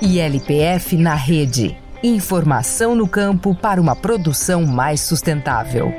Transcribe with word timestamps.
ILPF 0.00 0.96
na 0.96 1.16
rede. 1.16 1.76
Informação 2.04 2.94
no 2.94 3.08
campo 3.08 3.52
para 3.52 3.80
uma 3.80 3.96
produção 3.96 4.64
mais 4.64 5.00
sustentável. 5.00 5.92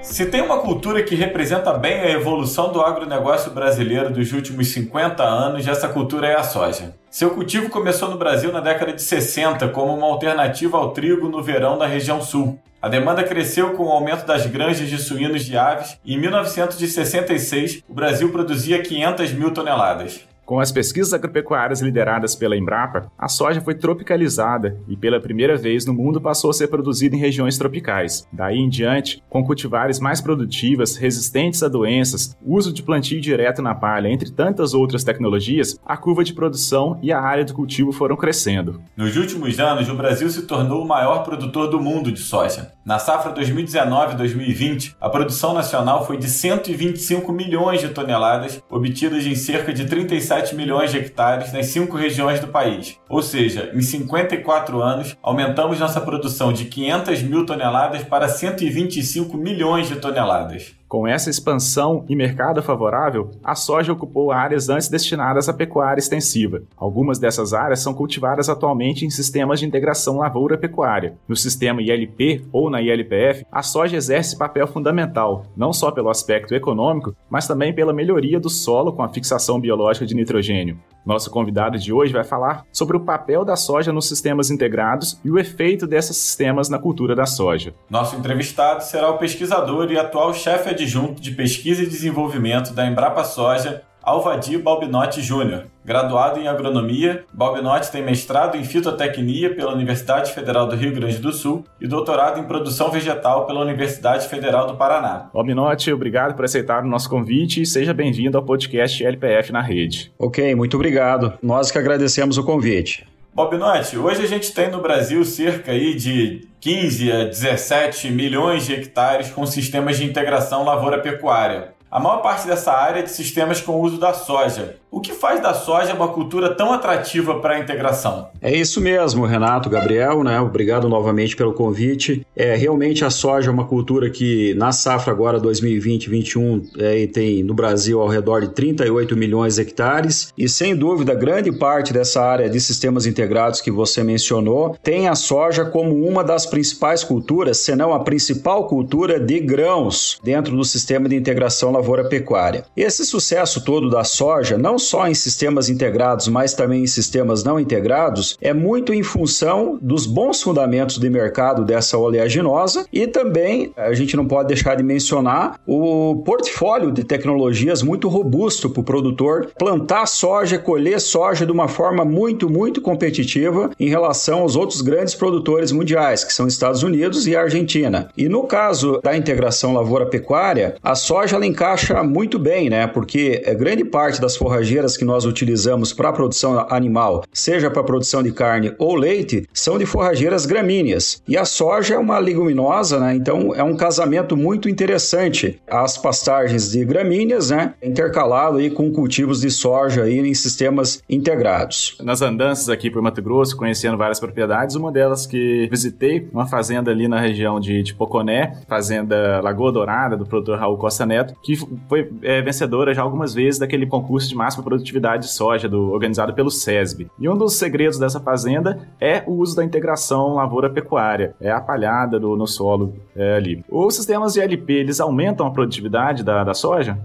Se 0.00 0.24
tem 0.24 0.40
uma 0.40 0.60
cultura 0.60 1.02
que 1.02 1.14
representa 1.14 1.74
bem 1.74 2.00
a 2.00 2.10
evolução 2.10 2.72
do 2.72 2.80
agronegócio 2.80 3.50
brasileiro 3.50 4.10
dos 4.10 4.32
últimos 4.32 4.68
50 4.68 5.22
anos, 5.22 5.68
essa 5.68 5.88
cultura 5.90 6.26
é 6.26 6.36
a 6.36 6.42
soja. 6.42 6.94
Seu 7.14 7.30
cultivo 7.30 7.70
começou 7.70 8.10
no 8.10 8.18
Brasil 8.18 8.50
na 8.50 8.58
década 8.58 8.92
de 8.92 9.00
60 9.00 9.68
como 9.68 9.94
uma 9.94 10.08
alternativa 10.08 10.76
ao 10.76 10.90
trigo 10.90 11.28
no 11.28 11.44
verão 11.44 11.78
da 11.78 11.86
região 11.86 12.20
sul. 12.20 12.58
A 12.82 12.88
demanda 12.88 13.22
cresceu 13.22 13.70
com 13.74 13.84
o 13.84 13.92
aumento 13.92 14.26
das 14.26 14.46
granjas 14.46 14.88
de 14.88 14.98
suínos 14.98 15.44
de 15.44 15.56
aves 15.56 15.96
e 16.04 16.12
em 16.12 16.18
1966 16.18 17.84
o 17.88 17.94
Brasil 17.94 18.32
produzia 18.32 18.82
500 18.82 19.32
mil 19.32 19.52
toneladas. 19.52 20.26
Com 20.44 20.60
as 20.60 20.70
pesquisas 20.70 21.14
agropecuárias 21.14 21.80
lideradas 21.80 22.34
pela 22.34 22.54
Embrapa, 22.54 23.10
a 23.18 23.28
soja 23.28 23.62
foi 23.62 23.74
tropicalizada 23.74 24.78
e 24.86 24.94
pela 24.94 25.18
primeira 25.18 25.56
vez 25.56 25.86
no 25.86 25.94
mundo 25.94 26.20
passou 26.20 26.50
a 26.50 26.52
ser 26.52 26.68
produzida 26.68 27.16
em 27.16 27.18
regiões 27.18 27.56
tropicais. 27.56 28.28
Daí 28.30 28.58
em 28.58 28.68
diante, 28.68 29.22
com 29.30 29.42
cultivares 29.42 29.98
mais 29.98 30.20
produtivas, 30.20 30.96
resistentes 30.96 31.62
a 31.62 31.68
doenças, 31.68 32.36
uso 32.44 32.74
de 32.74 32.82
plantio 32.82 33.22
direto 33.22 33.62
na 33.62 33.74
palha, 33.74 34.08
entre 34.08 34.30
tantas 34.30 34.74
outras 34.74 35.02
tecnologias, 35.02 35.80
a 35.82 35.96
curva 35.96 36.22
de 36.22 36.34
produção 36.34 36.98
e 37.02 37.10
a 37.10 37.20
área 37.20 37.44
do 37.44 37.54
cultivo 37.54 37.90
foram 37.90 38.14
crescendo. 38.14 38.82
Nos 38.94 39.16
últimos 39.16 39.58
anos, 39.58 39.88
o 39.88 39.94
Brasil 39.94 40.28
se 40.28 40.46
tornou 40.46 40.82
o 40.82 40.88
maior 40.88 41.24
produtor 41.24 41.70
do 41.70 41.80
mundo 41.80 42.12
de 42.12 42.20
soja. 42.20 42.73
Na 42.84 42.98
safra 42.98 43.32
2019-2020, 43.32 44.96
a 45.00 45.08
produção 45.08 45.54
nacional 45.54 46.06
foi 46.06 46.18
de 46.18 46.28
125 46.28 47.32
milhões 47.32 47.80
de 47.80 47.88
toneladas, 47.88 48.62
obtidas 48.70 49.24
em 49.24 49.34
cerca 49.34 49.72
de 49.72 49.86
37 49.86 50.44
17 50.44 50.54
milhões 50.54 50.90
de 50.90 50.98
hectares 50.98 51.52
nas 51.52 51.66
cinco 51.66 51.96
regiões 51.96 52.40
do 52.40 52.48
país. 52.48 52.98
Ou 53.08 53.22
seja, 53.22 53.70
em 53.74 53.80
54 53.80 54.82
anos, 54.82 55.16
aumentamos 55.22 55.78
nossa 55.78 56.00
produção 56.00 56.52
de 56.52 56.66
500 56.66 57.22
mil 57.22 57.46
toneladas 57.46 58.02
para 58.02 58.28
125 58.28 59.36
milhões 59.36 59.88
de 59.88 59.96
toneladas. 59.96 60.72
Com 60.94 61.08
essa 61.08 61.28
expansão 61.28 62.04
e 62.08 62.14
mercado 62.14 62.62
favorável, 62.62 63.32
a 63.42 63.56
soja 63.56 63.92
ocupou 63.92 64.30
áreas 64.30 64.68
antes 64.68 64.88
destinadas 64.88 65.48
à 65.48 65.52
pecuária 65.52 65.98
extensiva. 65.98 66.62
Algumas 66.76 67.18
dessas 67.18 67.52
áreas 67.52 67.80
são 67.80 67.92
cultivadas 67.92 68.48
atualmente 68.48 69.04
em 69.04 69.10
sistemas 69.10 69.58
de 69.58 69.66
integração 69.66 70.18
lavoura-pecuária. 70.18 71.16
No 71.26 71.34
sistema 71.34 71.82
ILP 71.82 72.46
ou 72.52 72.70
na 72.70 72.80
ILPF, 72.80 73.44
a 73.50 73.60
soja 73.60 73.96
exerce 73.96 74.38
papel 74.38 74.68
fundamental, 74.68 75.46
não 75.56 75.72
só 75.72 75.90
pelo 75.90 76.10
aspecto 76.10 76.54
econômico, 76.54 77.12
mas 77.28 77.48
também 77.48 77.74
pela 77.74 77.92
melhoria 77.92 78.38
do 78.38 78.48
solo 78.48 78.92
com 78.92 79.02
a 79.02 79.08
fixação 79.08 79.58
biológica 79.58 80.06
de 80.06 80.14
nitrogênio. 80.14 80.78
Nosso 81.04 81.30
convidado 81.30 81.78
de 81.78 81.92
hoje 81.92 82.12
vai 82.12 82.24
falar 82.24 82.64
sobre 82.72 82.96
o 82.96 83.00
papel 83.00 83.44
da 83.44 83.56
soja 83.56 83.92
nos 83.92 84.08
sistemas 84.08 84.50
integrados 84.50 85.20
e 85.22 85.30
o 85.30 85.38
efeito 85.38 85.86
desses 85.86 86.16
sistemas 86.16 86.68
na 86.68 86.78
cultura 86.78 87.14
da 87.14 87.26
soja. 87.26 87.74
Nosso 87.90 88.16
entrevistado 88.16 88.82
será 88.82 89.10
o 89.10 89.18
pesquisador 89.18 89.90
e 89.92 89.98
atual 89.98 90.32
chefe 90.32 90.70
adjunto 90.70 91.20
de 91.20 91.32
pesquisa 91.32 91.82
e 91.82 91.86
desenvolvimento 91.86 92.72
da 92.72 92.86
Embrapa 92.86 93.22
Soja, 93.22 93.82
Alvadir 94.04 94.60
Balbinotti 94.62 95.22
Júnior. 95.22 95.64
Graduado 95.84 96.38
em 96.38 96.46
agronomia, 96.46 97.24
Balbinotti 97.32 97.90
tem 97.90 98.02
mestrado 98.02 98.56
em 98.56 98.64
fitotecnia 98.64 99.54
pela 99.54 99.72
Universidade 99.72 100.32
Federal 100.32 100.66
do 100.66 100.76
Rio 100.76 100.94
Grande 100.94 101.18
do 101.18 101.32
Sul 101.32 101.64
e 101.80 101.86
doutorado 101.86 102.38
em 102.38 102.44
produção 102.44 102.90
vegetal 102.90 103.46
pela 103.46 103.60
Universidade 103.60 104.28
Federal 104.28 104.66
do 104.66 104.76
Paraná. 104.76 105.30
Balbinotti, 105.32 105.92
obrigado 105.92 106.34
por 106.34 106.44
aceitar 106.44 106.82
o 106.82 106.86
nosso 106.86 107.08
convite 107.08 107.62
e 107.62 107.66
seja 107.66 107.92
bem-vindo 107.94 108.36
ao 108.36 108.44
podcast 108.44 109.04
LPF 109.04 109.52
na 109.52 109.60
Rede. 109.60 110.12
Ok, 110.18 110.54
muito 110.54 110.74
obrigado. 110.74 111.34
Nós 111.42 111.70
que 111.70 111.78
agradecemos 111.78 112.38
o 112.38 112.44
convite. 112.44 113.06
Balbinotti, 113.34 113.98
hoje 113.98 114.22
a 114.22 114.28
gente 114.28 114.54
tem 114.54 114.70
no 114.70 114.80
Brasil 114.80 115.24
cerca 115.24 115.72
aí 115.72 115.94
de 115.94 116.46
15 116.60 117.10
a 117.10 117.24
17 117.24 118.08
milhões 118.12 118.64
de 118.64 118.74
hectares 118.74 119.28
com 119.30 119.44
sistemas 119.44 119.98
de 119.98 120.04
integração 120.04 120.64
lavoura-pecuária. 120.64 121.73
A 121.94 122.00
maior 122.00 122.22
parte 122.22 122.44
dessa 122.48 122.72
área 122.72 122.98
é 122.98 123.02
de 123.04 123.10
sistemas 123.12 123.60
com 123.60 123.80
uso 123.80 123.98
da 123.98 124.12
soja. 124.12 124.78
O 124.90 125.00
que 125.00 125.12
faz 125.12 125.40
da 125.40 125.54
soja 125.54 125.92
uma 125.92 126.08
cultura 126.08 126.54
tão 126.54 126.72
atrativa 126.72 127.40
para 127.40 127.54
a 127.54 127.58
integração? 127.58 128.28
É 128.40 128.52
isso 128.52 128.80
mesmo, 128.80 129.24
Renato, 129.24 129.68
Gabriel, 129.68 130.22
né? 130.22 130.40
Obrigado 130.40 130.88
novamente 130.88 131.36
pelo 131.36 131.52
convite. 131.52 132.24
É 132.34 132.54
realmente 132.54 133.04
a 133.04 133.10
soja 133.10 133.48
é 133.48 133.52
uma 133.52 133.64
cultura 133.64 134.10
que 134.10 134.54
na 134.54 134.72
safra 134.72 135.12
agora 135.12 135.40
2020-21 135.40 136.62
é, 136.78 137.06
tem 137.06 137.44
no 137.44 137.54
Brasil 137.54 138.00
ao 138.00 138.08
redor 138.08 138.40
de 138.40 138.48
38 138.50 139.16
milhões 139.16 139.56
de 139.56 139.62
hectares 139.62 140.32
e 140.36 140.48
sem 140.48 140.74
dúvida 140.74 141.14
grande 141.14 141.50
parte 141.50 141.92
dessa 141.92 142.22
área 142.22 142.48
de 142.48 142.60
sistemas 142.60 143.06
integrados 143.06 143.60
que 143.60 143.70
você 143.70 144.02
mencionou 144.02 144.76
tem 144.82 145.08
a 145.08 145.14
soja 145.14 145.64
como 145.64 146.06
uma 146.06 146.22
das 146.22 146.44
principais 146.44 147.02
culturas, 147.02 147.58
se 147.58 147.74
não 147.74 147.92
a 147.92 148.00
principal 148.00 148.68
cultura 148.68 149.18
de 149.18 149.38
grãos 149.38 150.20
dentro 150.22 150.56
do 150.56 150.64
sistema 150.64 151.08
de 151.08 151.16
integração 151.16 151.72
lavoura-pecuária. 151.84 152.64
Esse 152.74 153.04
sucesso 153.04 153.62
todo 153.62 153.90
da 153.90 154.02
soja 154.02 154.56
não 154.56 154.78
só 154.78 155.06
em 155.06 155.14
sistemas 155.14 155.68
integrados, 155.68 156.28
mas 156.28 156.54
também 156.54 156.82
em 156.82 156.86
sistemas 156.86 157.44
não 157.44 157.60
integrados, 157.60 158.38
é 158.40 158.54
muito 158.54 158.94
em 158.94 159.02
função 159.02 159.78
dos 159.80 160.06
bons 160.06 160.42
fundamentos 160.42 160.98
de 160.98 161.10
mercado 161.10 161.64
dessa 161.64 161.98
oleaginosa 161.98 162.86
e 162.90 163.06
também 163.06 163.72
a 163.76 163.92
gente 163.92 164.16
não 164.16 164.26
pode 164.26 164.48
deixar 164.48 164.74
de 164.76 164.82
mencionar 164.82 165.60
o 165.66 166.22
portfólio 166.24 166.90
de 166.90 167.04
tecnologias 167.04 167.82
muito 167.82 168.08
robusto 168.08 168.70
para 168.70 168.80
o 168.80 168.84
produtor 168.84 169.50
plantar 169.58 170.06
soja, 170.06 170.58
colher 170.58 171.00
soja 171.00 171.44
de 171.44 171.52
uma 171.52 171.68
forma 171.68 172.04
muito, 172.04 172.48
muito 172.48 172.80
competitiva 172.80 173.70
em 173.78 173.88
relação 173.88 174.40
aos 174.40 174.56
outros 174.56 174.80
grandes 174.80 175.14
produtores 175.14 175.70
mundiais, 175.70 176.24
que 176.24 176.32
são 176.32 176.46
Estados 176.46 176.82
Unidos 176.82 177.26
e 177.26 177.36
Argentina. 177.36 178.08
E 178.16 178.28
no 178.28 178.44
caso 178.44 179.00
da 179.02 179.16
integração 179.16 179.74
lavoura-pecuária, 179.74 180.76
a 180.82 180.94
soja 180.94 181.36
ela 181.36 181.46
encaixa 181.46 181.73
encaixa 181.74 182.02
muito 182.04 182.38
bem, 182.38 182.70
né? 182.70 182.86
Porque 182.86 183.42
grande 183.58 183.84
parte 183.84 184.20
das 184.20 184.36
forrageiras 184.36 184.96
que 184.96 185.04
nós 185.04 185.24
utilizamos 185.24 185.92
para 185.92 186.08
a 186.08 186.12
produção 186.12 186.66
animal, 186.70 187.24
seja 187.32 187.68
para 187.68 187.82
produção 187.82 188.22
de 188.22 188.30
carne 188.32 188.72
ou 188.78 188.94
leite, 188.94 189.48
são 189.52 189.76
de 189.76 189.84
forrageiras 189.84 190.46
gramíneas. 190.46 191.20
E 191.26 191.36
a 191.36 191.44
soja 191.44 191.94
é 191.94 191.98
uma 191.98 192.18
leguminosa, 192.18 193.00
né? 193.00 193.14
Então 193.14 193.52
é 193.54 193.62
um 193.62 193.76
casamento 193.76 194.36
muito 194.36 194.68
interessante. 194.68 195.60
As 195.68 195.98
pastagens 195.98 196.70
de 196.70 196.84
gramíneas, 196.84 197.50
né? 197.50 197.74
Intercalado 197.82 198.58
aí 198.58 198.70
com 198.70 198.92
cultivos 198.92 199.40
de 199.40 199.50
soja 199.50 200.04
aí 200.04 200.20
em 200.20 200.34
sistemas 200.34 201.02
integrados. 201.10 201.96
Nas 202.02 202.22
andanças 202.22 202.68
aqui 202.68 202.88
por 202.88 203.02
Mato 203.02 203.20
Grosso, 203.20 203.56
conhecendo 203.56 203.96
várias 203.96 204.20
propriedades, 204.20 204.76
uma 204.76 204.92
delas 204.92 205.26
que 205.26 205.66
visitei, 205.68 206.28
uma 206.32 206.46
fazenda 206.46 206.92
ali 206.92 207.08
na 207.08 207.20
região 207.20 207.58
de, 207.58 207.82
de 207.82 207.94
Poconé, 207.94 208.58
fazenda 208.68 209.40
Lagoa 209.42 209.72
Dourada, 209.72 210.16
do 210.16 210.24
produtor 210.24 210.58
Raul 210.58 210.78
Costa 210.78 211.04
Neto, 211.04 211.34
que 211.42 211.63
foi 211.88 212.10
é, 212.22 212.40
vencedora 212.42 212.94
já 212.94 213.02
algumas 213.02 213.34
vezes 213.34 213.58
daquele 213.58 213.86
concurso 213.86 214.28
de 214.28 214.34
máxima 214.34 214.62
produtividade 214.64 215.24
de 215.24 215.32
soja 215.32 215.68
do, 215.68 215.90
organizado 215.90 216.34
pelo 216.34 216.50
SESB. 216.50 217.08
E 217.18 217.28
um 217.28 217.36
dos 217.36 217.54
segredos 217.54 217.98
dessa 217.98 218.20
fazenda 218.20 218.88
é 219.00 219.22
o 219.26 219.32
uso 219.32 219.56
da 219.56 219.64
integração 219.64 220.34
lavoura-pecuária, 220.34 221.34
é 221.40 221.50
a 221.50 221.60
palhada 221.60 222.18
do, 222.18 222.36
no 222.36 222.46
solo 222.46 222.94
é, 223.14 223.36
ali. 223.36 223.64
Os 223.68 223.94
sistemas 223.96 224.34
de 224.34 224.40
LP, 224.40 224.72
eles 224.72 225.00
aumentam 225.00 225.46
a 225.46 225.50
produtividade 225.50 226.22
da, 226.22 226.44
da 226.44 226.54
soja? 226.54 226.98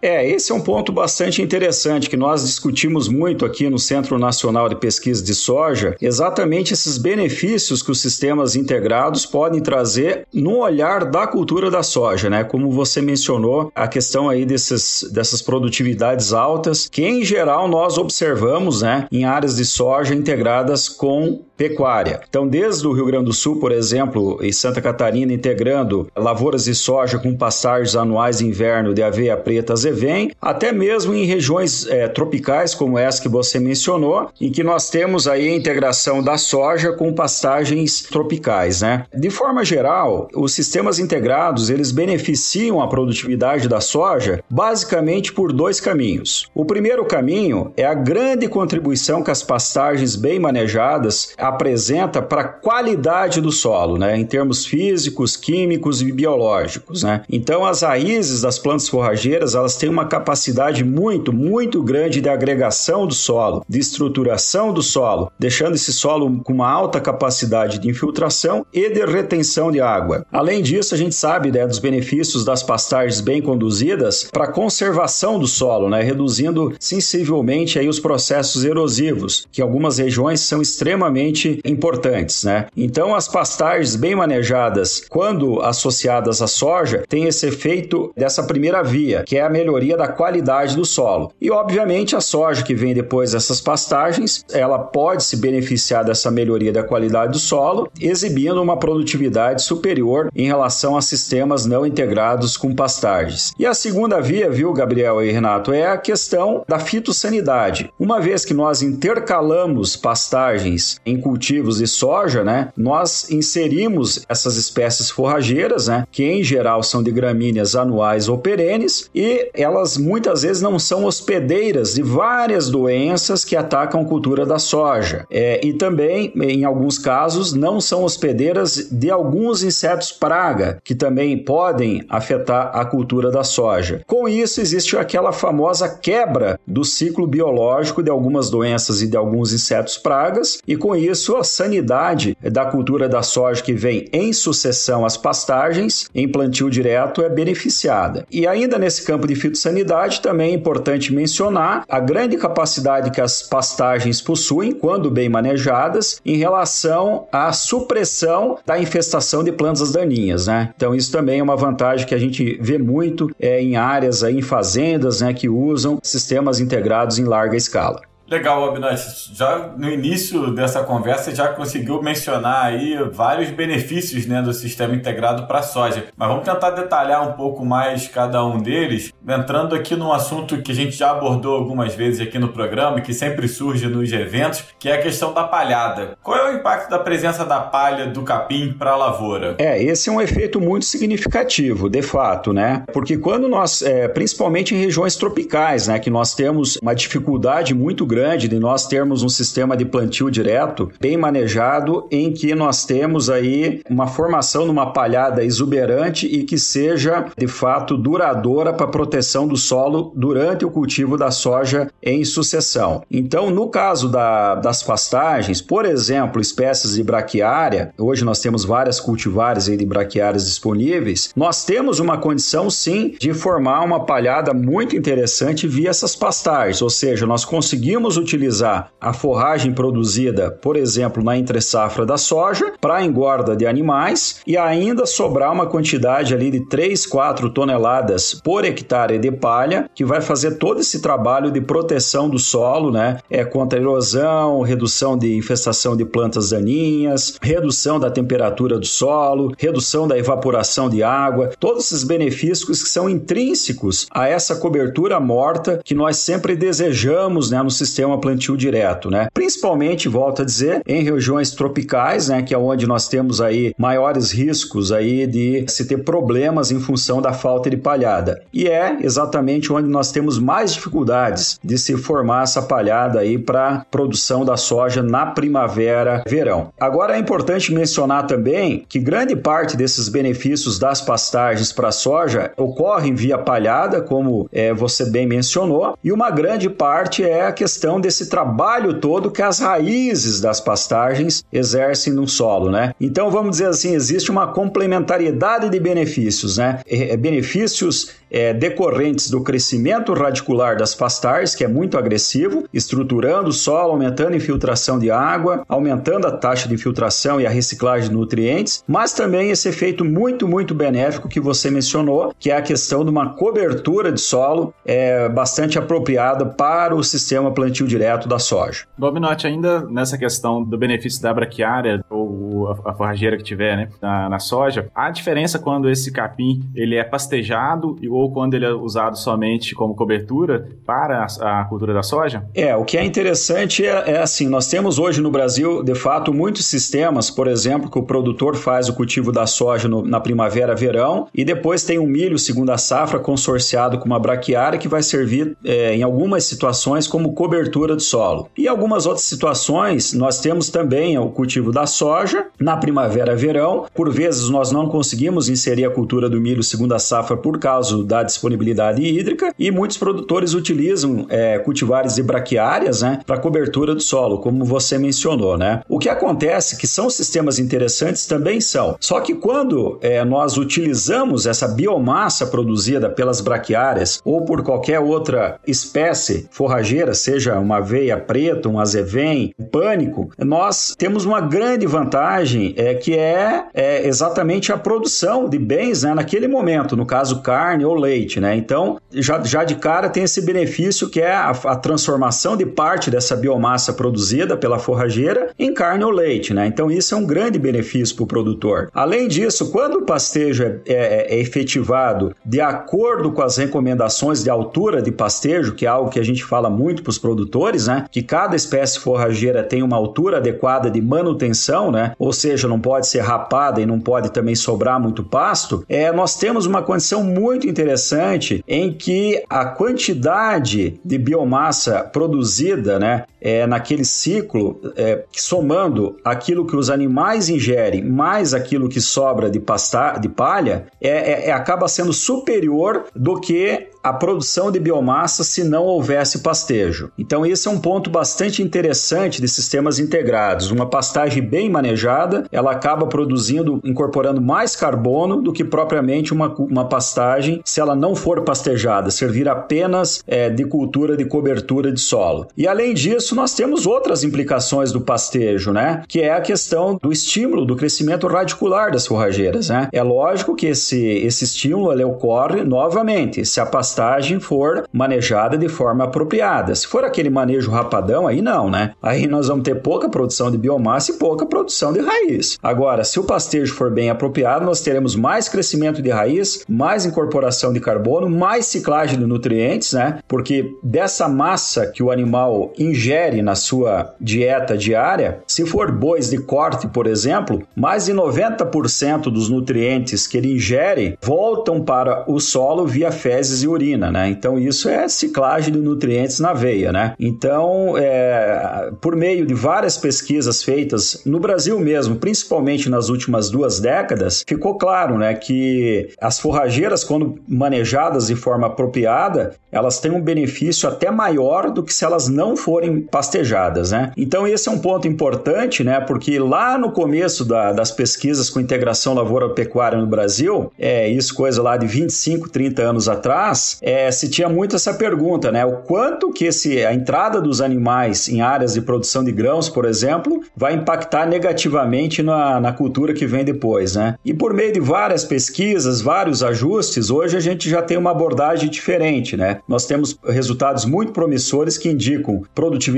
É, 0.00 0.28
esse 0.28 0.52
é 0.52 0.54
um 0.54 0.60
ponto 0.60 0.92
bastante 0.92 1.42
interessante 1.42 2.08
que 2.08 2.16
nós 2.16 2.44
discutimos 2.44 3.08
muito 3.08 3.44
aqui 3.44 3.68
no 3.68 3.78
Centro 3.78 4.18
Nacional 4.18 4.68
de 4.68 4.76
Pesquisa 4.76 5.22
de 5.22 5.34
Soja, 5.34 5.96
exatamente 6.00 6.72
esses 6.72 6.98
benefícios 6.98 7.82
que 7.82 7.90
os 7.90 8.00
sistemas 8.00 8.54
integrados 8.54 9.26
podem 9.26 9.60
trazer 9.60 10.26
no 10.32 10.58
olhar 10.58 11.04
da 11.04 11.26
cultura 11.26 11.68
da 11.68 11.82
soja, 11.82 12.30
né? 12.30 12.44
Como 12.44 12.70
você 12.70 13.02
mencionou, 13.02 13.72
a 13.74 13.88
questão 13.88 14.28
aí 14.28 14.44
desses, 14.44 15.04
dessas 15.12 15.42
produtividades 15.42 16.32
altas, 16.32 16.88
que 16.88 17.04
em 17.04 17.24
geral 17.24 17.66
nós 17.66 17.98
observamos, 17.98 18.82
né, 18.82 19.06
em 19.10 19.24
áreas 19.24 19.56
de 19.56 19.64
soja 19.64 20.14
integradas 20.14 20.88
com 20.88 21.42
pecuária. 21.56 22.20
Então, 22.28 22.46
desde 22.46 22.86
o 22.86 22.92
Rio 22.92 23.06
Grande 23.06 23.24
do 23.24 23.32
Sul, 23.32 23.58
por 23.58 23.72
exemplo, 23.72 24.38
e 24.40 24.52
Santa 24.52 24.80
Catarina, 24.80 25.32
integrando 25.32 26.06
lavouras 26.16 26.64
de 26.64 26.74
soja 26.74 27.18
com 27.18 27.36
pastagens 27.36 27.96
anuais 27.96 28.38
de 28.38 28.46
inverno 28.46 28.94
de 28.94 29.02
aveia 29.02 29.36
preta 29.36 29.74
azevém, 29.88 30.30
até 30.40 30.72
mesmo 30.72 31.14
em 31.14 31.24
regiões 31.24 31.86
é, 31.86 32.08
tropicais, 32.08 32.74
como 32.74 32.98
essa 32.98 33.20
que 33.20 33.28
você 33.28 33.58
mencionou, 33.58 34.28
em 34.40 34.50
que 34.50 34.62
nós 34.62 34.90
temos 34.90 35.26
aí 35.26 35.48
a 35.48 35.56
integração 35.56 36.22
da 36.22 36.36
soja 36.36 36.92
com 36.92 37.12
pastagens 37.12 38.02
tropicais, 38.02 38.82
né? 38.82 39.04
De 39.14 39.30
forma 39.30 39.64
geral, 39.64 40.28
os 40.34 40.52
sistemas 40.52 40.98
integrados, 40.98 41.70
eles 41.70 41.90
beneficiam 41.90 42.80
a 42.80 42.88
produtividade 42.88 43.68
da 43.68 43.80
soja 43.80 44.42
basicamente 44.48 45.32
por 45.32 45.52
dois 45.52 45.80
caminhos. 45.80 46.46
O 46.54 46.64
primeiro 46.64 47.04
caminho 47.04 47.72
é 47.76 47.84
a 47.84 47.94
grande 47.94 48.48
contribuição 48.48 49.22
que 49.22 49.30
as 49.30 49.42
pastagens 49.42 50.16
bem 50.16 50.38
manejadas 50.38 51.34
apresenta 51.36 52.20
para 52.20 52.42
a 52.42 52.48
qualidade 52.48 53.40
do 53.40 53.50
solo, 53.50 53.98
né, 53.98 54.16
em 54.16 54.24
termos 54.24 54.66
físicos, 54.66 55.36
químicos 55.36 56.02
e 56.02 56.12
biológicos, 56.12 57.02
né? 57.02 57.22
Então 57.30 57.64
as 57.64 57.82
raízes 57.82 58.42
das 58.42 58.58
plantas 58.58 58.88
forrageiras, 58.88 59.54
elas 59.54 59.76
têm 59.78 59.88
uma 59.88 60.06
capacidade 60.06 60.84
muito, 60.84 61.32
muito 61.32 61.82
grande 61.82 62.20
de 62.20 62.28
agregação 62.28 63.06
do 63.06 63.14
solo, 63.14 63.64
de 63.68 63.78
estruturação 63.78 64.72
do 64.72 64.82
solo, 64.82 65.30
deixando 65.38 65.74
esse 65.74 65.92
solo 65.92 66.40
com 66.42 66.52
uma 66.52 66.70
alta 66.70 67.00
capacidade 67.00 67.78
de 67.78 67.88
infiltração 67.88 68.66
e 68.72 68.90
de 68.90 69.04
retenção 69.06 69.70
de 69.70 69.80
água. 69.80 70.26
Além 70.32 70.62
disso, 70.62 70.94
a 70.94 70.98
gente 70.98 71.14
sabe 71.14 71.50
né, 71.50 71.66
dos 71.66 71.78
benefícios 71.78 72.44
das 72.44 72.62
pastagens 72.62 73.20
bem 73.20 73.40
conduzidas 73.40 74.28
para 74.32 74.44
a 74.44 74.52
conservação 74.52 75.38
do 75.38 75.46
solo, 75.46 75.88
né, 75.88 76.02
reduzindo 76.02 76.74
sensivelmente 76.78 77.78
aí 77.78 77.88
os 77.88 78.00
processos 78.00 78.64
erosivos, 78.64 79.46
que 79.50 79.62
algumas 79.62 79.98
regiões 79.98 80.40
são 80.40 80.60
extremamente 80.60 81.60
importantes, 81.64 82.44
né? 82.44 82.66
Então, 82.76 83.14
as 83.14 83.28
pastagens 83.28 83.96
bem 83.96 84.14
manejadas, 84.14 85.02
quando 85.08 85.60
associadas 85.60 86.42
à 86.42 86.46
soja, 86.46 87.04
têm 87.08 87.24
esse 87.24 87.46
efeito 87.46 88.12
dessa 88.16 88.42
primeira 88.42 88.82
via, 88.82 89.24
que 89.24 89.36
é 89.36 89.42
a 89.42 89.50
melhoria 89.68 89.96
da 89.96 90.08
qualidade 90.08 90.74
do 90.74 90.84
solo. 90.84 91.32
E, 91.40 91.50
obviamente, 91.50 92.16
a 92.16 92.20
soja 92.20 92.62
que 92.62 92.74
vem 92.74 92.94
depois 92.94 93.32
dessas 93.32 93.60
pastagens, 93.60 94.44
ela 94.50 94.78
pode 94.78 95.22
se 95.24 95.36
beneficiar 95.36 96.04
dessa 96.04 96.30
melhoria 96.30 96.72
da 96.72 96.82
qualidade 96.82 97.32
do 97.32 97.38
solo, 97.38 97.90
exibindo 98.00 98.62
uma 98.62 98.78
produtividade 98.78 99.62
superior 99.62 100.30
em 100.34 100.46
relação 100.46 100.96
a 100.96 101.02
sistemas 101.02 101.66
não 101.66 101.84
integrados 101.84 102.56
com 102.56 102.74
pastagens. 102.74 103.52
E 103.58 103.66
a 103.66 103.74
segunda 103.74 104.20
via, 104.20 104.50
viu, 104.50 104.72
Gabriel 104.72 105.22
e 105.22 105.30
Renato, 105.30 105.72
é 105.72 105.86
a 105.86 105.98
questão 105.98 106.64
da 106.66 106.78
fitossanidade. 106.78 107.90
Uma 107.98 108.20
vez 108.20 108.44
que 108.44 108.54
nós 108.54 108.82
intercalamos 108.82 109.96
pastagens 109.96 110.98
em 111.04 111.20
cultivos 111.20 111.78
de 111.78 111.86
soja, 111.86 112.42
né, 112.42 112.72
nós 112.76 113.30
inserimos 113.30 114.24
essas 114.28 114.56
espécies 114.56 115.10
forrageiras, 115.10 115.88
né, 115.88 116.06
que 116.10 116.24
em 116.24 116.42
geral 116.42 116.82
são 116.82 117.02
de 117.02 117.10
gramíneas 117.10 117.76
anuais 117.76 118.28
ou 118.28 118.38
perenes, 118.38 119.10
e 119.14 119.50
elas 119.58 119.96
muitas 119.96 120.42
vezes 120.42 120.62
não 120.62 120.78
são 120.78 121.04
hospedeiras 121.04 121.94
de 121.94 122.02
várias 122.02 122.70
doenças 122.70 123.44
que 123.44 123.56
atacam 123.56 124.00
a 124.00 124.04
cultura 124.04 124.46
da 124.46 124.58
soja. 124.58 125.26
É, 125.30 125.60
e 125.66 125.72
também, 125.72 126.32
em 126.36 126.64
alguns 126.64 126.98
casos, 126.98 127.52
não 127.52 127.80
são 127.80 128.04
hospedeiras 128.04 128.88
de 128.90 129.10
alguns 129.10 129.62
insetos 129.62 130.12
praga, 130.12 130.78
que 130.84 130.94
também 130.94 131.36
podem 131.36 132.04
afetar 132.08 132.70
a 132.74 132.84
cultura 132.84 133.30
da 133.30 133.44
soja. 133.44 134.02
Com 134.06 134.28
isso, 134.28 134.60
existe 134.60 134.96
aquela 134.96 135.32
famosa 135.32 135.88
quebra 135.88 136.58
do 136.66 136.84
ciclo 136.84 137.26
biológico 137.26 138.02
de 138.02 138.10
algumas 138.10 138.50
doenças 138.50 139.02
e 139.02 139.06
de 139.06 139.16
alguns 139.16 139.52
insetos 139.52 139.98
pragas, 139.98 140.58
e 140.66 140.76
com 140.76 140.94
isso 140.94 141.36
a 141.36 141.44
sanidade 141.44 142.36
da 142.42 142.66
cultura 142.66 143.08
da 143.08 143.22
soja 143.22 143.62
que 143.62 143.72
vem 143.72 144.06
em 144.12 144.32
sucessão 144.32 145.04
às 145.04 145.16
pastagens, 145.16 146.08
em 146.14 146.28
plantio 146.28 146.70
direto, 146.70 147.22
é 147.22 147.28
beneficiada. 147.28 148.26
E 148.30 148.46
ainda 148.46 148.78
nesse 148.78 149.02
campo 149.04 149.26
de 149.26 149.34
fitossanidade, 149.48 150.20
também 150.20 150.52
é 150.52 150.54
importante 150.54 151.14
mencionar 151.14 151.84
a 151.88 152.00
grande 152.00 152.36
capacidade 152.36 153.10
que 153.10 153.20
as 153.20 153.42
pastagens 153.42 154.20
possuem, 154.20 154.72
quando 154.72 155.10
bem 155.10 155.28
manejadas, 155.28 156.20
em 156.24 156.36
relação 156.36 157.26
à 157.32 157.52
supressão 157.52 158.58
da 158.64 158.78
infestação 158.78 159.42
de 159.42 159.52
plantas 159.52 159.92
daninhas. 159.92 160.46
Né? 160.46 160.70
Então, 160.76 160.94
isso 160.94 161.10
também 161.10 161.40
é 161.40 161.42
uma 161.42 161.56
vantagem 161.56 162.06
que 162.06 162.14
a 162.14 162.18
gente 162.18 162.58
vê 162.60 162.78
muito 162.78 163.30
é, 163.40 163.60
em 163.60 163.76
áreas, 163.76 164.22
aí, 164.22 164.38
em 164.38 164.42
fazendas 164.42 165.20
né, 165.20 165.32
que 165.32 165.48
usam 165.48 165.98
sistemas 166.02 166.60
integrados 166.60 167.18
em 167.18 167.24
larga 167.24 167.56
escala. 167.56 168.07
Legal, 168.30 168.62
Abinós. 168.68 169.30
Já 169.32 169.70
no 169.74 169.90
início 169.90 170.50
dessa 170.50 170.82
conversa 170.84 171.34
já 171.34 171.48
conseguiu 171.48 172.02
mencionar 172.02 172.66
aí 172.66 172.94
vários 173.10 173.50
benefícios 173.50 174.26
né, 174.26 174.42
do 174.42 174.52
sistema 174.52 174.94
integrado 174.94 175.46
para 175.46 175.60
a 175.60 175.62
soja. 175.62 176.04
Mas 176.14 176.28
vamos 176.28 176.44
tentar 176.44 176.70
detalhar 176.70 177.26
um 177.26 177.32
pouco 177.32 177.64
mais 177.64 178.06
cada 178.06 178.44
um 178.44 178.60
deles, 178.60 179.14
entrando 179.26 179.74
aqui 179.74 179.96
num 179.96 180.12
assunto 180.12 180.60
que 180.60 180.72
a 180.72 180.74
gente 180.74 180.94
já 180.94 181.10
abordou 181.10 181.56
algumas 181.56 181.94
vezes 181.94 182.20
aqui 182.20 182.38
no 182.38 182.48
programa 182.48 182.98
e 182.98 183.02
que 183.02 183.14
sempre 183.14 183.48
surge 183.48 183.86
nos 183.88 184.12
eventos, 184.12 184.62
que 184.78 184.90
é 184.90 184.96
a 184.96 185.02
questão 185.02 185.32
da 185.32 185.44
palhada. 185.44 186.18
Qual 186.22 186.36
é 186.36 186.52
o 186.52 186.56
impacto 186.58 186.90
da 186.90 186.98
presença 186.98 187.46
da 187.46 187.60
palha 187.60 188.08
do 188.08 188.22
capim 188.22 188.74
para 188.74 188.90
a 188.90 188.96
lavoura? 188.96 189.54
É, 189.58 189.82
esse 189.82 190.10
é 190.10 190.12
um 190.12 190.20
efeito 190.20 190.60
muito 190.60 190.84
significativo, 190.84 191.88
de 191.88 192.02
fato, 192.02 192.52
né? 192.52 192.84
Porque 192.92 193.16
quando 193.16 193.48
nós, 193.48 193.80
é, 193.80 194.06
principalmente 194.06 194.74
em 194.74 194.78
regiões 194.78 195.16
tropicais, 195.16 195.88
né, 195.88 195.98
que 195.98 196.10
nós 196.10 196.34
temos 196.34 196.76
uma 196.82 196.94
dificuldade 196.94 197.72
muito 197.72 198.04
grande 198.04 198.17
grande 198.18 198.48
de 198.48 198.58
nós 198.58 198.84
termos 198.88 199.22
um 199.22 199.28
sistema 199.28 199.76
de 199.76 199.84
plantio 199.84 200.28
direto 200.28 200.90
bem 201.00 201.16
manejado, 201.16 202.08
em 202.10 202.32
que 202.32 202.52
nós 202.52 202.84
temos 202.84 203.30
aí 203.30 203.80
uma 203.88 204.08
formação 204.08 204.66
numa 204.66 204.92
palhada 204.92 205.44
exuberante 205.44 206.26
e 206.26 206.42
que 206.42 206.58
seja 206.58 207.26
de 207.38 207.46
fato 207.46 207.96
duradoura 207.96 208.72
para 208.72 208.88
proteção 208.88 209.46
do 209.46 209.56
solo 209.56 210.12
durante 210.16 210.64
o 210.64 210.70
cultivo 210.70 211.16
da 211.16 211.30
soja 211.30 211.88
em 212.02 212.24
sucessão. 212.24 213.02
Então, 213.08 213.50
no 213.50 213.68
caso 213.68 214.08
da, 214.08 214.56
das 214.56 214.82
pastagens, 214.82 215.62
por 215.62 215.84
exemplo, 215.84 216.42
espécies 216.42 216.94
de 216.94 217.04
braquiária, 217.04 217.92
hoje 217.96 218.24
nós 218.24 218.40
temos 218.40 218.64
várias 218.64 218.98
cultivares 218.98 219.66
de 219.66 219.86
braquiárias 219.86 220.44
disponíveis, 220.44 221.30
nós 221.36 221.64
temos 221.64 222.00
uma 222.00 222.18
condição 222.18 222.68
sim 222.68 223.14
de 223.20 223.32
formar 223.32 223.84
uma 223.84 224.04
palhada 224.04 224.52
muito 224.52 224.96
interessante 224.96 225.68
via 225.68 225.90
essas 225.90 226.16
pastagens, 226.16 226.82
ou 226.82 226.90
seja, 226.90 227.24
nós 227.24 227.44
conseguimos 227.44 228.07
podemos 228.08 228.16
utilizar 228.16 228.90
a 229.00 229.12
forragem 229.12 229.72
produzida, 229.72 230.50
por 230.50 230.76
exemplo, 230.76 231.22
na 231.22 231.36
entre-safra 231.36 232.06
da 232.06 232.16
soja, 232.16 232.72
para 232.80 233.04
engorda 233.04 233.54
de 233.54 233.66
animais 233.66 234.40
e 234.46 234.56
ainda 234.56 235.04
sobrar 235.04 235.52
uma 235.52 235.66
quantidade 235.66 236.34
ali 236.34 236.50
de 236.50 236.66
3, 236.66 237.06
4 237.06 237.50
toneladas 237.50 238.40
por 238.42 238.64
hectare 238.64 239.18
de 239.18 239.30
palha, 239.30 239.90
que 239.94 240.04
vai 240.04 240.20
fazer 240.20 240.52
todo 240.52 240.80
esse 240.80 241.02
trabalho 241.02 241.50
de 241.50 241.60
proteção 241.60 242.30
do 242.30 242.38
solo, 242.38 242.90
né? 242.90 243.18
É 243.28 243.44
contra 243.44 243.78
erosão, 243.78 244.62
redução 244.62 245.16
de 245.18 245.36
infestação 245.36 245.96
de 245.96 246.04
plantas 246.04 246.50
daninhas, 246.50 247.38
redução 247.42 248.00
da 248.00 248.10
temperatura 248.10 248.78
do 248.78 248.86
solo, 248.86 249.52
redução 249.58 250.08
da 250.08 250.16
evaporação 250.16 250.88
de 250.88 251.02
água, 251.02 251.50
todos 251.60 251.84
esses 251.84 252.04
benefícios 252.04 252.82
que 252.82 252.88
são 252.88 253.08
intrínsecos 253.08 254.06
a 254.10 254.26
essa 254.28 254.56
cobertura 254.56 255.20
morta 255.20 255.80
que 255.84 255.94
nós 255.94 256.16
sempre 256.16 256.56
desejamos, 256.56 257.50
né, 257.50 257.62
no 257.62 257.70
sistema 257.70 257.97
plantio 258.20 258.56
direto, 258.56 259.10
né? 259.10 259.28
Principalmente, 259.32 260.08
volto 260.08 260.42
a 260.42 260.44
dizer, 260.44 260.82
em 260.86 261.02
regiões 261.02 261.50
tropicais, 261.52 262.28
né, 262.28 262.42
que 262.42 262.54
é 262.54 262.58
onde 262.58 262.86
nós 262.86 263.08
temos 263.08 263.40
aí 263.40 263.74
maiores 263.78 264.30
riscos 264.30 264.92
aí 264.92 265.26
de 265.26 265.64
se 265.68 265.86
ter 265.86 265.98
problemas 266.04 266.70
em 266.70 266.80
função 266.80 267.20
da 267.22 267.32
falta 267.32 267.70
de 267.70 267.76
palhada. 267.76 268.42
E 268.52 268.68
é 268.68 268.98
exatamente 269.00 269.72
onde 269.72 269.88
nós 269.88 270.12
temos 270.12 270.38
mais 270.38 270.74
dificuldades 270.74 271.58
de 271.62 271.78
se 271.78 271.96
formar 271.96 272.44
essa 272.44 272.62
palhada 272.62 273.20
aí 273.20 273.38
para 273.38 273.84
produção 273.90 274.44
da 274.44 274.56
soja 274.56 275.02
na 275.02 275.26
primavera, 275.26 276.22
verão. 276.26 276.70
Agora 276.78 277.16
é 277.16 277.18
importante 277.18 277.72
mencionar 277.72 278.26
também 278.26 278.84
que 278.88 278.98
grande 278.98 279.34
parte 279.34 279.76
desses 279.76 280.08
benefícios 280.08 280.78
das 280.78 281.00
pastagens 281.00 281.72
para 281.72 281.88
a 281.88 281.92
soja 281.92 282.52
ocorrem 282.56 283.14
via 283.14 283.38
palhada, 283.38 284.00
como 284.00 284.48
é, 284.52 284.72
você 284.74 285.10
bem 285.10 285.26
mencionou, 285.26 285.96
e 286.02 286.12
uma 286.12 286.30
grande 286.30 286.68
parte 286.68 287.24
é 287.24 287.46
a 287.46 287.52
questão 287.52 287.87
desse 288.00 288.28
trabalho 288.28 289.00
todo 289.00 289.30
que 289.30 289.40
as 289.40 289.60
raízes 289.60 290.40
das 290.40 290.60
pastagens 290.60 291.44
exercem 291.52 292.12
no 292.12 292.26
solo, 292.26 292.70
né? 292.70 292.92
Então 293.00 293.30
vamos 293.30 293.52
dizer 293.52 293.68
assim, 293.68 293.94
existe 293.94 294.30
uma 294.30 294.48
complementariedade 294.48 295.70
de 295.70 295.80
benefícios, 295.80 296.58
né? 296.58 296.80
É, 296.86 297.16
benefícios 297.16 298.10
é, 298.30 298.52
decorrentes 298.52 299.30
do 299.30 299.42
crescimento 299.42 300.12
radicular 300.12 300.76
das 300.76 300.94
pastagens, 300.94 301.54
que 301.54 301.64
é 301.64 301.68
muito 301.68 301.96
agressivo, 301.96 302.64
estruturando 302.72 303.48
o 303.48 303.52
solo, 303.52 303.92
aumentando 303.92 304.34
a 304.34 304.36
infiltração 304.36 304.98
de 304.98 305.10
água, 305.10 305.64
aumentando 305.68 306.26
a 306.26 306.32
taxa 306.32 306.68
de 306.68 306.74
infiltração 306.74 307.40
e 307.40 307.46
a 307.46 307.50
reciclagem 307.50 308.08
de 308.08 308.14
nutrientes, 308.14 308.84
mas 308.86 309.12
também 309.12 309.50
esse 309.50 309.68
efeito 309.68 310.04
muito, 310.04 310.46
muito 310.46 310.74
benéfico 310.74 311.28
que 311.28 311.40
você 311.40 311.70
mencionou, 311.70 312.34
que 312.38 312.50
é 312.50 312.56
a 312.56 312.62
questão 312.62 313.04
de 313.04 313.10
uma 313.10 313.34
cobertura 313.34 314.12
de 314.12 314.20
solo 314.20 314.74
é, 314.84 315.28
bastante 315.28 315.78
apropriada 315.78 316.44
para 316.46 316.94
o 316.94 317.02
sistema 317.02 317.50
plantio 317.52 317.77
direto 317.86 318.28
da 318.28 318.38
soja. 318.38 318.84
Bobinote, 318.96 319.46
ainda 319.46 319.82
nessa 319.82 320.16
questão 320.16 320.62
do 320.62 320.78
benefício 320.78 321.22
da 321.22 321.32
braquiária 321.32 322.04
ou 322.08 322.68
a, 322.84 322.94
forrageira 322.94 323.36
que 323.36 323.42
tiver 323.42 323.76
né, 323.76 323.88
na, 324.00 324.28
na 324.28 324.38
soja, 324.38 324.88
há 324.94 325.10
diferença 325.10 325.58
quando 325.58 325.90
esse 325.90 326.10
capim 326.12 326.62
ele 326.74 326.96
é 326.96 327.04
pastejado 327.04 327.96
ou 328.08 328.32
quando 328.32 328.54
ele 328.54 328.64
é 328.64 328.72
usado 328.72 329.16
somente 329.16 329.74
como 329.74 329.94
cobertura 329.94 330.68
para 330.86 331.26
a, 331.40 331.60
a 331.60 331.64
cultura 331.64 331.92
da 331.92 332.02
soja? 332.02 332.44
É, 332.54 332.74
o 332.74 332.84
que 332.84 332.96
é 332.96 333.04
interessante 333.04 333.84
é, 333.84 334.12
é, 334.12 334.18
assim, 334.18 334.48
nós 334.48 334.66
temos 334.66 334.98
hoje 334.98 335.20
no 335.20 335.30
Brasil, 335.30 335.82
de 335.82 335.94
fato, 335.94 336.32
muitos 336.32 336.64
sistemas, 336.66 337.30
por 337.30 337.46
exemplo, 337.46 337.90
que 337.90 337.98
o 337.98 338.02
produtor 338.02 338.56
faz 338.56 338.88
o 338.88 338.94
cultivo 338.94 339.30
da 339.30 339.46
soja 339.46 339.88
no, 339.88 340.02
na 340.02 340.20
primavera, 340.20 340.74
verão, 340.74 341.28
e 341.34 341.44
depois 341.44 341.84
tem 341.84 341.98
um 341.98 342.06
milho 342.06 342.38
segunda 342.38 342.78
safra 342.78 343.18
consorciado 343.18 343.98
com 343.98 344.06
uma 344.06 344.18
braquiária 344.18 344.78
que 344.78 344.88
vai 344.88 345.02
servir 345.02 345.56
é, 345.64 345.94
em 345.94 346.02
algumas 346.02 346.44
situações 346.44 347.06
como 347.06 347.32
cobertura 347.34 347.57
de 347.64 348.02
solo. 348.02 348.48
E 348.56 348.68
algumas 348.68 349.06
outras 349.06 349.24
situações, 349.24 350.12
nós 350.12 350.40
temos 350.40 350.68
também 350.68 351.18
o 351.18 351.30
cultivo 351.30 351.72
da 351.72 351.86
soja 351.86 352.46
na 352.58 352.76
primavera, 352.76 353.36
verão. 353.36 353.86
Por 353.94 354.10
vezes 354.10 354.48
nós 354.48 354.72
não 354.72 354.88
conseguimos 354.88 355.48
inserir 355.48 355.84
a 355.84 355.90
cultura 355.90 356.28
do 356.28 356.40
milho 356.40 356.62
segunda 356.62 356.98
safra 356.98 357.36
por 357.36 357.58
causa 357.58 358.02
da 358.04 358.22
disponibilidade 358.22 359.02
hídrica 359.02 359.54
e 359.58 359.70
muitos 359.70 359.96
produtores 359.96 360.54
utilizam 360.54 361.26
é, 361.28 361.58
cultivares 361.58 362.14
de 362.14 362.22
braquiárias 362.22 363.02
né, 363.02 363.20
para 363.26 363.38
cobertura 363.38 363.94
do 363.94 364.00
solo, 364.00 364.38
como 364.38 364.64
você 364.64 364.98
mencionou. 364.98 365.56
Né? 365.56 365.82
O 365.88 365.98
que 365.98 366.08
acontece 366.08 366.74
é 366.74 366.78
que 366.78 366.86
são 366.86 367.08
sistemas 367.08 367.58
interessantes 367.58 368.26
também 368.26 368.60
são, 368.60 368.96
só 369.00 369.20
que 369.20 369.34
quando 369.34 369.98
é, 370.00 370.24
nós 370.24 370.56
utilizamos 370.56 371.46
essa 371.46 371.68
biomassa 371.68 372.46
produzida 372.46 373.08
pelas 373.08 373.40
braquiárias 373.40 374.20
ou 374.24 374.44
por 374.44 374.62
qualquer 374.62 375.00
outra 375.00 375.58
espécie 375.66 376.46
forrageira, 376.50 377.14
seja 377.14 377.47
uma 377.54 377.78
aveia 377.78 378.16
preta, 378.16 378.68
um 378.68 378.80
azevém, 378.80 379.54
pânico, 379.70 380.30
nós 380.38 380.94
temos 380.96 381.24
uma 381.24 381.40
grande 381.40 381.86
vantagem 381.86 382.74
é, 382.76 382.94
que 382.94 383.16
é, 383.16 383.64
é 383.74 384.06
exatamente 384.06 384.72
a 384.72 384.78
produção 384.78 385.48
de 385.48 385.58
bens 385.58 386.02
né, 386.02 386.14
naquele 386.14 386.48
momento, 386.48 386.96
no 386.96 387.06
caso 387.06 387.42
carne 387.42 387.84
ou 387.84 387.94
leite, 387.94 388.40
né? 388.40 388.56
Então, 388.56 388.98
já, 389.12 389.42
já 389.42 389.64
de 389.64 389.76
cara 389.76 390.08
tem 390.08 390.24
esse 390.24 390.44
benefício 390.44 391.08
que 391.08 391.20
é 391.20 391.32
a, 391.32 391.50
a 391.50 391.76
transformação 391.76 392.56
de 392.56 392.66
parte 392.66 393.10
dessa 393.10 393.36
biomassa 393.36 393.92
produzida 393.92 394.56
pela 394.56 394.78
forrageira 394.78 395.50
em 395.58 395.72
carne 395.72 396.04
ou 396.04 396.10
leite, 396.10 396.52
né? 396.52 396.66
Então, 396.66 396.90
isso 396.90 397.14
é 397.14 397.18
um 397.18 397.26
grande 397.26 397.58
benefício 397.58 398.16
para 398.16 398.24
o 398.24 398.26
produtor. 398.26 398.90
Além 398.92 399.28
disso, 399.28 399.70
quando 399.70 399.98
o 399.98 400.02
pastejo 400.02 400.64
é, 400.64 400.80
é, 400.86 401.34
é 401.34 401.40
efetivado 401.40 402.34
de 402.44 402.60
acordo 402.60 403.32
com 403.32 403.42
as 403.42 403.56
recomendações 403.56 404.42
de 404.42 404.50
altura 404.50 405.02
de 405.02 405.12
pastejo, 405.12 405.74
que 405.74 405.86
é 405.86 405.88
algo 405.88 406.10
que 406.10 406.20
a 406.20 406.24
gente 406.24 406.44
fala 406.44 406.70
muito 406.70 407.02
para 407.02 407.10
os 407.10 407.18
produtores, 407.18 407.37
né? 407.86 408.04
Que 408.10 408.22
cada 408.22 408.56
espécie 408.56 408.98
forrageira 408.98 409.62
tem 409.62 409.82
uma 409.82 409.96
altura 409.96 410.38
adequada 410.38 410.90
de 410.90 411.00
manutenção, 411.00 411.90
né? 411.90 412.12
Ou 412.18 412.32
seja, 412.32 412.68
não 412.68 412.80
pode 412.80 413.06
ser 413.06 413.20
rapada 413.20 413.80
e 413.80 413.86
não 413.86 414.00
pode 414.00 414.30
também 414.30 414.54
sobrar 414.54 415.00
muito 415.00 415.22
pasto. 415.22 415.84
É, 415.88 416.10
nós 416.12 416.36
temos 416.36 416.66
uma 416.66 416.82
condição 416.82 417.22
muito 417.22 417.68
interessante 417.68 418.64
em 418.66 418.92
que 418.92 419.42
a 419.48 419.64
quantidade 419.64 421.00
de 421.04 421.18
biomassa 421.18 422.00
produzida 422.04 422.98
né, 422.98 423.24
é, 423.40 423.66
naquele 423.66 424.04
ciclo, 424.04 424.80
é, 424.96 425.24
somando 425.32 426.16
aquilo 426.24 426.66
que 426.66 426.76
os 426.76 426.90
animais 426.90 427.48
ingerem 427.48 428.04
mais 428.04 428.54
aquilo 428.54 428.88
que 428.88 429.00
sobra 429.00 429.50
de, 429.50 429.60
pasta, 429.60 430.18
de 430.18 430.28
palha, 430.28 430.86
é, 431.00 431.08
é, 431.08 431.48
é 431.48 431.52
acaba 431.52 431.88
sendo 431.88 432.12
superior 432.12 433.04
do 433.14 433.40
que 433.40 433.88
a 434.02 434.12
produção 434.12 434.70
de 434.70 434.78
biomassa 434.78 435.44
se 435.44 435.64
não 435.64 435.84
houvesse 435.84 436.38
pastejo. 436.38 437.10
Então, 437.18 437.44
esse 437.44 437.68
é 437.68 437.70
um 437.70 437.80
ponto 437.80 438.08
bastante 438.08 438.62
interessante 438.62 439.40
de 439.40 439.48
sistemas 439.48 439.98
integrados. 439.98 440.70
Uma 440.70 440.86
pastagem 440.86 441.42
bem 441.42 441.68
manejada, 441.68 442.46
ela 442.50 442.72
acaba 442.72 443.06
produzindo, 443.06 443.80
incorporando 443.84 444.40
mais 444.40 444.74
carbono 444.74 445.42
do 445.42 445.52
que 445.52 445.64
propriamente 445.64 446.32
uma, 446.32 446.54
uma 446.54 446.88
pastagem 446.88 447.60
se 447.64 447.80
ela 447.80 447.94
não 447.94 448.14
for 448.14 448.42
pastejada, 448.42 449.10
servir 449.10 449.48
apenas 449.48 450.22
é, 450.26 450.48
de 450.48 450.64
cultura 450.64 451.16
de 451.16 451.24
cobertura 451.24 451.92
de 451.92 452.00
solo. 452.00 452.46
E 452.56 452.66
além 452.66 452.94
disso, 452.94 453.27
nós 453.34 453.54
temos 453.54 453.86
outras 453.86 454.24
implicações 454.24 454.92
do 454.92 455.00
pastejo, 455.00 455.72
né? 455.72 456.02
Que 456.08 456.20
é 456.20 456.32
a 456.32 456.40
questão 456.40 456.98
do 457.00 457.12
estímulo 457.12 457.64
do 457.64 457.76
crescimento 457.76 458.26
radicular 458.26 458.90
das 458.90 459.06
forrageiras, 459.06 459.68
né? 459.68 459.88
É 459.92 460.02
lógico 460.02 460.54
que 460.54 460.66
esse, 460.66 461.00
esse 461.00 461.44
estímulo 461.44 461.92
ele 461.92 462.04
ocorre 462.04 462.64
novamente 462.64 463.44
se 463.44 463.60
a 463.60 463.66
pastagem 463.66 463.98
pastagem 463.98 464.38
for 464.38 464.84
manejada 464.92 465.56
de 465.56 465.68
forma 465.68 466.04
apropriada. 466.04 466.74
Se 466.74 466.86
for 466.86 467.04
aquele 467.04 467.30
manejo 467.30 467.70
rapadão, 467.70 468.26
aí 468.26 468.40
não, 468.40 468.70
né? 468.70 468.92
Aí 469.02 469.26
nós 469.26 469.48
vamos 469.48 469.64
ter 469.64 469.76
pouca 469.76 470.08
produção 470.08 470.50
de 470.50 470.58
biomassa 470.58 471.12
e 471.12 471.14
pouca 471.18 471.44
produção 471.46 471.92
de 471.92 472.00
raiz. 472.00 472.58
Agora, 472.62 473.02
se 473.02 473.18
o 473.18 473.24
pastejo 473.24 473.74
for 473.74 473.90
bem 473.90 474.10
apropriado, 474.10 474.64
nós 474.64 474.80
teremos 474.80 475.16
mais 475.16 475.48
crescimento 475.48 476.00
de 476.00 476.10
raiz, 476.10 476.64
mais 476.68 477.06
incorporação 477.06 477.72
de 477.72 477.80
carbono, 477.80 478.28
mais 478.28 478.66
ciclagem 478.66 479.18
de 479.18 479.26
nutrientes, 479.26 479.92
né? 479.92 480.18
Porque 480.28 480.74
dessa 480.82 481.28
massa 481.28 481.86
que 481.86 482.02
o 482.02 482.10
animal 482.10 482.72
ingere 482.78 483.17
na 483.42 483.54
sua 483.54 484.14
dieta 484.20 484.76
diária, 484.76 485.40
se 485.46 485.66
for 485.66 485.90
bois 485.90 486.30
de 486.30 486.38
corte, 486.38 486.86
por 486.86 487.06
exemplo, 487.06 487.62
mais 487.74 488.06
de 488.06 488.12
90% 488.12 489.24
dos 489.24 489.48
nutrientes 489.48 490.26
que 490.26 490.36
ele 490.36 490.54
ingere 490.54 491.18
voltam 491.22 491.82
para 491.82 492.24
o 492.30 492.38
solo 492.38 492.86
via 492.86 493.10
fezes 493.10 493.62
e 493.62 493.68
urina 493.68 493.88
urina, 493.98 494.10
né? 494.10 494.28
Então 494.28 494.58
isso 494.58 494.88
é 494.88 495.08
ciclagem 495.08 495.72
de 495.72 495.80
nutrientes 495.80 496.40
na 496.40 496.52
veia, 496.52 496.92
né? 496.92 497.14
Então, 497.18 497.96
é, 497.96 498.90
por 499.00 499.16
meio 499.16 499.46
de 499.46 499.54
várias 499.54 499.96
pesquisas 499.96 500.62
feitas 500.62 501.22
no 501.24 501.40
Brasil 501.40 501.78
mesmo, 501.78 502.16
principalmente 502.16 502.88
nas 502.88 503.08
últimas 503.08 503.50
duas 503.50 503.80
décadas, 503.80 504.44
ficou 504.46 504.76
claro, 504.76 505.16
né, 505.18 505.34
que 505.34 506.10
as 506.20 506.38
forrageiras, 506.38 507.04
quando 507.04 507.38
manejadas 507.48 508.26
de 508.26 508.34
forma 508.34 508.66
apropriada, 508.66 509.54
elas 509.70 510.00
têm 510.00 510.10
um 510.10 510.20
benefício 510.20 510.88
até 510.88 511.10
maior 511.10 511.70
do 511.70 511.82
que 511.82 511.92
se 511.92 512.04
elas 512.04 512.28
não 512.28 512.56
forem 512.56 513.00
pastejadas, 513.10 513.92
né? 513.92 514.12
Então 514.16 514.46
esse 514.46 514.68
é 514.68 514.72
um 514.72 514.78
ponto 514.78 515.06
importante, 515.06 515.82
né? 515.82 516.00
Porque 516.00 516.38
lá 516.38 516.78
no 516.78 516.92
começo 516.92 517.44
da, 517.44 517.72
das 517.72 517.90
pesquisas 517.90 518.50
com 518.50 518.60
integração 518.60 519.14
lavoura-pecuária 519.14 519.98
no 519.98 520.06
Brasil, 520.06 520.72
é 520.78 521.08
isso 521.08 521.34
coisa 521.34 521.62
lá 521.62 521.76
de 521.76 521.86
25, 521.86 522.48
30 522.48 522.82
anos 522.82 523.08
atrás, 523.08 523.78
é, 523.82 524.10
se 524.10 524.28
tinha 524.28 524.48
muito 524.48 524.76
essa 524.76 524.94
pergunta, 524.94 525.50
né? 525.50 525.64
O 525.64 525.78
quanto 525.78 526.32
que 526.32 526.44
esse, 526.44 526.84
a 526.84 526.92
entrada 526.92 527.40
dos 527.40 527.60
animais 527.60 528.28
em 528.28 528.40
áreas 528.40 528.74
de 528.74 528.80
produção 528.80 529.24
de 529.24 529.32
grãos, 529.32 529.68
por 529.68 529.84
exemplo, 529.84 530.42
vai 530.56 530.74
impactar 530.74 531.26
negativamente 531.26 532.22
na, 532.22 532.60
na 532.60 532.72
cultura 532.72 533.12
que 533.12 533.26
vem 533.26 533.44
depois, 533.44 533.96
né? 533.96 534.16
E 534.24 534.34
por 534.34 534.52
meio 534.52 534.72
de 534.72 534.80
várias 534.80 535.24
pesquisas, 535.24 536.00
vários 536.00 536.42
ajustes, 536.42 537.10
hoje 537.10 537.36
a 537.36 537.40
gente 537.40 537.68
já 537.68 537.82
tem 537.82 537.96
uma 537.96 538.10
abordagem 538.10 538.68
diferente, 538.68 539.36
né? 539.36 539.60
Nós 539.68 539.86
temos 539.86 540.18
resultados 540.24 540.84
muito 540.84 541.12
promissores 541.12 541.78
que 541.78 541.88
indicam 541.88 542.42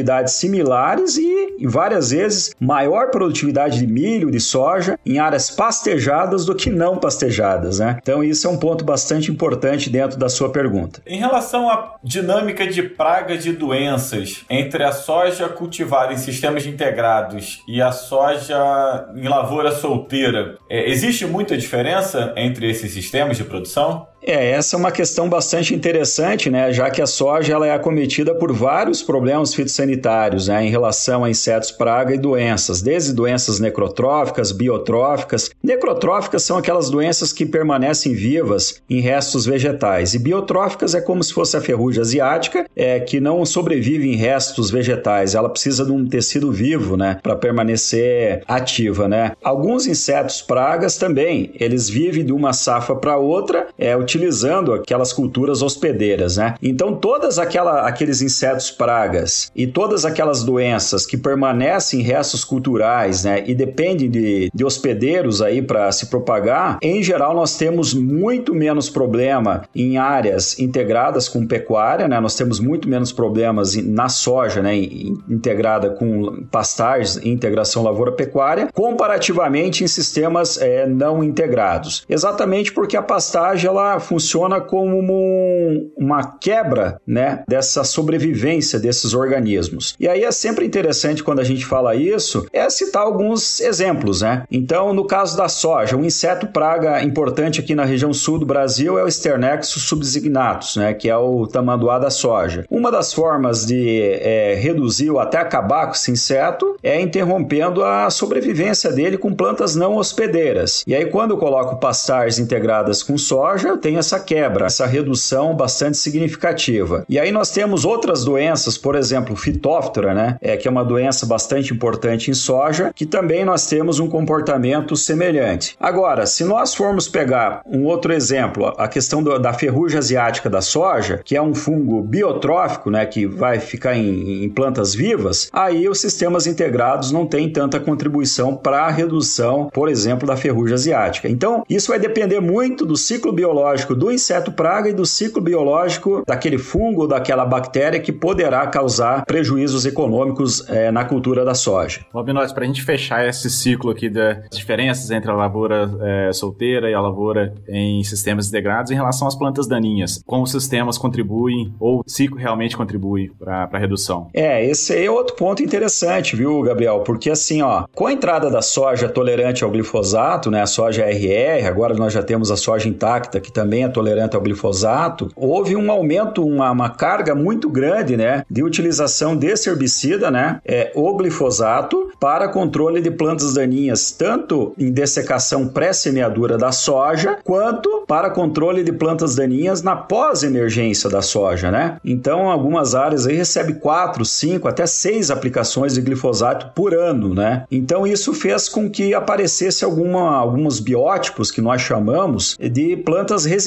produtividades 0.00 0.35
similares 0.35 1.16
e, 1.16 1.66
várias 1.66 2.11
vezes, 2.11 2.54
maior 2.59 3.11
produtividade 3.11 3.78
de 3.78 3.87
milho, 3.87 4.30
de 4.30 4.40
soja 4.40 4.99
em 5.04 5.19
áreas 5.19 5.50
pastejadas 5.50 6.45
do 6.45 6.54
que 6.54 6.71
não 6.71 6.97
pastejadas, 6.97 7.78
né? 7.78 7.99
Então 8.02 8.25
isso 8.25 8.47
é 8.47 8.50
um 8.50 8.59
ponto 8.59 8.85
bastante 8.85 9.30
importante 9.30 9.90
dentro 9.90 10.19
da 10.19 10.28
sua 10.28 10.50
pergunta. 10.50 11.00
Em 11.07 11.19
relação 11.19 11.69
à 11.69 11.97
dinâmica 12.02 12.66
de 12.66 12.83
pragas 12.83 13.45
e 13.45 13.52
doenças 13.52 14.45
entre 14.49 14.83
a 14.83 14.92
soja 14.92 15.49
cultivada 15.49 16.12
em 16.12 16.16
sistemas 16.16 16.66
integrados 16.66 17.62
e 17.69 17.83
a 17.83 17.92
soja 17.92 19.09
em 19.14 19.28
lavoura 19.28 19.73
solteira, 19.73 20.57
é, 20.69 20.90
existe 20.90 21.26
muita 21.26 21.57
diferença 21.57 22.33
entre 22.37 22.69
esses 22.71 22.92
sistemas 22.92 23.37
de 23.37 23.45
produção? 23.45 24.07
É, 24.23 24.50
essa 24.50 24.77
é 24.77 24.79
uma 24.79 24.93
questão 24.93 25.29
bastante 25.29 25.75
interessante, 25.75 26.50
né? 26.50 26.73
Já 26.73 26.91
que 26.91 27.00
a 27.00 27.07
soja 27.07 27.55
ela 27.55 27.67
é 27.67 27.73
acometida 27.73 28.35
por 28.35 28.53
vários 28.53 29.03
problemas 29.03 29.55
fitossanitários, 29.55 30.49
né? 30.49 30.65
Em 30.65 30.71
relação 30.71 31.25
a 31.25 31.31
insetos, 31.31 31.71
praga 31.71 32.15
e 32.15 32.19
doenças, 32.19 32.83
desde 32.83 33.12
doenças 33.15 33.59
necrotróficas, 33.59 34.53
biotróficas. 34.53 35.50
Necrotróficas 35.62 36.43
são 36.43 36.59
aquelas 36.59 36.91
doenças 36.91 37.33
que 37.33 37.47
permanecem 37.47 38.12
vivas 38.12 38.83
em 38.91 39.00
restos 39.00 39.47
vegetais, 39.47 40.15
e 40.15 40.19
biotróficas 40.19 40.95
é 40.95 41.00
como 41.00 41.23
se 41.23 41.33
fosse 41.33 41.57
a 41.57 41.61
ferrugem 41.61 42.03
asiática, 42.03 42.67
é 42.77 43.00
que 43.00 43.21
não 43.21 43.45
sobrevive 43.47 44.09
em 44.11 44.17
restos 44.17 44.71
vegetais. 44.71 45.35
Ela 45.35 45.49
precisa 45.49 45.85
de 45.85 45.93
um 45.93 46.07
tecido 46.07 46.53
vivo, 46.53 46.97
né? 46.97 47.19
Para 47.23 47.37
permanecer 47.37 48.43
ativa, 48.47 49.09
né? 49.09 49.33
Alguns 49.43 49.87
insetos, 49.87 50.43
pragas 50.43 50.97
também, 50.97 51.53
eles 51.59 51.89
vivem 51.89 52.25
de 52.25 52.33
uma 52.33 52.53
safra 52.53 52.95
para 52.95 53.17
outra, 53.17 53.69
é 53.79 53.97
utilizando 54.11 54.73
aquelas 54.73 55.12
culturas 55.12 55.62
hospedeiras, 55.62 56.37
né? 56.37 56.55
Então 56.61 56.97
todas 56.97 57.38
aquela, 57.38 57.87
aqueles 57.87 58.21
insetos 58.21 58.71
pragas 58.71 59.50
e 59.55 59.67
todas 59.67 60.05
aquelas 60.05 60.43
doenças 60.43 61.07
que 61.07 61.17
permanecem 61.17 62.00
em 62.00 62.02
restos 62.02 62.45
culturais, 62.45 63.25
né, 63.25 63.45
e 63.47 63.55
dependem 63.55 64.11
de, 64.11 64.50
de 64.52 64.64
hospedeiros 64.64 65.40
aí 65.40 65.62
para 65.62 65.90
se 65.93 66.07
propagar, 66.07 66.79
em 66.83 67.02
geral 67.02 67.35
nós 67.35 67.57
temos 67.57 67.95
muito 67.95 68.55
menos 68.55 68.90
problema 68.90 69.62
em 69.75 69.97
áreas 69.97 70.59
integradas 70.59 71.29
com 71.29 71.47
pecuária, 71.47 72.09
né? 72.09 72.19
Nós 72.19 72.35
temos 72.35 72.59
muito 72.59 72.88
menos 72.88 73.12
problemas 73.12 73.76
na 73.76 74.09
soja, 74.09 74.61
né, 74.61 74.76
integrada 74.76 75.90
com 75.90 76.45
pastagens 76.50 77.21
integração 77.23 77.83
lavoura 77.83 78.12
pecuária, 78.12 78.69
comparativamente 78.73 79.85
em 79.85 79.87
sistemas 79.87 80.59
é, 80.59 80.87
não 80.87 81.23
integrados. 81.23 82.05
Exatamente 82.09 82.73
porque 82.73 82.97
a 82.97 83.02
pastagem 83.02 83.69
ela 83.69 84.00
funciona 84.00 84.61
como 84.61 84.99
um, 84.99 85.90
uma 85.97 86.38
quebra 86.38 87.00
né, 87.07 87.45
dessa 87.49 87.85
sobrevivência 87.85 88.78
desses 88.78 89.14
organismos. 89.14 89.95
E 89.99 90.09
aí 90.09 90.25
é 90.25 90.33
sempre 90.33 90.66
interessante 90.66 91.23
quando 91.23 91.40
a 91.40 91.45
gente 91.45 91.64
fala 91.64 91.95
isso, 91.95 92.47
é 92.52 92.69
citar 92.71 93.02
alguns 93.02 93.61
exemplos. 93.61 94.23
Né? 94.23 94.45
Então, 94.50 94.92
no 94.92 95.07
caso 95.07 95.37
da 95.37 95.49
soja, 95.49 95.97
um 95.97 96.04
inseto 96.04 96.47
praga 96.47 97.02
importante 97.02 97.61
aqui 97.61 97.75
na 97.75 97.85
região 97.85 98.12
sul 98.12 98.38
do 98.38 98.47
Brasil 98.47 98.99
é 98.99 99.04
o 99.04 99.11
Sternexus 99.11 99.83
subsignatus, 99.85 100.76
né, 100.76 100.95
que 100.95 101.09
é 101.09 101.16
o 101.16 101.47
tamanduá 101.47 101.99
da 101.99 102.11
soja. 102.11 102.64
Uma 102.71 102.90
das 102.90 103.12
formas 103.12 103.66
de 103.66 104.00
é, 104.00 104.54
reduzir 104.54 105.11
ou 105.11 105.19
até 105.19 105.38
acabar 105.38 105.87
com 105.87 105.92
esse 105.92 106.11
inseto 106.11 106.76
é 106.83 107.00
interrompendo 107.00 107.85
a 107.85 108.11
sobrevivência 108.11 108.92
dele 108.92 109.19
com 109.19 109.35
plantas 109.35 109.75
não 109.75 109.97
hospedeiras. 109.97 110.85
E 110.87 110.95
aí, 110.95 111.07
quando 111.07 111.33
eu 111.33 111.38
coloco 111.38 111.76
pastagens 111.76 112.38
integradas 112.38 113.02
com 113.02 113.16
soja, 113.19 113.69
eu 113.69 113.78
tenho 113.78 113.89
tem 113.90 113.97
essa 113.97 114.20
quebra, 114.20 114.66
essa 114.66 114.87
redução 114.87 115.52
bastante 115.56 115.97
significativa. 115.97 117.04
E 117.09 117.18
aí 117.18 117.32
nós 117.32 117.50
temos 117.50 117.85
outras 117.85 118.25
doenças, 118.25 118.78
por 118.78 118.94
exemplo, 118.94 119.35
fitóftora, 119.35 120.14
né? 120.14 120.37
É, 120.40 120.56
que 120.56 120.68
é 120.68 120.70
uma 120.70 120.85
doença 120.85 121.26
bastante 121.26 121.75
importante 121.75 122.30
em 122.30 122.35
soja, 122.35 122.92
que 122.94 123.04
também 123.04 123.44
nós 123.44 123.66
temos 123.66 123.99
um 123.99 124.09
comportamento 124.09 124.97
semelhante. 124.97 125.76
Agora, 125.80 126.25
se 126.25 126.44
nós 126.44 126.73
formos 126.73 127.09
pegar 127.09 127.62
um 127.66 127.85
outro 127.85 128.12
exemplo, 128.12 128.73
a 128.78 128.87
questão 128.87 129.25
do, 129.25 129.37
da 129.40 129.52
ferrugem 129.52 129.99
asiática 129.99 130.49
da 130.49 130.61
soja, 130.61 131.20
que 131.25 131.37
é 131.37 131.42
um 131.42 131.54
fungo 131.54 132.00
biotrófico, 132.00 132.90
né, 132.90 133.04
que 133.06 133.26
vai 133.26 133.59
ficar 133.59 133.97
em, 133.97 134.44
em 134.44 134.49
plantas 134.49 134.94
vivas, 134.94 135.50
aí 135.52 135.88
os 135.88 135.99
sistemas 135.99 136.47
integrados 136.47 137.11
não 137.11 137.26
têm 137.26 137.50
tanta 137.50 137.80
contribuição 137.80 138.54
para 138.54 138.82
a 138.82 138.90
redução, 138.90 139.68
por 139.73 139.88
exemplo, 139.88 140.28
da 140.28 140.37
ferrugem 140.37 140.75
asiática. 140.75 141.28
Então, 141.28 141.64
isso 141.68 141.88
vai 141.88 141.99
depender 141.99 142.38
muito 142.38 142.87
do 142.87 142.97
ciclo 142.97 143.32
biológico 143.32 143.79
biológico 143.80 143.94
do 143.94 144.10
inseto 144.10 144.52
praga 144.52 144.88
e 144.88 144.92
do 144.92 145.06
ciclo 145.06 145.40
biológico 145.40 146.22
daquele 146.26 146.58
fungo 146.58 147.02
ou 147.02 147.08
daquela 147.08 147.44
bactéria 147.44 148.00
que 148.00 148.12
poderá 148.12 148.66
causar 148.66 149.25
prejuízos 149.25 149.87
econômicos 149.87 150.68
é, 150.68 150.90
na 150.90 151.04
cultura 151.04 151.44
da 151.44 151.54
soja. 151.54 152.00
Robinóis, 152.12 152.52
para 152.52 152.64
a 152.64 152.66
gente 152.66 152.82
fechar 152.82 153.26
esse 153.26 153.50
ciclo 153.50 153.90
aqui 153.90 154.08
das 154.08 154.49
diferenças 154.50 155.10
entre 155.10 155.30
a 155.30 155.34
lavoura 155.34 155.90
é, 156.00 156.32
solteira 156.32 156.90
e 156.90 156.95
a 156.95 157.00
lavoura 157.00 157.54
em 157.69 158.02
sistemas 158.04 158.49
integrados 158.49 158.90
em 158.90 158.95
relação 158.95 159.26
às 159.26 159.34
plantas 159.34 159.66
daninhas, 159.66 160.23
como 160.26 160.45
os 160.45 160.50
sistemas 160.50 160.99
contribuem 160.99 161.73
ou 161.78 162.02
se 162.06 162.26
realmente 162.26 162.76
contribui 162.76 163.30
para 163.38 163.69
a 163.73 163.78
redução? 163.78 164.28
É, 164.34 164.64
esse 164.64 164.97
é 164.97 165.10
outro 165.10 165.36
ponto 165.36 165.62
interessante, 165.62 166.36
viu, 166.36 166.60
Gabriel? 166.62 167.00
Porque 167.00 167.30
assim, 167.30 167.62
ó, 167.62 167.84
com 167.95 168.06
a 168.06 168.12
entrada 168.12 168.50
da 168.50 168.62
soja 168.62 169.08
tolerante 169.08 169.64
ao 169.64 169.71
glifosato, 169.71 170.50
né, 170.50 170.62
a 170.62 170.66
soja 170.66 171.06
RR, 171.06 171.66
agora 171.66 171.95
nós 171.95 172.12
já 172.12 172.23
temos 172.23 172.50
a 172.50 172.56
soja 172.56 172.88
intacta 172.88 173.40
que 173.40 173.52
também 173.52 173.70
também 173.71 173.85
é 173.85 173.89
tolerante 173.89 174.35
ao 174.35 174.43
glifosato, 174.43 175.30
houve 175.37 175.76
um 175.76 175.93
aumento, 175.93 176.45
uma, 176.45 176.73
uma 176.73 176.91
carga 176.91 177.37
muito 177.37 177.71
grande, 177.71 178.17
né, 178.17 178.45
de 178.50 178.65
utilização 178.65 179.37
desse 179.37 179.71
herbicida, 179.71 180.28
né, 180.28 180.61
é, 180.65 180.91
o 180.97 181.17
glifosato, 181.17 182.11
para 182.19 182.49
controle 182.49 183.00
de 183.00 183.13
plantas 183.13 183.54
daninhas, 183.54 184.11
tanto 184.11 184.75
em 184.76 184.91
dessecação 184.91 185.69
pré-semeadura 185.69 186.59
da 186.59 186.73
soja, 186.73 187.39
quanto 187.45 188.04
para 188.09 188.28
controle 188.30 188.83
de 188.83 188.93
plantas 188.93 189.37
daninhas 189.37 189.83
na 189.83 189.95
pós-emergência 189.95 191.09
da 191.09 191.23
soja, 191.23 191.71
né? 191.71 191.97
Então, 192.04 192.50
algumas 192.50 192.95
áreas 192.95 193.26
aí 193.26 193.37
recebem 193.37 193.76
4, 193.76 194.25
5, 194.25 194.69
até 194.69 194.85
6 194.85 195.30
aplicações 195.30 195.95
de 195.95 196.00
glifosato 196.02 196.73
por 196.75 196.93
ano, 196.93 197.35
né? 197.35 197.65
Então, 197.71 198.06
isso 198.06 198.35
fez 198.35 198.69
com 198.69 198.91
que 198.91 199.15
aparecesse 199.15 199.85
alguma, 199.85 200.37
alguns 200.37 200.78
biótipos 200.80 201.50
que 201.50 201.63
nós 201.63 201.80
chamamos 201.80 202.59
de 202.59 202.97
plantas 202.99 203.45
resistentes 203.45 203.59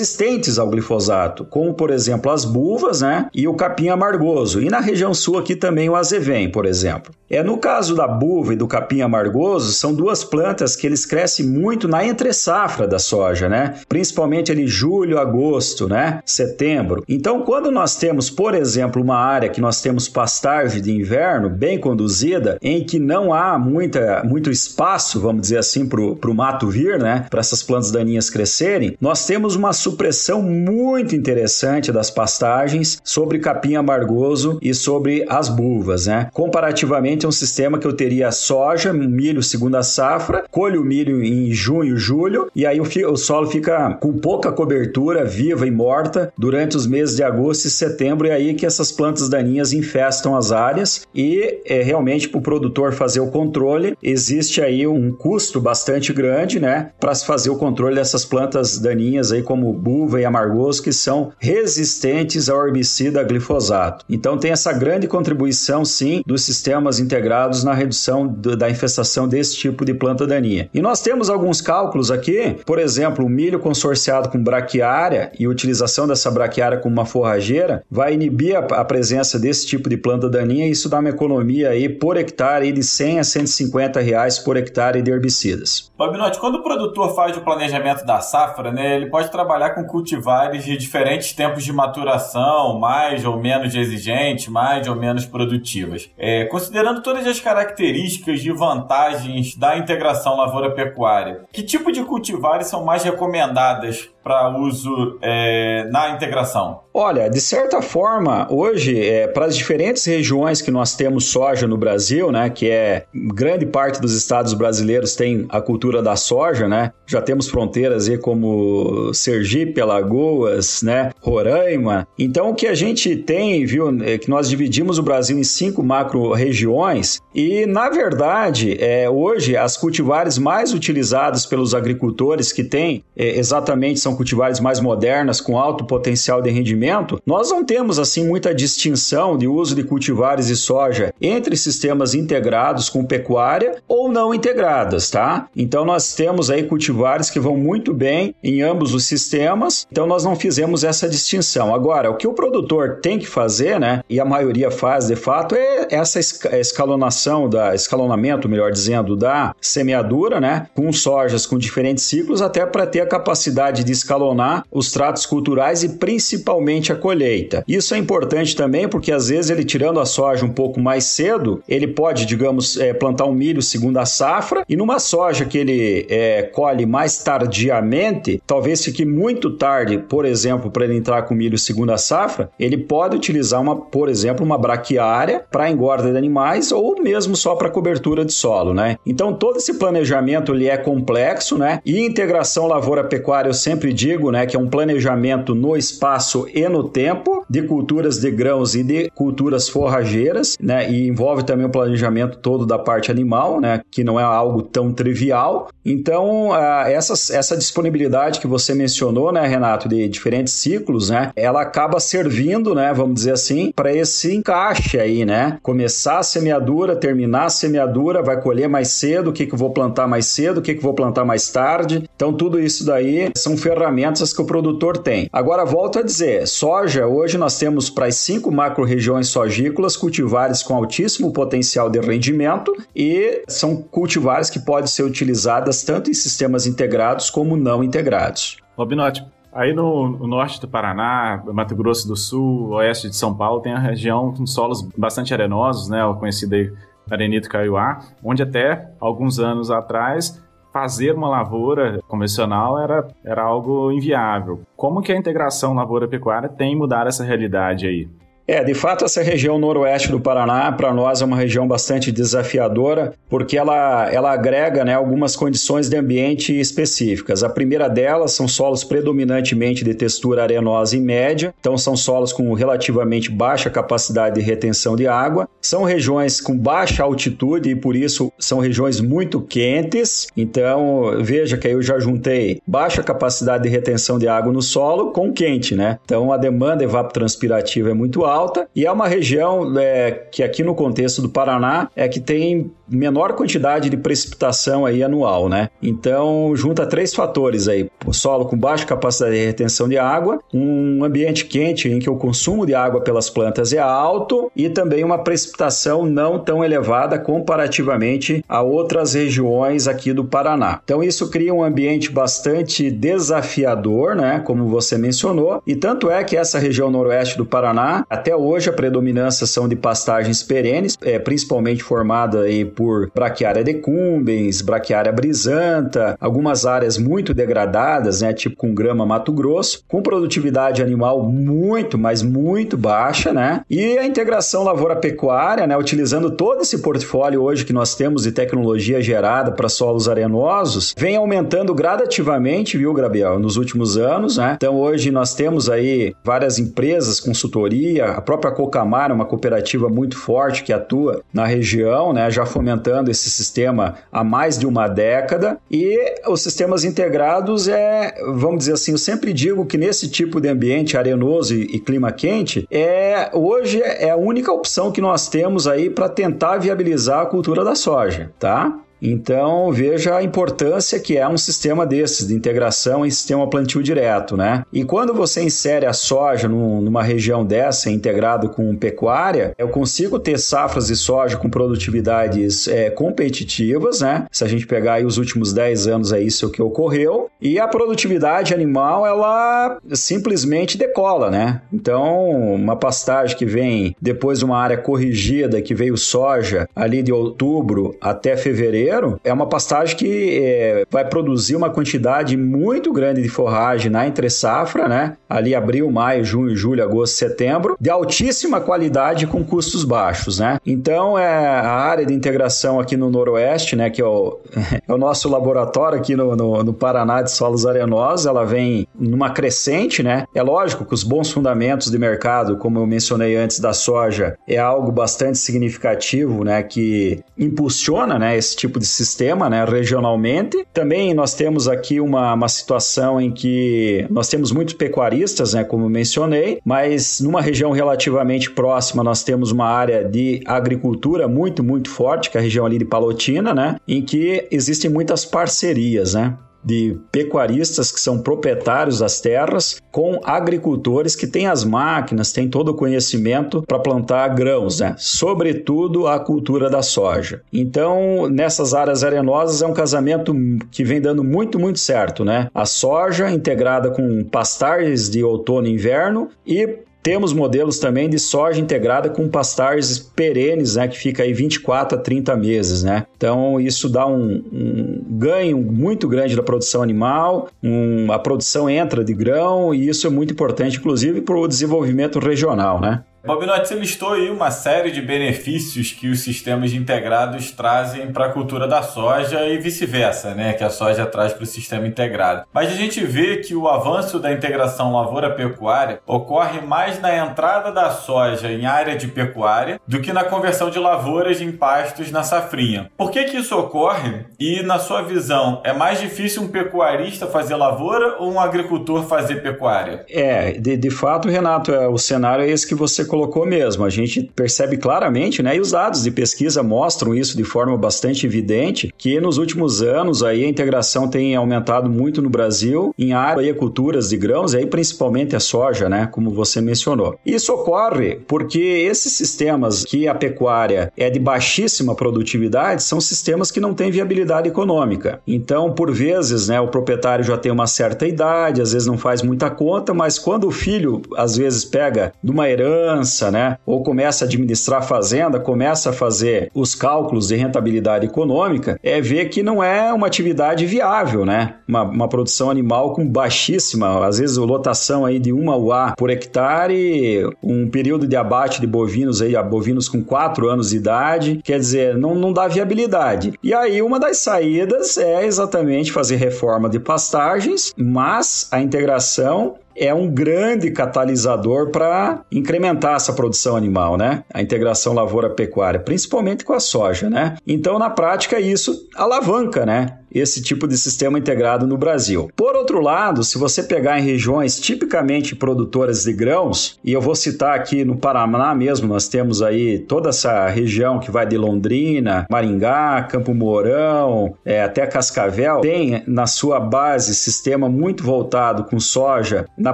ao 0.60 0.70
glifosato, 0.70 1.46
como 1.46 1.74
por 1.74 1.90
exemplo 1.90 2.32
as 2.32 2.46
buvas, 2.46 3.02
né, 3.02 3.28
e 3.34 3.48
o 3.48 3.54
capim 3.54 3.90
amargoso. 3.90 4.62
E 4.62 4.70
na 4.70 4.80
região 4.80 5.14
sul 5.14 5.38
aqui 5.38 5.56
também 5.56 5.90
o 5.90 5.96
azevém, 5.96 6.50
por 6.50 6.66
exemplo. 6.66 7.14
É 7.30 7.42
no 7.42 7.58
caso 7.58 7.96
da 7.96 8.08
buva 8.08 8.54
e 8.54 8.56
do 8.56 8.68
capim 8.68 9.02
amargoso, 9.02 9.74
são 9.74 9.92
duas 9.92 10.24
plantas 10.24 10.76
que 10.76 10.86
eles 10.86 11.04
crescem 11.04 11.48
muito 11.48 11.88
na 11.88 12.06
entre-safra 12.06 12.88
da 12.88 13.00
soja, 13.00 13.50
né? 13.50 13.74
Principalmente 13.90 14.52
ali 14.52 14.68
julho, 14.68 15.18
agosto, 15.18 15.88
né? 15.88 16.20
Setembro. 16.26 17.04
Então, 17.10 17.42
quando 17.42 17.72
nós 17.72 17.96
temos, 17.96 18.30
por 18.30 18.54
exemplo, 18.54 19.02
uma 19.02 19.18
área 19.18 19.50
que 19.50 19.60
nós 19.60 19.82
temos 19.82 20.08
pastagem 20.08 20.80
de 20.80 20.92
inverno 20.92 21.50
bem 21.50 21.80
conduzida, 21.80 22.60
em 22.62 22.86
que 22.86 23.00
não 23.00 23.34
há 23.34 23.58
muita, 23.58 24.24
muito 24.24 24.52
espaço, 24.52 25.20
vamos 25.20 25.42
dizer 25.42 25.58
assim, 25.58 25.88
para 25.88 26.30
o 26.30 26.36
mato 26.36 26.68
vir, 26.68 27.00
né? 27.00 27.26
Para 27.32 27.40
essas 27.40 27.64
plantas 27.64 27.90
daninhas 27.90 28.30
crescerem, 28.30 28.96
nós 29.02 29.26
temos 29.26 29.56
uma 29.56 29.74
supressão 29.84 30.42
muito 30.42 31.14
interessante 31.16 31.92
das 31.92 32.10
pastagens 32.10 33.00
sobre 33.04 33.40
capim 33.40 33.76
amargoso 33.76 34.58
e 34.62 34.74
sobre 34.74 35.26
as 35.28 35.50
buvas, 35.50 36.08
né? 36.08 36.30
Comparativamente 36.32 37.26
a 37.26 37.30
um 37.30 37.32
sistema 37.32 37.78
que 37.78 37.86
eu 37.86 37.94
teria 37.94 38.32
soja, 38.32 38.94
milho 38.94 39.44
segunda 39.44 39.84
safra, 39.84 40.46
colho 40.50 40.82
o 40.82 40.86
milho 40.86 41.22
em 41.22 41.52
junho, 41.52 41.98
julho, 41.98 42.50
e 42.56 42.66
aí 42.66 42.80
o, 42.80 42.84
o 43.12 43.18
solo 43.18 43.48
fica 43.48 43.94
com 43.96 44.14
pouca 44.14 44.52
cobertura, 44.52 45.26
viva 45.26 45.68
e 45.68 45.72
morta, 45.72 46.32
durante 46.38 46.78
os 46.78 46.88
meses 46.88 47.18
de 47.18 47.24
agosto 47.24 47.66
e 47.66 47.70
setembro, 47.70 48.28
e 48.28 48.30
é 48.30 48.34
aí 48.34 48.54
que 48.54 48.66
essas 48.66 48.92
plantas 48.92 49.28
daninhas 49.28 49.74
infestam 49.74 50.36
as 50.36 50.52
áreas 50.52 51.06
e 51.14 51.62
é, 51.66 51.82
realmente 51.82 52.30
para 52.30 52.40
o 52.40 52.42
produtor 52.42 52.94
fazer 52.94 53.20
o 53.20 53.28
controle, 53.28 53.98
existe 54.02 54.62
aí 54.62 54.88
um 54.88 55.12
custo 55.12 55.60
bastante 55.60 56.14
grande, 56.14 56.60
né, 56.60 56.92
para 57.00 57.14
se 57.14 57.26
fazer 57.26 57.50
o 57.50 57.58
controle 57.58 57.96
dessas 57.96 58.24
plantas 58.24 58.80
daninhas 58.80 59.32
aí 59.32 59.42
como 59.44 59.73
buva 59.74 60.22
e 60.22 60.26
amargoso, 60.26 60.82
que 60.82 60.94
são 60.94 61.32
resistentes 61.40 62.50
ao 62.50 62.66
herbicida 62.66 63.24
glifosato. 63.24 64.06
Então 64.10 64.38
tem 64.38 64.52
essa 64.52 64.72
grande 64.72 65.08
contribuição, 65.08 65.84
sim, 65.84 66.22
dos 66.26 66.44
sistemas 66.44 67.00
integrados 67.00 67.64
na 67.64 67.74
redução 67.74 68.28
do, 68.28 68.56
da 68.56 68.70
infestação 68.70 69.28
desse 69.28 69.58
tipo 69.58 69.86
de 69.86 69.94
planta 69.94 70.26
daninha. 70.26 70.70
E 70.74 70.82
nós 70.82 71.02
temos 71.02 71.30
alguns 71.30 71.62
cálculos 71.62 72.12
aqui, 72.12 72.58
por 72.66 72.80
exemplo, 72.80 73.26
o 73.26 73.30
milho 73.30 73.60
consorciado 73.60 74.30
com 74.30 74.42
braquiária 74.42 75.32
e 75.38 75.48
utilização 75.48 76.08
dessa 76.08 76.30
braquiária 76.30 76.78
como 76.78 76.94
uma 76.94 77.06
forrageira 77.06 77.84
vai 77.90 78.14
inibir 78.14 78.56
a, 78.56 78.60
a 78.60 78.86
presença 78.86 79.40
desse 79.40 79.66
tipo 79.66 79.90
de 79.90 79.98
planta 79.98 80.30
daninha 80.30 80.68
e 80.68 80.72
isso 80.72 80.90
dá 80.90 81.00
uma 81.00 81.10
economia 81.10 81.70
aí 81.70 81.90
por 81.90 82.18
hectare 82.18 82.72
de 82.72 82.84
100 82.84 83.20
a 83.20 83.24
150 83.24 84.00
reais 84.00 84.40
por 84.40 84.58
hectare 84.58 85.02
de 85.02 85.12
herbicidas. 85.12 85.92
Bobinote, 85.98 86.40
quando 86.40 86.56
o 86.56 86.64
produtor 86.64 87.16
faz 87.16 87.38
o 87.38 87.42
planejamento 87.42 88.06
da 88.06 88.20
safra, 88.20 88.72
né, 88.72 88.96
ele 88.96 89.10
pode 89.10 89.32
trabalhar 89.32 89.53
com 89.74 89.84
cultivares 89.86 90.66
de 90.66 90.78
diferentes 90.78 91.34
tempos 91.34 91.64
de 91.64 91.74
maturação, 91.74 92.80
mais 92.80 93.26
ou 93.26 93.40
menos 93.40 93.76
exigentes, 93.76 94.48
mais 94.48 94.88
ou 94.88 94.96
menos 94.96 95.26
produtivas. 95.26 96.10
É, 96.18 96.46
considerando 96.46 97.02
todas 97.02 97.26
as 97.26 97.40
características 97.40 98.44
e 98.44 98.52
vantagens 98.52 99.56
da 99.56 99.78
integração 99.78 100.38
lavoura-pecuária, 100.38 101.46
que 101.52 101.64
tipo 101.64 101.92
de 101.92 102.04
cultivares 102.04 102.68
são 102.68 102.84
mais 102.84 103.04
recomendadas 103.04 104.10
para 104.24 104.50
uso 104.58 105.18
é, 105.22 105.88
na 105.92 106.10
integração? 106.10 106.83
Olha, 106.96 107.28
de 107.28 107.42
certa 107.42 107.82
forma, 107.82 108.48
hoje, 108.52 109.04
é, 109.04 109.26
para 109.26 109.48
as 109.48 109.58
diferentes 109.58 110.06
regiões 110.06 110.62
que 110.62 110.70
nós 110.70 110.96
temos 110.96 111.26
soja 111.26 111.68
no 111.68 111.76
Brasil, 111.76 112.32
né, 112.32 112.52
que 112.52 112.70
é 112.70 113.06
grande 113.12 113.66
parte 113.66 114.00
dos 114.00 114.14
estados 114.14 114.54
brasileiros 114.54 115.16
tem 115.16 115.48
a 115.50 115.60
cultura 115.60 116.04
da 116.04 116.16
soja, 116.16 116.68
né? 116.68 116.92
Já 117.08 117.20
temos 117.20 117.50
fronteiras 117.50 118.08
aí 118.08 118.18
como 118.20 119.12
Sergipe, 119.12 119.82
Alagoas, 119.82 120.84
né, 120.84 121.10
Roraima. 121.20 122.08
Então, 122.18 122.52
o 122.52 122.56
que 122.56 122.68
a 122.68 122.76
gente 122.76 123.16
tem, 123.16 123.66
viu, 123.66 123.90
é 124.04 124.20
que 124.20 124.30
nós 124.30 124.48
dividimos 124.48 125.00
o 125.00 125.04
Brasil 125.04 125.38
em 125.40 125.44
cinco 125.44 125.82
macro 125.82 126.32
regiões 126.34 127.20
e, 127.34 127.66
na 127.66 127.90
verdade, 127.90 128.78
é, 128.80 129.10
hoje 129.10 129.58
as 129.58 129.76
cultivares 129.76 130.38
mais 130.38 130.74
utilizadas 130.74 131.48
pelos 131.48 131.74
agricultores 131.74 132.52
que 132.52 132.64
têm 132.64 133.04
é, 133.18 133.40
exatamente 133.40 134.00
são 134.00 134.16
cultivares 134.16 134.60
mais 134.60 134.80
modernas 134.80 135.42
com 135.42 135.58
alto 135.58 135.86
potencial 135.86 136.40
de 136.40 136.52
rendimento, 136.52 136.83
nós 137.26 137.50
não 137.50 137.64
temos 137.64 138.00
assim 138.00 138.28
muita 138.28 138.54
distinção 138.54 139.38
de 139.38 139.48
uso 139.48 139.76
de 139.76 139.84
cultivares 139.84 140.48
de 140.48 140.56
soja 140.56 141.14
entre 141.22 141.56
sistemas 141.56 142.14
integrados 142.14 142.90
com 142.90 143.06
pecuária 143.06 143.76
ou 143.88 144.12
não 144.12 144.34
integradas, 144.34 145.10
tá? 145.10 145.48
Então 145.56 145.86
nós 145.86 146.14
temos 146.14 146.50
aí 146.50 146.64
cultivares 146.64 147.30
que 147.30 147.40
vão 147.40 147.56
muito 147.56 147.94
bem 147.94 148.36
em 148.44 148.62
ambos 148.62 148.94
os 148.94 149.06
sistemas, 149.06 149.88
então 149.92 150.06
nós 150.06 150.24
não 150.24 150.36
fizemos 150.36 150.84
essa 150.84 151.08
distinção. 151.08 151.74
Agora, 151.74 152.10
o 152.10 152.16
que 152.16 152.28
o 152.28 152.34
produtor 152.34 153.00
tem 153.02 153.20
que 153.20 153.28
fazer, 153.28 153.80
né, 153.80 154.02
e 154.10 154.20
a 154.20 154.26
maioria 154.26 154.72
faz 154.72 155.08
de 155.08 155.16
fato, 155.16 155.56
é 155.56 155.88
essa 155.90 156.20
escalonação 156.20 157.50
da 157.50 157.74
escalonamento, 157.76 158.50
melhor 158.50 158.72
dizendo, 158.72 159.16
da 159.16 159.56
semeadura, 159.62 160.40
né, 160.40 160.68
com 160.74 160.92
sojas 160.92 161.46
com 161.46 161.58
diferentes 161.58 162.04
ciclos 162.04 162.42
até 162.42 162.66
para 162.66 162.88
ter 162.88 163.02
a 163.02 163.08
capacidade 163.08 163.84
de 163.84 163.92
escalonar 163.92 164.66
os 164.72 164.92
tratos 164.92 165.26
culturais 165.26 165.84
e 165.84 165.90
principalmente 165.90 166.73
a 166.92 166.96
colheita. 166.96 167.64
Isso 167.68 167.94
é 167.94 167.98
importante 167.98 168.56
também 168.56 168.88
porque 168.88 169.12
às 169.12 169.30
vezes 169.30 169.50
ele 169.50 169.64
tirando 169.64 170.00
a 170.00 170.06
soja 170.06 170.46
um 170.46 170.50
pouco 170.50 170.80
mais 170.80 171.06
cedo, 171.06 171.62
ele 171.68 171.88
pode, 171.88 172.26
digamos, 172.26 172.78
é, 172.78 172.94
plantar 172.94 173.26
um 173.26 173.34
milho 173.34 173.62
segundo 173.62 173.98
a 173.98 174.06
safra 174.06 174.64
e 174.68 174.76
numa 174.76 175.00
soja 175.00 175.46
que 175.46 175.58
ele 175.58 176.06
é, 176.10 176.44
colhe 176.44 176.86
mais 176.86 177.24
tardiamente, 177.24 178.42
talvez 178.46 178.84
fique 178.84 179.06
muito 179.06 179.52
tarde, 179.52 179.98
por 179.98 180.26
exemplo, 180.26 180.72
para 180.72 180.86
ele 180.86 180.96
entrar 180.96 181.24
com 181.24 181.34
milho 181.34 181.58
segundo 181.58 181.92
a 181.92 181.98
safra, 181.98 182.50
ele 182.60 182.78
pode 182.78 183.16
utilizar 183.16 183.62
uma, 183.62 183.76
por 183.76 184.10
exemplo, 184.10 184.46
uma 184.46 184.58
braquiária 184.58 185.44
para 185.52 185.70
engorda 185.70 186.12
de 186.12 186.18
animais 186.18 186.72
ou 186.72 187.02
mesmo 187.02 187.36
só 187.36 187.56
para 187.56 187.70
cobertura 187.70 188.24
de 188.26 188.34
solo, 188.34 188.74
né? 188.74 188.98
Então 189.06 189.34
todo 189.34 189.58
esse 189.58 189.76
planejamento 189.76 190.54
ele 190.54 190.68
é 190.68 190.78
complexo, 190.78 191.58
né? 191.58 191.80
E 191.86 192.00
integração 192.00 192.68
lavoura-pecuária 192.68 193.50
eu 193.50 193.54
sempre 193.54 193.92
digo, 193.94 194.32
né, 194.32 194.46
que 194.46 194.56
é 194.56 194.60
um 194.60 194.70
planejamento 194.70 195.54
no 195.54 195.76
espaço 195.76 196.48
e 196.54 196.63
no 196.70 196.88
tempo 196.88 197.46
de 197.50 197.62
culturas 197.64 198.20
de 198.20 198.32
grãos 198.32 198.76
e 198.76 198.84
de 198.84 199.10
culturas 199.12 199.70
forrageiras, 199.70 200.58
né? 200.60 200.90
E 200.90 201.08
envolve 201.08 201.44
também 201.44 201.66
o 201.66 201.70
planejamento 201.70 202.38
todo 202.38 202.66
da 202.66 202.80
parte 202.80 203.12
animal, 203.12 203.60
né? 203.60 203.82
Que 203.92 204.04
não 204.04 204.20
é 204.20 204.24
algo 204.24 204.62
tão 204.62 204.92
trivial. 204.92 205.70
Então, 205.86 206.50
uh, 206.50 206.88
essas, 206.88 207.30
essa 207.30 207.58
disponibilidade 207.58 208.40
que 208.40 208.48
você 208.48 208.74
mencionou, 208.74 209.32
né, 209.32 209.46
Renato, 209.46 209.90
de 209.90 210.08
diferentes 210.08 210.54
ciclos, 210.54 211.10
né? 211.10 211.32
Ela 211.36 211.62
acaba 211.62 212.00
servindo, 212.00 212.74
né? 212.74 212.94
Vamos 212.94 213.16
dizer 213.16 213.34
assim, 213.34 213.72
para 213.76 213.94
esse 213.94 214.34
encaixe 214.36 215.00
aí, 215.00 215.26
né? 215.26 215.58
Começar 215.62 216.20
a 216.20 216.24
semeadura, 216.24 216.96
terminar 216.96 217.46
a 217.46 217.50
semeadura, 217.50 218.22
vai 218.22 218.42
colher 218.42 218.70
mais 218.70 218.90
cedo, 218.90 219.30
o 219.30 219.34
que, 219.34 219.46
que 219.46 219.54
eu 219.54 219.58
vou 219.58 219.72
plantar 219.72 220.08
mais 220.08 220.26
cedo, 220.28 220.60
o 220.60 220.62
que, 220.62 220.74
que 220.74 220.80
eu 220.80 220.84
vou 220.84 220.94
plantar 220.94 221.26
mais 221.26 221.50
tarde. 221.50 222.10
Então, 222.16 222.32
tudo 222.32 222.60
isso 222.60 222.86
daí 222.86 223.32
são 223.36 223.58
ferramentas 223.58 224.34
que 224.34 224.42
o 224.42 224.46
produtor 224.46 224.98
tem. 224.98 225.28
Agora, 225.32 225.66
volto 225.66 226.00
a 226.00 226.04
dizer, 226.04 226.48
soja, 226.48 227.08
hoje 227.08 227.38
nós 227.38 227.58
temos 227.58 227.90
para 227.90 228.06
as 228.06 228.16
cinco 228.16 228.52
macro-regiões 228.52 229.28
sogícolas 229.28 229.98
cultivares 229.98 230.62
com 230.62 230.76
altíssimo 230.76 231.34
potencial 231.34 231.90
de 231.90 232.00
rendimento 232.00 232.74
e 232.96 233.44
são 233.48 233.76
cultivares 233.76 234.50
que 234.50 234.60
podem 234.60 234.88
ser 234.88 235.04
utilizadas 235.04 235.84
tanto 235.84 236.10
em 236.10 236.14
sistemas 236.14 236.68
integrados 236.68 237.30
como 237.30 237.58
não 237.58 237.84
integrados. 237.84 238.58
Robinote, 238.78 239.26
Aí 239.56 239.72
no, 239.72 240.10
no, 240.10 240.26
norte 240.26 240.60
do 240.60 240.68
Paraná, 240.68 241.44
Mato 241.54 241.76
Grosso 241.76 242.08
do 242.08 242.16
Sul, 242.16 242.72
oeste 242.72 243.08
de 243.08 243.16
São 243.16 243.36
Paulo, 243.36 243.62
tem 243.62 243.72
a 243.72 243.78
região 243.78 244.34
com 244.34 244.48
solos 244.48 244.82
bastante 244.98 245.32
arenosos, 245.32 245.88
né, 245.90 246.04
o 246.04 246.16
conhecido 246.16 246.56
aí 246.56 246.74
Arenito 247.10 247.50
Caiuá, 247.50 248.00
onde 248.24 248.42
até 248.42 248.90
alguns 249.00 249.38
anos 249.38 249.70
atrás 249.70 250.42
fazer 250.74 251.14
uma 251.14 251.30
lavoura 251.30 252.02
convencional 252.08 252.80
era, 252.80 253.08
era 253.24 253.44
algo 253.44 253.92
inviável. 253.92 254.62
Como 254.76 255.04
que 255.04 255.14
a 255.14 255.16
integração 255.16 255.76
lavoura-pecuária 255.76 256.50
tem 256.50 256.76
mudado 256.76 257.08
essa 257.08 257.24
realidade 257.24 257.86
aí? 257.86 258.10
É, 258.46 258.62
de 258.62 258.74
fato, 258.74 259.06
essa 259.06 259.22
região 259.22 259.58
noroeste 259.58 260.12
do 260.12 260.20
Paraná, 260.20 260.70
para 260.72 260.94
nós, 260.94 261.22
é 261.22 261.26
uma 261.26 261.38
região 261.38 261.66
bastante 261.66 262.12
desafiadora, 262.12 263.14
porque 263.30 263.58
ela, 263.58 264.12
ela 264.12 264.34
agrega 264.34 264.84
né, 264.84 264.94
algumas 264.94 265.36
condições 265.36 265.88
de 265.88 265.96
ambiente 265.96 266.58
específicas. 266.60 267.42
A 267.42 267.50
primeira 267.50 267.88
delas 267.88 268.34
são 268.34 268.46
solos 268.48 268.84
predominantemente 268.84 269.86
de 269.86 269.94
textura 269.94 270.44
arenosa 270.44 270.98
e 270.98 271.00
média, 271.00 271.54
então 271.58 271.78
são 271.78 271.96
solos 271.96 272.34
com 272.34 272.52
relativamente 272.54 273.32
baixa 273.32 273.70
capacidade 273.70 274.36
de 274.36 274.42
retenção 274.42 274.96
de 274.96 275.08
água. 275.08 275.48
São 275.62 275.84
regiões 275.84 276.42
com 276.42 276.58
baixa 276.58 277.02
altitude 277.02 277.70
e, 277.70 277.76
por 277.76 277.96
isso, 277.96 278.32
são 278.38 278.60
regiões 278.60 279.00
muito 279.00 279.40
quentes. 279.40 280.28
Então, 280.36 281.18
veja 281.22 281.58
que 281.58 281.68
aí 281.68 281.74
eu 281.74 281.82
já 281.82 281.98
juntei 281.98 282.62
baixa 282.68 283.02
capacidade 283.02 283.64
de 283.64 283.70
retenção 283.70 284.20
de 284.20 284.28
água 284.28 284.52
no 284.52 284.62
solo 284.62 285.12
com 285.12 285.32
quente, 285.32 285.76
né? 285.76 285.98
Então, 286.04 286.34
a 286.34 286.38
demanda 286.38 286.84
evapotranspirativa 286.84 287.90
é 287.90 287.94
muito 287.94 288.26
alta 288.26 288.33
alta 288.34 288.68
e 288.76 288.86
é 288.86 288.92
uma 288.92 289.08
região 289.08 289.78
é, 289.80 290.12
que 290.32 290.44
aqui 290.44 290.64
no 290.64 290.76
contexto 290.76 291.22
do 291.22 291.30
Paraná 291.30 291.90
é 291.96 292.08
que 292.08 292.20
tem 292.20 292.72
menor 292.88 293.34
quantidade 293.34 293.90
de 293.90 293.98
precipitação 293.98 294.86
aí 294.86 295.04
anual, 295.04 295.50
né? 295.50 295.70
Então, 295.82 296.56
junta 296.56 296.86
três 296.86 297.14
fatores 297.14 297.68
aí: 297.68 297.90
o 298.06 298.14
solo 298.14 298.46
com 298.46 298.58
baixa 298.58 298.86
capacidade 298.86 299.36
de 299.36 299.46
retenção 299.46 299.88
de 299.88 299.98
água, 299.98 300.40
um 300.54 301.04
ambiente 301.04 301.46
quente 301.46 301.90
em 301.90 302.00
que 302.00 302.10
o 302.10 302.16
consumo 302.16 302.66
de 302.66 302.76
água 302.76 303.02
pelas 303.02 303.30
plantas 303.30 303.74
é 303.74 303.80
alto 303.80 304.52
e 304.56 304.70
também 304.70 305.04
uma 305.04 305.18
precipitação 305.18 306.06
não 306.06 306.40
tão 306.40 306.64
elevada 306.64 307.18
comparativamente 307.18 308.44
a 308.48 308.62
outras 308.62 309.14
regiões 309.14 309.88
aqui 309.88 310.14
do 310.14 310.26
Paraná. 310.26 310.80
Então, 310.84 311.04
isso 311.04 311.30
cria 311.30 311.54
um 311.54 311.64
ambiente 311.64 312.12
bastante 312.12 312.92
desafiador, 312.92 314.16
né? 314.16 314.42
Como 314.46 314.68
você 314.68 314.98
mencionou, 314.98 315.62
e 315.66 315.76
tanto 315.76 316.10
é 316.10 316.24
que 316.24 316.38
essa 316.38 316.60
região 316.60 316.92
noroeste 316.92 317.38
do 317.38 317.46
Paraná, 317.46 318.06
até 318.24 318.34
hoje 318.34 318.70
a 318.70 318.74
predominância 318.74 319.46
são 319.46 319.68
de 319.68 319.76
pastagens 319.76 320.42
perenes, 320.42 320.98
é, 321.02 321.20
principalmente 321.20 321.84
formada 321.84 322.44
aí 322.44 322.64
por 322.64 323.12
braquiária 323.14 323.66
decumbens, 323.66 324.62
braquiária 324.62 325.12
brisanta, 325.12 326.16
algumas 326.22 326.66
áreas 326.66 326.98
muito 326.98 327.34
degradadas, 327.34 328.22
né, 328.22 328.32
tipo 328.32 328.56
com 328.56 328.74
grama 328.74 329.06
Mato 329.06 329.34
Grosso, 329.34 329.84
com 329.90 330.02
produtividade 330.02 330.82
animal 330.82 331.22
muito, 331.22 331.98
mas 331.98 332.24
muito 332.24 332.78
baixa, 332.78 333.34
né? 333.34 333.66
E 333.70 333.98
a 333.98 334.06
integração 334.06 334.64
lavoura-pecuária, 334.64 335.68
né, 335.68 335.76
utilizando 335.76 336.32
todo 336.32 336.62
esse 336.62 336.78
portfólio 336.78 337.42
hoje 337.42 337.66
que 337.66 337.74
nós 337.74 337.94
temos 337.94 338.24
de 338.24 338.32
tecnologia 338.32 339.02
gerada 339.02 339.52
para 339.52 339.68
solos 339.68 340.08
arenosos, 340.08 340.96
vem 340.98 341.18
aumentando 341.18 341.76
gradativamente, 341.76 342.78
viu, 342.78 342.94
Gabriel, 342.94 343.38
nos 343.38 343.58
últimos 343.58 343.98
anos, 343.98 344.38
né? 344.38 344.54
Então 344.56 344.80
hoje 344.80 345.12
nós 345.12 345.36
temos 345.36 345.70
aí 345.70 346.16
várias 346.24 346.58
empresas, 346.58 347.20
consultoria, 347.20 348.13
a 348.16 348.22
própria 348.22 348.52
Cocamar, 348.52 349.12
uma 349.12 349.26
cooperativa 349.26 349.90
muito 349.90 350.18
forte 350.18 350.64
que 350.64 350.72
atua 350.72 351.22
na 351.34 351.46
região, 351.46 352.14
né, 352.14 352.30
já 352.30 352.46
fomentando 352.46 353.10
esse 353.10 353.30
sistema 353.30 353.96
há 354.12 354.24
mais 354.24 354.58
de 354.58 354.66
uma 354.66 354.88
década 354.88 355.58
e 355.70 355.98
os 356.28 356.42
sistemas 356.42 356.84
integrados 356.84 357.68
é, 357.68 358.14
vamos 358.34 358.60
dizer 358.60 358.74
assim, 358.74 358.92
eu 358.92 358.98
sempre 358.98 359.34
digo 359.34 359.66
que 359.66 359.78
nesse 359.78 360.10
tipo 360.10 360.40
de 360.40 360.48
ambiente 360.48 360.98
arenoso 360.98 361.56
e, 361.56 361.64
e 361.76 361.80
clima 361.80 362.12
quente, 362.12 362.68
é 362.72 363.30
hoje 363.34 363.82
é 363.82 364.10
a 364.10 364.16
única 364.16 364.52
opção 364.52 364.92
que 364.92 365.02
nós 365.02 365.28
temos 365.28 365.68
aí 365.68 365.90
para 365.90 366.10
tentar 366.10 366.58
viabilizar 366.58 367.22
a 367.22 367.26
cultura 367.26 367.64
da 367.64 367.76
soja, 367.76 368.32
tá? 368.40 368.80
Então, 369.04 369.70
veja 369.74 370.16
a 370.16 370.24
importância 370.24 370.98
que 370.98 371.18
é 371.18 371.28
um 371.28 371.38
sistema 371.38 371.86
desses, 371.86 372.26
de 372.26 372.34
integração 372.34 373.06
em 373.06 373.12
sistema 373.12 373.50
plantio 373.50 373.84
direto, 373.84 374.38
né? 374.38 374.64
E 374.72 374.86
quando 374.86 375.14
você 375.14 375.44
insere 375.44 375.86
a 375.86 375.92
soja 375.92 376.48
num, 376.48 376.80
numa 376.80 377.04
região 377.04 377.46
dessa, 377.46 377.92
integrado 377.92 378.48
com 378.50 378.74
pecuária, 378.78 379.54
eu 379.58 379.68
consigo 379.68 380.18
ter 380.18 380.40
safras 380.40 380.88
de 380.88 380.96
soja 380.96 381.36
com 381.36 381.50
produtividades 381.50 382.68
é, 382.70 382.90
competitivas, 382.90 384.00
né? 384.00 384.26
Se 384.32 384.46
a 384.46 384.48
gente 384.48 384.66
pegar 384.66 384.94
aí 384.94 385.06
os 385.06 385.18
últimos 385.18 385.52
10 385.52 385.88
anos, 385.88 386.14
é 386.14 386.22
isso 386.22 386.50
que 386.50 386.62
ocorreu. 386.62 387.30
E 387.42 387.60
a 387.60 387.68
produtividade 387.68 388.54
animal, 388.54 389.06
ela 389.06 389.80
simplesmente 389.92 390.78
decola, 390.78 391.30
né? 391.30 391.62
Então, 391.74 392.30
uma 392.30 392.78
pastagem 392.78 393.36
que 393.36 393.46
vem 393.46 393.94
depois 394.02 394.40
de 394.40 394.46
uma 394.46 394.58
área 394.58 394.78
corrigida, 394.78 395.62
que 395.62 395.76
veio 395.76 395.98
soja 395.98 396.70
ali 396.74 397.04
de 397.04 397.12
outubro 397.12 397.98
até 398.00 398.38
fevereiro, 398.38 398.93
é 399.24 399.34
uma 399.34 399.48
pastagem 399.48 399.96
que 399.96 400.40
é, 400.42 400.86
vai 400.90 401.06
produzir 401.06 401.56
uma 401.56 401.70
quantidade 401.70 402.38
muito 402.38 402.92
grande 402.92 403.22
de 403.22 403.30
forragem 403.30 403.92
na 403.92 404.08
entre 404.08 404.30
safra, 404.30 404.88
né? 404.88 405.18
Ali 405.30 405.56
abril, 405.56 405.90
maio, 405.92 406.24
junho, 406.24 406.56
julho, 406.56 406.84
agosto, 406.84 407.16
setembro, 407.16 407.76
de 407.80 407.90
altíssima 407.90 408.60
qualidade 408.62 409.28
com 409.28 409.44
custos 409.44 409.84
baixos, 409.84 410.40
né? 410.40 410.60
Então, 410.66 411.18
é 411.18 411.28
a 411.28 411.72
área 411.72 412.06
de 412.06 412.14
integração 412.14 412.80
aqui 412.80 412.96
no 412.96 413.10
Noroeste, 413.10 413.76
né? 413.76 413.90
Que 413.90 414.02
é 414.02 414.06
o, 414.06 414.40
é 414.88 414.94
o 414.94 414.98
nosso 414.98 415.30
laboratório 415.30 415.98
aqui 415.98 416.16
no, 416.16 416.36
no, 416.36 416.64
no 416.64 416.74
Paraná 416.74 417.22
de 417.22 417.32
solos 417.32 417.66
arenosos, 417.66 418.26
ela 418.26 418.46
vem 418.46 418.88
numa 418.98 419.30
crescente, 419.30 420.04
né? 420.04 420.26
É 420.34 420.42
lógico 420.42 420.86
que 420.86 420.94
os 420.94 421.04
bons 421.04 421.32
fundamentos 421.32 421.90
de 421.90 421.98
mercado, 421.98 422.58
como 422.58 422.80
eu 422.80 422.86
mencionei 422.86 423.36
antes 423.36 423.60
da 423.60 423.74
soja, 423.74 424.38
é 424.48 424.58
algo 424.58 424.92
bastante 424.92 425.38
significativo, 425.38 426.44
né? 426.44 426.62
Que 426.64 427.24
impulsiona, 427.38 428.18
né? 428.20 428.38
Esse 428.38 428.56
tipo 428.56 428.73
de 428.80 428.88
sistema, 428.88 429.50
né? 429.50 429.66
Regionalmente. 429.66 430.66
Também 430.74 431.14
nós 431.14 431.34
temos 431.34 431.68
aqui 431.68 432.00
uma, 432.00 432.34
uma 432.34 432.50
situação 432.50 433.20
em 433.20 433.32
que 433.32 434.06
nós 434.10 434.28
temos 434.28 434.52
muitos 434.52 434.74
pecuaristas, 434.74 435.54
né? 435.54 435.64
Como 435.64 435.90
mencionei, 435.90 436.60
mas 436.64 437.20
numa 437.20 437.42
região 437.42 437.72
relativamente 437.72 438.52
próxima 438.52 439.04
nós 439.04 439.24
temos 439.24 439.52
uma 439.52 439.68
área 439.68 440.04
de 440.04 440.42
agricultura 440.46 441.28
muito, 441.28 441.64
muito 441.64 441.90
forte, 441.90 442.30
que 442.30 442.38
é 442.38 442.40
a 442.40 442.44
região 442.44 442.66
ali 442.66 442.78
de 442.78 442.86
Palotina, 442.86 443.54
né? 443.54 443.78
Em 443.88 444.02
que 444.02 444.48
existem 444.52 444.90
muitas 444.90 445.26
parcerias, 445.26 446.14
né? 446.14 446.38
De 446.64 446.98
pecuaristas 447.12 447.92
que 447.92 448.00
são 448.00 448.20
proprietários 448.20 449.00
das 449.00 449.20
terras 449.20 449.82
com 449.92 450.20
agricultores 450.24 451.16
que 451.16 451.28
têm 451.28 451.48
as 451.48 451.64
máquinas, 451.64 452.32
têm 452.32 452.50
todo 452.50 452.70
o 452.70 452.74
conhecimento 452.74 453.62
para 453.68 453.80
plantar 453.80 454.30
grãos, 454.30 454.80
né? 454.80 454.96
sobretudo 454.98 456.08
a 456.08 456.20
cultura 456.20 456.70
da 456.70 456.82
soja. 456.82 457.42
Então, 457.52 458.28
nessas 458.30 458.74
áreas 458.74 459.04
arenosas 459.04 459.62
é 459.62 459.68
um 459.68 459.74
casamento 459.74 460.34
que 460.72 460.84
vem 460.84 461.02
dando 461.02 461.24
muito, 461.24 461.60
muito 461.60 461.80
certo. 461.80 462.24
Né? 462.24 462.48
A 462.54 462.66
soja 462.66 463.30
integrada 463.30 463.92
com 463.92 464.24
pastagens 464.24 465.10
de 465.10 465.24
outono 465.24 465.68
e 465.68 465.72
inverno 465.72 466.30
e 466.46 466.80
temos 467.04 467.34
modelos 467.34 467.78
também 467.78 468.10
de 468.10 468.18
soja 468.18 468.62
integrada 468.62 469.10
com 469.10 469.28
pastagens 469.28 470.00
perenes, 470.00 470.78
né, 470.78 470.88
que 470.88 470.98
fica 470.98 471.22
aí 471.22 471.34
24 471.34 471.98
a 471.98 472.02
30 472.02 472.36
meses, 472.38 472.82
né? 472.82 473.06
Então 473.18 473.60
isso 473.60 473.90
dá 473.90 474.08
um, 474.08 474.42
um 474.52 475.04
ganho 475.18 475.58
muito 475.58 476.08
grande 476.08 476.36
da 476.36 476.42
produção 476.42 476.82
animal, 476.82 477.50
um, 477.62 478.12
a 478.12 478.18
produção 478.18 478.70
entra 478.70 479.04
de 479.04 479.14
grão 479.14 479.76
e 479.76 479.90
isso 479.90 480.08
é 480.08 480.10
muito 480.10 480.32
importante, 480.32 480.78
inclusive 480.78 481.22
para 481.22 481.38
o 481.38 481.48
desenvolvimento 481.48 482.20
regional, 482.20 482.80
né? 482.80 483.04
Bobinotti, 483.26 483.70
você 483.70 483.76
listou 483.76 484.12
aí 484.12 484.30
uma 484.30 484.52
série 484.52 484.92
de 484.92 485.02
benefícios 485.02 485.94
que 485.94 486.10
os 486.10 486.20
sistemas 486.20 486.74
integrados 486.74 487.52
trazem 487.52 488.12
para 488.12 488.26
a 488.26 488.30
cultura 488.30 488.68
da 488.68 488.84
soja 488.84 489.48
e 489.48 489.58
vice-versa, 489.58 490.36
né? 490.36 490.52
Que 490.52 490.64
a 490.64 490.70
soja 490.70 491.06
traz 491.06 491.32
para 491.32 491.44
o 491.44 491.48
sistema 491.48 491.88
integrado. 491.88 492.44
Mas 492.54 492.70
a 492.70 492.76
gente 492.76 493.02
vê 493.02 493.38
que 493.38 493.56
o 493.56 493.70
avanço 493.70 494.20
da 494.20 494.30
integração 494.30 494.92
lavoura-pecuária 494.92 496.02
ocorre 496.06 496.60
mais 496.60 497.00
na 497.00 497.16
entrada 497.16 497.72
da 497.72 497.92
soja 497.92 498.52
em 498.52 498.66
área 498.66 498.98
de 498.98 499.08
pecuária 499.08 499.80
do 499.88 500.02
que 500.02 500.12
na 500.12 500.26
conversão 500.26 500.70
de 500.70 500.78
lavouras 500.78 501.40
em 501.40 501.54
pastos 501.54 502.12
na 502.12 502.24
safrinha. 502.24 502.92
Por 502.98 503.10
que, 503.10 503.24
que 503.24 503.38
isso 503.38 503.58
ocorre? 503.58 504.26
E, 504.38 504.62
na 504.64 504.80
sua 504.80 505.02
visão, 505.02 505.62
é 505.64 505.72
mais 505.72 505.98
difícil 505.98 506.42
um 506.42 506.50
pecuarista 506.50 507.26
fazer 507.28 507.56
lavoura 507.56 508.18
ou 508.20 508.34
um 508.34 508.40
agricultor 508.40 509.06
fazer 509.06 509.42
pecuária? 509.42 510.06
É, 510.10 510.52
de, 510.52 510.76
de 510.76 510.90
fato, 510.90 511.30
Renato, 511.30 511.74
é, 511.74 511.88
o 511.88 511.98
cenário 511.98 512.44
é 512.44 512.50
esse 512.50 512.68
que 512.68 512.76
você 512.76 513.13
colocou 513.14 513.46
mesmo. 513.46 513.86
A 513.86 513.92
gente 513.92 514.24
percebe 514.36 514.76
claramente, 514.76 515.44
né? 515.44 515.56
E 515.56 515.60
os 515.60 515.70
dados 515.70 516.02
de 516.02 516.10
pesquisa 516.10 516.64
mostram 516.64 517.14
isso 517.14 517.38
de 517.38 517.44
forma 517.44 517.78
bastante 517.78 518.26
evidente, 518.26 518.92
que 518.98 519.22
nos 519.22 519.38
últimos 519.38 519.84
anos 519.84 520.24
aí 520.24 520.44
a 520.44 520.50
integração 520.50 521.08
tem 521.08 521.36
aumentado 521.36 521.88
muito 521.88 522.24
no 522.24 522.30
Brasil 522.30 522.92
em 522.98 523.14
área 523.14 523.48
e 523.48 523.54
culturas 523.54 524.10
de 524.10 524.18
grãos, 524.18 524.54
e 524.54 524.58
aí 524.58 524.66
principalmente 524.66 525.36
a 525.36 525.40
soja, 525.40 525.88
né? 525.88 526.10
Como 526.12 526.32
você 526.32 526.60
mencionou. 526.60 527.20
Isso 527.24 527.54
ocorre 527.54 528.16
porque 528.28 528.60
esses 528.60 529.14
sistemas 529.14 529.86
que 529.86 530.08
a 530.08 530.16
pecuária 530.16 530.92
é 530.98 531.08
de 531.08 531.20
baixíssima 531.20 531.94
produtividade 531.94 532.82
são 532.82 533.00
sistemas 533.00 533.52
que 533.52 533.60
não 533.60 533.76
têm 533.76 533.92
viabilidade 533.92 534.48
econômica. 534.48 535.22
Então, 535.28 535.72
por 535.72 535.92
vezes, 535.92 536.48
né, 536.48 536.60
o 536.60 536.68
proprietário 536.68 537.24
já 537.24 537.38
tem 537.38 537.52
uma 537.52 537.68
certa 537.68 538.08
idade, 538.08 538.60
às 538.60 538.74
vezes 538.74 538.88
não 538.88 538.98
faz 538.98 539.22
muita 539.22 539.52
conta, 539.52 539.94
mas 539.94 540.18
quando 540.18 540.48
o 540.48 540.52
filho 540.52 541.04
às 541.16 541.38
vezes 541.38 541.64
pega 541.64 542.12
de 542.24 542.32
uma 542.32 542.50
herança 542.50 543.03
né? 543.32 543.58
Ou 543.66 543.84
começa 543.84 544.26
a 544.26 544.28
administrar 544.28 544.80
a 544.80 544.84
fazenda, 544.84 545.40
começa 545.40 545.90
a 545.90 545.94
fazer 545.94 546.50
os 546.54 546.76
cálculos 546.76 547.28
de 547.28 547.36
rentabilidade 547.36 548.06
econômica, 548.06 548.80
é 548.84 549.02
ver 549.02 549.30
que 549.30 549.44
não 549.44 549.64
é 549.64 549.92
uma 549.94 550.08
atividade 550.08 550.66
viável, 550.66 551.26
né? 551.26 551.56
Uma, 551.68 551.84
uma 551.84 552.08
produção 552.08 552.50
animal 552.50 552.94
com 552.94 553.08
baixíssima, 553.08 554.06
às 554.06 554.20
vezes 554.20 554.38
lotação 554.38 555.06
aí 555.06 555.20
de 555.20 555.32
uma 555.32 555.56
UA 555.56 555.94
por 555.98 556.10
hectare, 556.10 557.28
um 557.42 557.70
período 557.70 558.08
de 558.08 558.16
abate 558.16 558.62
de 558.62 558.68
bovinos 558.68 559.22
aí, 559.22 559.34
bovinos 559.44 559.90
com 559.90 560.04
4 560.04 560.50
anos 560.50 560.70
de 560.70 560.78
idade, 560.78 561.42
quer 561.44 561.60
dizer, 561.60 561.98
não, 561.98 562.16
não 562.16 562.32
dá 562.32 562.48
viabilidade. 562.48 563.34
E 563.44 563.54
aí 563.54 563.82
uma 563.82 564.00
das 564.00 564.18
saídas 564.18 564.98
é 564.98 565.26
exatamente 565.26 565.92
fazer 565.92 566.16
reforma 566.16 566.70
de 566.70 566.80
pastagens, 566.80 567.74
mas 567.78 568.48
a 568.52 568.62
integração 568.62 569.56
é 569.76 569.94
um 569.94 570.10
grande 570.10 570.72
catalisador 570.72 571.70
para 571.70 572.22
incrementar 572.32 572.96
essa 572.96 573.14
produção 573.14 573.56
animal, 573.56 573.98
né? 573.98 574.24
A 574.34 574.42
integração 574.42 574.94
lavoura-pecuária, 574.94 575.80
principalmente 575.80 576.44
com 576.44 576.54
a 576.54 576.60
soja, 576.60 577.10
né? 577.10 577.38
Então, 577.48 577.80
na 577.80 577.90
prática, 577.90 578.40
isso 578.40 578.88
alavanca, 578.96 579.66
né? 579.66 580.00
Esse 580.14 580.42
tipo 580.42 580.68
de 580.68 580.78
sistema 580.78 581.18
integrado 581.18 581.66
no 581.66 581.78
Brasil. 581.78 582.30
Por 582.36 582.56
outro 582.56 582.80
lado, 582.80 583.24
se 583.24 583.38
você 583.38 583.64
pegar 583.64 584.00
em 584.00 584.04
regiões 584.04 584.60
tipicamente 584.60 585.36
produtoras 585.36 586.04
de 586.04 586.14
grãos, 586.14 586.80
e 586.84 586.94
eu 586.94 587.02
vou 587.02 587.16
citar 587.16 587.56
aqui 587.56 587.84
no 587.84 587.98
Paraná 587.98 588.54
mesmo, 588.54 588.88
nós 588.88 589.08
temos 589.08 589.42
aí 589.42 589.80
toda 589.80 590.10
essa 590.10 590.48
região 590.48 591.00
que 591.00 591.12
vai 591.12 591.26
de 591.26 591.38
Londrina, 591.38 592.26
Maringá, 592.30 593.04
Campo 593.04 593.34
Mourão, 593.34 594.36
é, 594.46 594.62
até 594.62 594.86
Cascavel, 594.86 595.62
tem 595.62 596.04
na 596.06 596.28
sua 596.28 596.60
base 596.60 597.16
sistema 597.16 597.70
muito 597.70 598.04
voltado 598.04 598.66
com 598.66 598.80
soja 598.80 599.46
na 599.58 599.74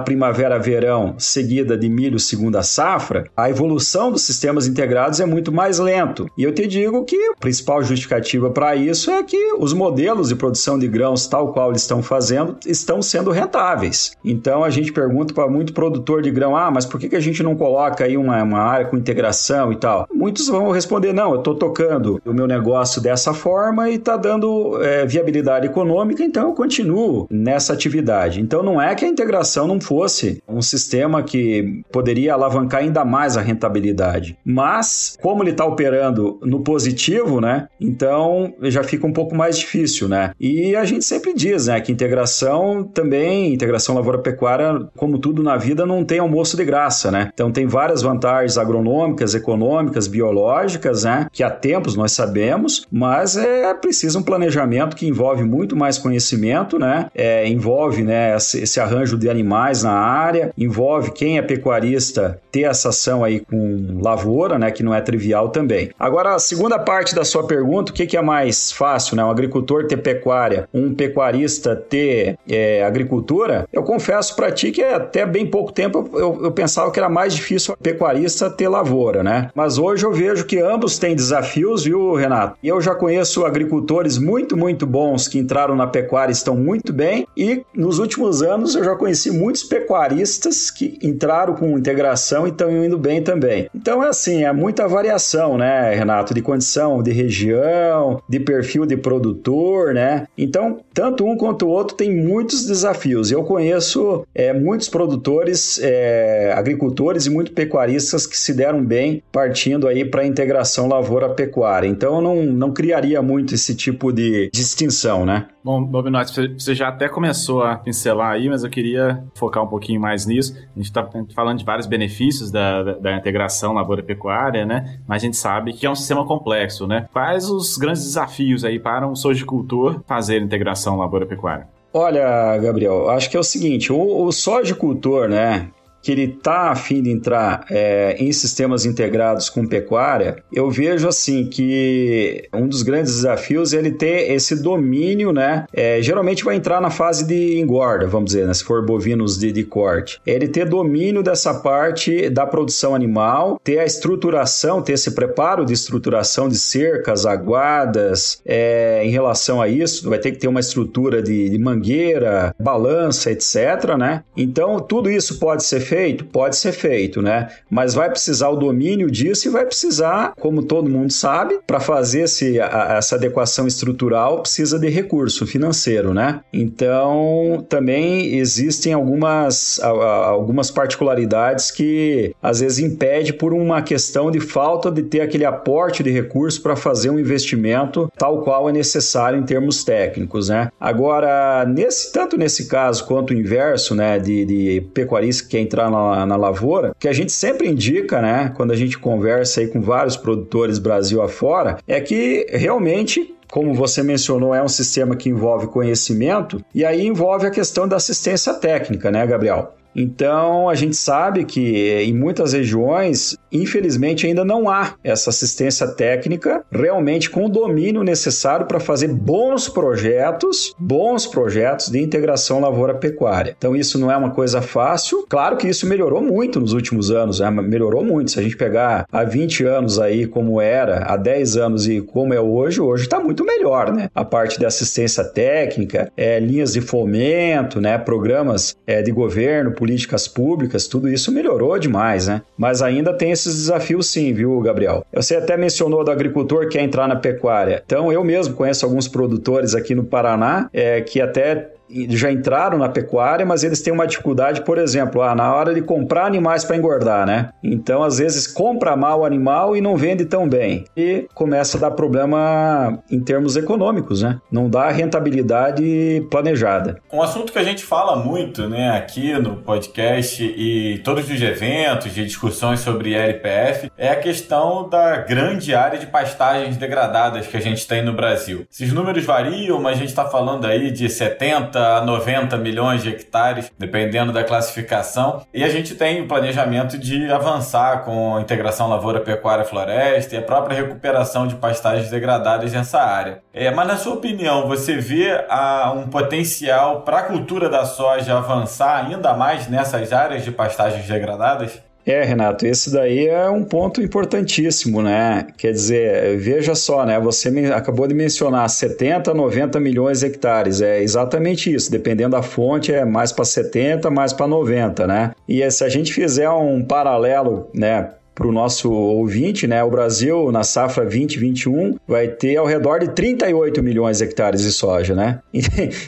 primavera-verão, 0.00 1.14
seguida 1.18 1.76
de 1.76 1.88
milho 1.88 2.18
segunda 2.18 2.62
safra, 2.62 3.24
a 3.36 3.50
evolução 3.50 4.12
dos 4.12 4.22
sistemas 4.22 4.66
integrados 4.66 5.20
é 5.20 5.26
muito 5.26 5.52
mais 5.52 5.78
lento. 5.78 6.26
E 6.38 6.44
eu 6.44 6.52
te 6.52 6.66
digo 6.66 7.04
que 7.04 7.16
a 7.16 7.34
principal 7.38 7.82
justificativa 7.82 8.50
para 8.50 8.76
isso 8.76 9.10
é 9.10 9.22
que 9.22 9.52
os 9.58 9.72
modelos 9.72 10.29
de 10.30 10.36
produção 10.36 10.78
de 10.78 10.88
grãos, 10.88 11.26
tal 11.26 11.52
qual 11.52 11.70
eles 11.70 11.82
estão 11.82 12.02
fazendo, 12.02 12.56
estão 12.66 13.02
sendo 13.02 13.30
rentáveis. 13.30 14.12
Então 14.24 14.64
a 14.64 14.70
gente 14.70 14.92
pergunta 14.92 15.34
para 15.34 15.48
muito 15.48 15.72
produtor 15.72 16.22
de 16.22 16.30
grão: 16.30 16.56
ah, 16.56 16.70
mas 16.70 16.86
por 16.86 16.98
que, 16.98 17.08
que 17.08 17.16
a 17.16 17.20
gente 17.20 17.42
não 17.42 17.54
coloca 17.54 18.04
aí 18.04 18.16
uma, 18.16 18.42
uma 18.42 18.60
área 18.60 18.86
com 18.86 18.96
integração 18.96 19.72
e 19.72 19.76
tal? 19.76 20.06
Muitos 20.12 20.48
vão 20.48 20.70
responder: 20.70 21.12
não, 21.12 21.32
eu 21.32 21.38
estou 21.38 21.54
tocando 21.54 22.20
o 22.24 22.32
meu 22.32 22.46
negócio 22.46 23.00
dessa 23.00 23.34
forma 23.34 23.90
e 23.90 23.94
está 23.94 24.16
dando 24.16 24.82
é, 24.82 25.04
viabilidade 25.04 25.66
econômica, 25.66 26.22
então 26.22 26.48
eu 26.48 26.54
continuo 26.54 27.26
nessa 27.30 27.72
atividade. 27.72 28.40
Então 28.40 28.62
não 28.62 28.80
é 28.80 28.94
que 28.94 29.04
a 29.04 29.08
integração 29.08 29.66
não 29.66 29.80
fosse 29.80 30.42
um 30.48 30.62
sistema 30.62 31.22
que 31.22 31.82
poderia 31.92 32.34
alavancar 32.34 32.80
ainda 32.80 33.04
mais 33.04 33.36
a 33.36 33.40
rentabilidade, 33.40 34.38
mas 34.44 35.18
como 35.20 35.42
ele 35.42 35.50
está 35.50 35.64
operando 35.64 36.38
no 36.42 36.60
positivo, 36.60 37.40
né? 37.40 37.68
Então 37.80 38.54
já 38.62 38.82
fica 38.82 39.06
um 39.06 39.12
pouco 39.12 39.34
mais 39.34 39.58
difícil, 39.58 40.08
né? 40.08 40.19
Né? 40.20 40.34
E 40.38 40.76
a 40.76 40.84
gente 40.84 41.04
sempre 41.04 41.32
diz, 41.32 41.66
né, 41.66 41.80
que 41.80 41.90
integração 41.90 42.84
também, 42.84 43.54
integração 43.54 43.94
lavoura-pecuária, 43.94 44.86
como 44.96 45.18
tudo 45.18 45.42
na 45.42 45.56
vida, 45.56 45.86
não 45.86 46.04
tem 46.04 46.18
almoço 46.18 46.56
de 46.56 46.64
graça, 46.64 47.10
né? 47.10 47.30
Então 47.32 47.50
tem 47.50 47.66
várias 47.66 48.02
vantagens 48.02 48.58
agronômicas, 48.58 49.34
econômicas, 49.34 50.06
biológicas, 50.06 51.04
né, 51.04 51.26
que 51.32 51.42
há 51.42 51.50
tempos 51.50 51.96
nós 51.96 52.12
sabemos, 52.12 52.86
mas 52.90 53.36
é 53.36 53.72
preciso 53.74 54.18
um 54.18 54.22
planejamento 54.22 54.96
que 54.96 55.06
envolve 55.06 55.44
muito 55.44 55.74
mais 55.74 55.96
conhecimento, 55.96 56.78
né? 56.78 57.06
É, 57.14 57.48
envolve, 57.48 58.02
né, 58.02 58.36
esse, 58.36 58.80
arranjo 58.80 59.16
de 59.16 59.28
animais 59.28 59.82
na 59.82 59.92
área, 59.92 60.52
envolve 60.56 61.12
quem 61.12 61.38
é 61.38 61.42
pecuarista 61.42 62.40
ter 62.50 62.62
essa 62.62 62.88
ação 62.90 63.22
aí 63.24 63.40
com 63.40 64.00
lavoura, 64.02 64.58
né, 64.58 64.70
que 64.70 64.82
não 64.82 64.94
é 64.94 65.00
trivial 65.00 65.48
também. 65.48 65.90
Agora, 65.98 66.34
a 66.34 66.38
segunda 66.38 66.78
parte 66.78 67.14
da 67.14 67.24
sua 67.24 67.46
pergunta, 67.46 67.92
o 67.92 67.94
que, 67.94 68.06
que 68.06 68.16
é 68.16 68.22
mais 68.22 68.72
fácil, 68.72 69.16
né, 69.16 69.24
um 69.24 69.30
agricultor 69.30 69.86
ter 69.86 69.96
pecuária, 70.14 70.68
um 70.74 70.94
pecuarista 70.94 71.76
ter 71.76 72.38
é, 72.48 72.82
agricultura? 72.82 73.66
Eu 73.72 73.82
confesso 73.82 74.34
para 74.34 74.50
ti 74.50 74.70
que 74.70 74.82
até 74.82 75.24
bem 75.24 75.46
pouco 75.46 75.72
tempo 75.72 76.08
eu, 76.14 76.44
eu 76.44 76.52
pensava 76.52 76.90
que 76.90 76.98
era 76.98 77.08
mais 77.08 77.34
difícil 77.34 77.74
o 77.74 77.76
pecuarista 77.76 78.50
ter 78.50 78.68
lavoura, 78.68 79.22
né? 79.22 79.50
Mas 79.54 79.78
hoje 79.78 80.04
eu 80.04 80.12
vejo 80.12 80.44
que 80.44 80.58
ambos 80.58 80.98
têm 80.98 81.14
desafios, 81.14 81.84
viu, 81.84 82.14
Renato? 82.14 82.56
Eu 82.62 82.80
já 82.80 82.94
conheço 82.94 83.44
agricultores 83.44 84.18
muito, 84.18 84.56
muito 84.56 84.86
bons 84.86 85.28
que 85.28 85.38
entraram 85.38 85.76
na 85.76 85.86
pecuária 85.86 86.32
e 86.32 86.34
estão 86.34 86.56
muito 86.56 86.92
bem, 86.92 87.26
e 87.36 87.62
nos 87.74 87.98
últimos 87.98 88.42
anos 88.42 88.74
eu 88.74 88.84
já 88.84 88.94
conheci 88.96 89.30
muitos 89.30 89.62
pecuaristas 89.62 90.70
que 90.70 90.98
entraram 91.02 91.54
com 91.54 91.78
integração 91.78 92.46
e 92.46 92.50
estão 92.50 92.70
indo 92.84 92.98
bem 92.98 93.22
também. 93.22 93.68
Então 93.74 94.02
é 94.02 94.08
assim, 94.08 94.44
é 94.44 94.52
muita 94.52 94.88
variação, 94.88 95.56
né, 95.56 95.94
Renato, 95.94 96.34
de 96.34 96.42
condição, 96.42 97.02
de 97.02 97.12
região, 97.12 98.20
de 98.28 98.40
perfil 98.40 98.86
de 98.86 98.96
produtor, 98.96 99.94
né? 99.94 99.99
Então, 100.36 100.80
tanto 100.92 101.24
um 101.24 101.36
quanto 101.36 101.66
o 101.66 101.68
outro 101.68 101.96
tem 101.96 102.14
muitos 102.14 102.64
desafios. 102.66 103.30
Eu 103.30 103.42
conheço 103.44 104.26
é, 104.34 104.52
muitos 104.52 104.88
produtores, 104.88 105.78
é, 105.82 106.52
agricultores 106.56 107.26
e 107.26 107.30
muitos 107.30 107.54
pecuaristas 107.54 108.26
que 108.26 108.36
se 108.36 108.52
deram 108.52 108.84
bem 108.84 109.22
partindo 109.32 109.86
aí 109.86 110.04
para 110.04 110.22
a 110.22 110.26
integração 110.26 110.88
lavoura-pecuária. 110.88 111.86
Então, 111.88 112.16
eu 112.16 112.20
não, 112.20 112.42
não 112.44 112.72
criaria 112.72 113.20
muito 113.20 113.54
esse 113.54 113.74
tipo 113.74 114.12
de 114.12 114.50
distinção, 114.52 115.24
né? 115.26 115.46
Bom, 115.62 115.84
Bobinotti, 115.84 116.54
você 116.58 116.74
já 116.74 116.88
até 116.88 117.06
começou 117.06 117.62
a 117.62 117.76
pincelar 117.76 118.32
aí, 118.32 118.48
mas 118.48 118.64
eu 118.64 118.70
queria 118.70 119.22
focar 119.34 119.62
um 119.62 119.66
pouquinho 119.66 120.00
mais 120.00 120.24
nisso. 120.24 120.54
A 120.56 120.78
gente 120.78 120.86
está 120.86 121.06
falando 121.34 121.58
de 121.58 121.64
vários 121.64 121.86
benefícios 121.86 122.50
da, 122.50 122.82
da, 122.82 122.92
da 122.94 123.16
integração 123.16 123.74
lavoura-pecuária, 123.74 124.64
né? 124.64 124.98
Mas 125.06 125.22
a 125.22 125.26
gente 125.26 125.36
sabe 125.36 125.74
que 125.74 125.84
é 125.84 125.90
um 125.90 125.94
sistema 125.94 126.26
complexo, 126.26 126.86
né? 126.86 127.06
Quais 127.12 127.50
os 127.50 127.76
grandes 127.76 128.04
desafios 128.04 128.64
aí 128.64 128.78
para 128.78 129.06
um 129.06 129.14
sojicultor 129.14 130.00
fazer 130.06 130.40
integração 130.40 130.96
lavoura-pecuária? 130.96 131.68
Olha, 131.92 132.56
Gabriel, 132.58 133.10
acho 133.10 133.28
que 133.28 133.36
é 133.36 133.40
o 133.40 133.44
seguinte, 133.44 133.92
o, 133.92 134.24
o 134.24 134.30
sojicultor, 134.30 135.28
né, 135.28 135.68
que 136.02 136.12
ele 136.12 136.24
está 136.24 136.70
afim 136.70 137.02
de 137.02 137.10
entrar 137.10 137.64
é, 137.70 138.16
em 138.18 138.32
sistemas 138.32 138.84
integrados 138.84 139.48
com 139.48 139.66
pecuária, 139.66 140.42
eu 140.52 140.70
vejo 140.70 141.08
assim 141.08 141.46
que 141.46 142.48
um 142.52 142.66
dos 142.66 142.82
grandes 142.82 143.14
desafios 143.14 143.72
é 143.72 143.78
ele 143.78 143.92
ter 143.92 144.32
esse 144.32 144.62
domínio, 144.62 145.32
né? 145.32 145.66
É, 145.72 146.00
geralmente 146.02 146.44
vai 146.44 146.56
entrar 146.56 146.80
na 146.80 146.90
fase 146.90 147.26
de 147.26 147.58
engorda, 147.58 148.06
vamos 148.06 148.32
dizer, 148.32 148.46
né, 148.46 148.54
se 148.54 148.64
for 148.64 148.84
bovinos 148.84 149.38
de, 149.38 149.52
de 149.52 149.64
corte. 149.64 150.20
É 150.26 150.32
ele 150.32 150.48
ter 150.48 150.68
domínio 150.68 151.22
dessa 151.22 151.54
parte 151.54 152.28
da 152.30 152.46
produção 152.46 152.94
animal, 152.94 153.60
ter 153.62 153.78
a 153.78 153.84
estruturação, 153.84 154.82
ter 154.82 154.94
esse 154.94 155.12
preparo 155.12 155.64
de 155.64 155.72
estruturação 155.72 156.48
de 156.48 156.58
cercas, 156.58 157.26
aguadas, 157.26 158.40
é, 158.44 159.02
em 159.04 159.10
relação 159.10 159.60
a 159.60 159.68
isso, 159.68 160.08
vai 160.08 160.18
ter 160.18 160.32
que 160.32 160.38
ter 160.38 160.48
uma 160.48 160.60
estrutura 160.60 161.22
de, 161.22 161.48
de 161.48 161.58
mangueira, 161.58 162.54
balança, 162.58 163.30
etc, 163.30 163.96
né? 163.98 164.22
Então, 164.36 164.80
tudo 164.80 165.10
isso 165.10 165.38
pode 165.38 165.64
ser 165.64 165.80
feito? 165.90 166.24
Pode 166.24 166.54
ser 166.54 166.70
feito, 166.70 167.20
né? 167.20 167.48
Mas 167.68 167.94
vai 167.94 168.08
precisar 168.08 168.48
o 168.48 168.56
domínio 168.56 169.10
disso 169.10 169.48
e 169.48 169.50
vai 169.50 169.66
precisar, 169.66 170.34
como 170.38 170.62
todo 170.62 170.88
mundo 170.88 171.12
sabe, 171.12 171.58
para 171.66 171.80
fazer 171.80 172.22
esse, 172.22 172.60
a, 172.60 172.94
essa 172.96 173.16
adequação 173.16 173.66
estrutural, 173.66 174.42
precisa 174.42 174.78
de 174.78 174.88
recurso 174.88 175.44
financeiro, 175.46 176.14
né? 176.14 176.40
Então, 176.52 177.66
também 177.68 178.36
existem 178.36 178.92
algumas, 178.92 179.80
algumas 179.82 180.70
particularidades 180.70 181.72
que 181.72 182.32
às 182.40 182.60
vezes 182.60 182.78
impede 182.78 183.32
por 183.32 183.52
uma 183.52 183.82
questão 183.82 184.30
de 184.30 184.38
falta 184.38 184.92
de 184.92 185.02
ter 185.02 185.22
aquele 185.22 185.44
aporte 185.44 186.04
de 186.04 186.10
recurso 186.10 186.62
para 186.62 186.76
fazer 186.76 187.10
um 187.10 187.18
investimento 187.18 188.10
tal 188.16 188.42
qual 188.42 188.68
é 188.68 188.72
necessário 188.72 189.38
em 189.38 189.42
termos 189.42 189.82
técnicos, 189.82 190.48
né? 190.48 190.70
Agora, 190.80 191.64
nesse, 191.66 192.12
tanto 192.12 192.36
nesse 192.36 192.68
caso 192.68 193.04
quanto 193.06 193.30
o 193.30 193.36
inverso, 193.36 193.94
né, 193.94 194.18
de, 194.18 194.44
de 194.44 194.80
pecuarista 194.94 195.42
que 195.44 195.50
quer 195.50 195.60
entrar 195.60 195.79
entrar 195.80 195.90
na, 195.90 196.26
na 196.26 196.36
lavoura, 196.36 196.94
que 196.98 197.08
a 197.08 197.12
gente 197.12 197.32
sempre 197.32 197.68
indica, 197.68 198.20
né, 198.20 198.52
quando 198.54 198.72
a 198.72 198.76
gente 198.76 198.98
conversa 198.98 199.60
aí 199.60 199.68
com 199.68 199.80
vários 199.80 200.16
produtores 200.16 200.78
Brasil 200.78 201.22
afora, 201.22 201.78
é 201.86 202.00
que 202.00 202.46
realmente 202.50 203.34
como 203.48 203.74
você 203.74 204.00
mencionou, 204.00 204.54
é 204.54 204.62
um 204.62 204.68
sistema 204.68 205.16
que 205.16 205.28
envolve 205.28 205.66
conhecimento 205.66 206.64
e 206.72 206.84
aí 206.84 207.04
envolve 207.04 207.48
a 207.48 207.50
questão 207.50 207.88
da 207.88 207.96
assistência 207.96 208.54
técnica, 208.54 209.10
né, 209.10 209.26
Gabriel? 209.26 209.74
Então, 209.92 210.68
a 210.68 210.74
gente 210.76 210.94
sabe 210.94 211.44
que 211.44 212.00
em 212.00 212.14
muitas 212.14 212.52
regiões, 212.52 213.36
infelizmente, 213.52 214.26
ainda 214.26 214.44
não 214.44 214.68
há 214.68 214.94
essa 215.02 215.30
assistência 215.30 215.86
técnica 215.88 216.64
realmente 216.70 217.30
com 217.30 217.46
o 217.46 217.48
domínio 217.48 218.02
necessário 218.02 218.66
para 218.66 218.80
fazer 218.80 219.08
bons 219.08 219.68
projetos, 219.68 220.74
bons 220.78 221.26
projetos 221.26 221.88
de 221.88 222.00
integração 222.00 222.60
lavoura-pecuária. 222.60 223.54
Então, 223.56 223.74
isso 223.76 223.98
não 223.98 224.10
é 224.10 224.16
uma 224.16 224.30
coisa 224.30 224.62
fácil. 224.62 225.26
Claro 225.28 225.56
que 225.56 225.68
isso 225.68 225.86
melhorou 225.86 226.22
muito 226.22 226.60
nos 226.60 226.72
últimos 226.72 227.10
anos, 227.10 227.40
né? 227.40 227.50
melhorou 227.50 228.04
muito. 228.04 228.30
Se 228.30 228.40
a 228.40 228.42
gente 228.42 228.56
pegar 228.56 229.06
há 229.10 229.24
20 229.24 229.64
anos 229.64 229.98
aí 229.98 230.26
como 230.26 230.60
era, 230.60 231.04
há 231.04 231.16
10 231.16 231.56
anos 231.56 231.88
e 231.88 232.00
como 232.00 232.34
é 232.34 232.40
hoje, 232.40 232.80
hoje 232.80 233.04
está 233.04 233.18
muito 233.20 233.44
melhor, 233.44 233.92
né? 233.92 234.08
A 234.14 234.24
parte 234.24 234.58
de 234.58 234.66
assistência 234.66 235.24
técnica, 235.24 236.12
é, 236.16 236.38
linhas 236.38 236.72
de 236.72 236.80
fomento, 236.80 237.80
né? 237.80 237.98
programas 237.98 238.76
é, 238.86 239.02
de 239.02 239.10
governo, 239.10 239.72
políticas 239.72 240.26
públicas, 240.28 240.86
tudo 240.86 241.08
isso 241.08 241.32
melhorou 241.32 241.78
demais, 241.78 242.28
né? 242.28 242.42
Mas 242.56 242.82
ainda 242.82 243.12
tem 243.12 243.32
esses 243.40 243.56
desafios 243.56 244.06
sim, 244.06 244.32
viu, 244.32 244.60
Gabriel? 244.60 245.04
Você 245.12 245.36
até 245.36 245.56
mencionou 245.56 246.04
do 246.04 246.10
agricultor 246.10 246.68
que 246.68 246.78
quer 246.78 246.82
entrar 246.82 247.08
na 247.08 247.16
pecuária. 247.16 247.82
Então, 247.84 248.12
eu 248.12 248.22
mesmo 248.22 248.54
conheço 248.54 248.84
alguns 248.84 249.08
produtores 249.08 249.74
aqui 249.74 249.94
no 249.94 250.04
Paraná 250.04 250.68
é, 250.72 251.00
que 251.00 251.20
até 251.20 251.70
já 252.08 252.30
entraram 252.30 252.78
na 252.78 252.88
pecuária, 252.88 253.44
mas 253.44 253.64
eles 253.64 253.80
têm 253.82 253.92
uma 253.92 254.06
dificuldade, 254.06 254.62
por 254.62 254.78
exemplo, 254.78 255.22
ah, 255.22 255.34
na 255.34 255.54
hora 255.54 255.74
de 255.74 255.82
comprar 255.82 256.26
animais 256.26 256.64
para 256.64 256.76
engordar, 256.76 257.26
né? 257.26 257.50
Então, 257.62 258.02
às 258.02 258.18
vezes, 258.18 258.46
compra 258.46 258.96
mal 258.96 259.20
o 259.20 259.24
animal 259.24 259.76
e 259.76 259.80
não 259.80 259.96
vende 259.96 260.24
tão 260.24 260.48
bem. 260.48 260.84
E 260.96 261.26
começa 261.34 261.76
a 261.76 261.80
dar 261.80 261.90
problema 261.90 263.02
em 263.10 263.20
termos 263.20 263.56
econômicos, 263.56 264.22
né? 264.22 264.40
Não 264.50 264.68
dá 264.68 264.90
rentabilidade 264.90 266.26
planejada. 266.30 267.00
Um 267.12 267.22
assunto 267.22 267.52
que 267.52 267.58
a 267.58 267.64
gente 267.64 267.84
fala 267.84 268.16
muito, 268.16 268.68
né, 268.68 268.90
aqui 268.90 269.32
no 269.34 269.56
podcast 269.56 270.42
e 270.42 270.98
todos 271.04 271.28
os 271.28 271.42
eventos 271.42 272.14
de 272.14 272.24
discussões 272.24 272.80
sobre 272.80 273.14
LPF 273.14 273.90
é 273.96 274.10
a 274.10 274.16
questão 274.16 274.88
da 274.88 275.16
grande 275.18 275.74
área 275.74 275.98
de 275.98 276.06
pastagens 276.06 276.76
degradadas 276.76 277.46
que 277.46 277.56
a 277.56 277.60
gente 277.60 277.86
tem 277.86 278.04
no 278.04 278.12
Brasil. 278.12 278.66
Esses 278.70 278.92
números 278.92 279.24
variam, 279.24 279.80
mas 279.80 279.96
a 279.96 280.00
gente 280.00 280.08
está 280.08 280.24
falando 280.24 280.66
aí 280.66 280.90
de 280.90 281.08
70 281.08 281.79
a 281.80 282.00
90 282.02 282.56
milhões 282.58 283.02
de 283.02 283.08
hectares, 283.08 283.70
dependendo 283.78 284.32
da 284.32 284.44
classificação. 284.44 285.44
E 285.52 285.64
a 285.64 285.68
gente 285.68 285.94
tem 285.94 286.22
o 286.22 286.28
planejamento 286.28 286.98
de 286.98 287.30
avançar 287.30 288.04
com 288.04 288.36
a 288.36 288.40
integração 288.40 288.88
lavoura-pecuária-floresta 288.88 290.34
e 290.34 290.38
a 290.38 290.42
própria 290.42 290.76
recuperação 290.76 291.46
de 291.46 291.54
pastagens 291.56 292.10
degradadas 292.10 292.72
nessa 292.72 293.00
área. 293.00 293.42
É, 293.52 293.70
mas, 293.70 293.88
na 293.88 293.96
sua 293.96 294.14
opinião, 294.14 294.68
você 294.68 294.96
vê 294.96 295.44
a, 295.48 295.92
um 295.92 296.08
potencial 296.08 297.02
para 297.02 297.18
a 297.18 297.22
cultura 297.22 297.68
da 297.68 297.84
soja 297.84 298.36
avançar 298.36 299.06
ainda 299.06 299.34
mais 299.34 299.68
nessas 299.68 300.12
áreas 300.12 300.44
de 300.44 300.50
pastagens 300.50 301.06
degradadas? 301.06 301.80
É, 302.10 302.24
Renato, 302.24 302.66
esse 302.66 302.90
daí 302.90 303.28
é 303.28 303.48
um 303.48 303.62
ponto 303.62 304.02
importantíssimo, 304.02 305.02
né? 305.02 305.46
Quer 305.56 305.72
dizer, 305.72 306.36
veja 306.38 306.74
só, 306.74 307.06
né? 307.06 307.18
Você 307.20 307.48
acabou 307.72 308.06
de 308.06 308.14
mencionar 308.14 308.68
70, 308.68 309.32
90 309.32 309.78
milhões 309.78 310.20
de 310.20 310.26
hectares. 310.26 310.80
É 310.80 311.02
exatamente 311.02 311.72
isso. 311.72 311.90
Dependendo 311.90 312.30
da 312.30 312.42
fonte, 312.42 312.92
é 312.92 313.04
mais 313.04 313.32
para 313.32 313.44
70, 313.44 314.10
mais 314.10 314.32
para 314.32 314.46
90, 314.46 315.06
né? 315.06 315.30
E 315.48 315.68
se 315.70 315.84
a 315.84 315.88
gente 315.88 316.12
fizer 316.12 316.50
um 316.50 316.82
paralelo, 316.84 317.68
né? 317.72 318.10
Para 318.40 318.48
o 318.48 318.52
nosso 318.52 318.90
ouvinte, 318.90 319.66
né? 319.66 319.84
O 319.84 319.90
Brasil, 319.90 320.50
na 320.50 320.64
safra 320.64 321.04
2021, 321.04 321.98
vai 322.08 322.26
ter 322.26 322.56
ao 322.56 322.64
redor 322.64 323.00
de 323.00 323.08
38 323.08 323.82
milhões 323.82 324.16
de 324.16 324.24
hectares 324.24 324.62
de 324.62 324.72
soja, 324.72 325.14
né? 325.14 325.40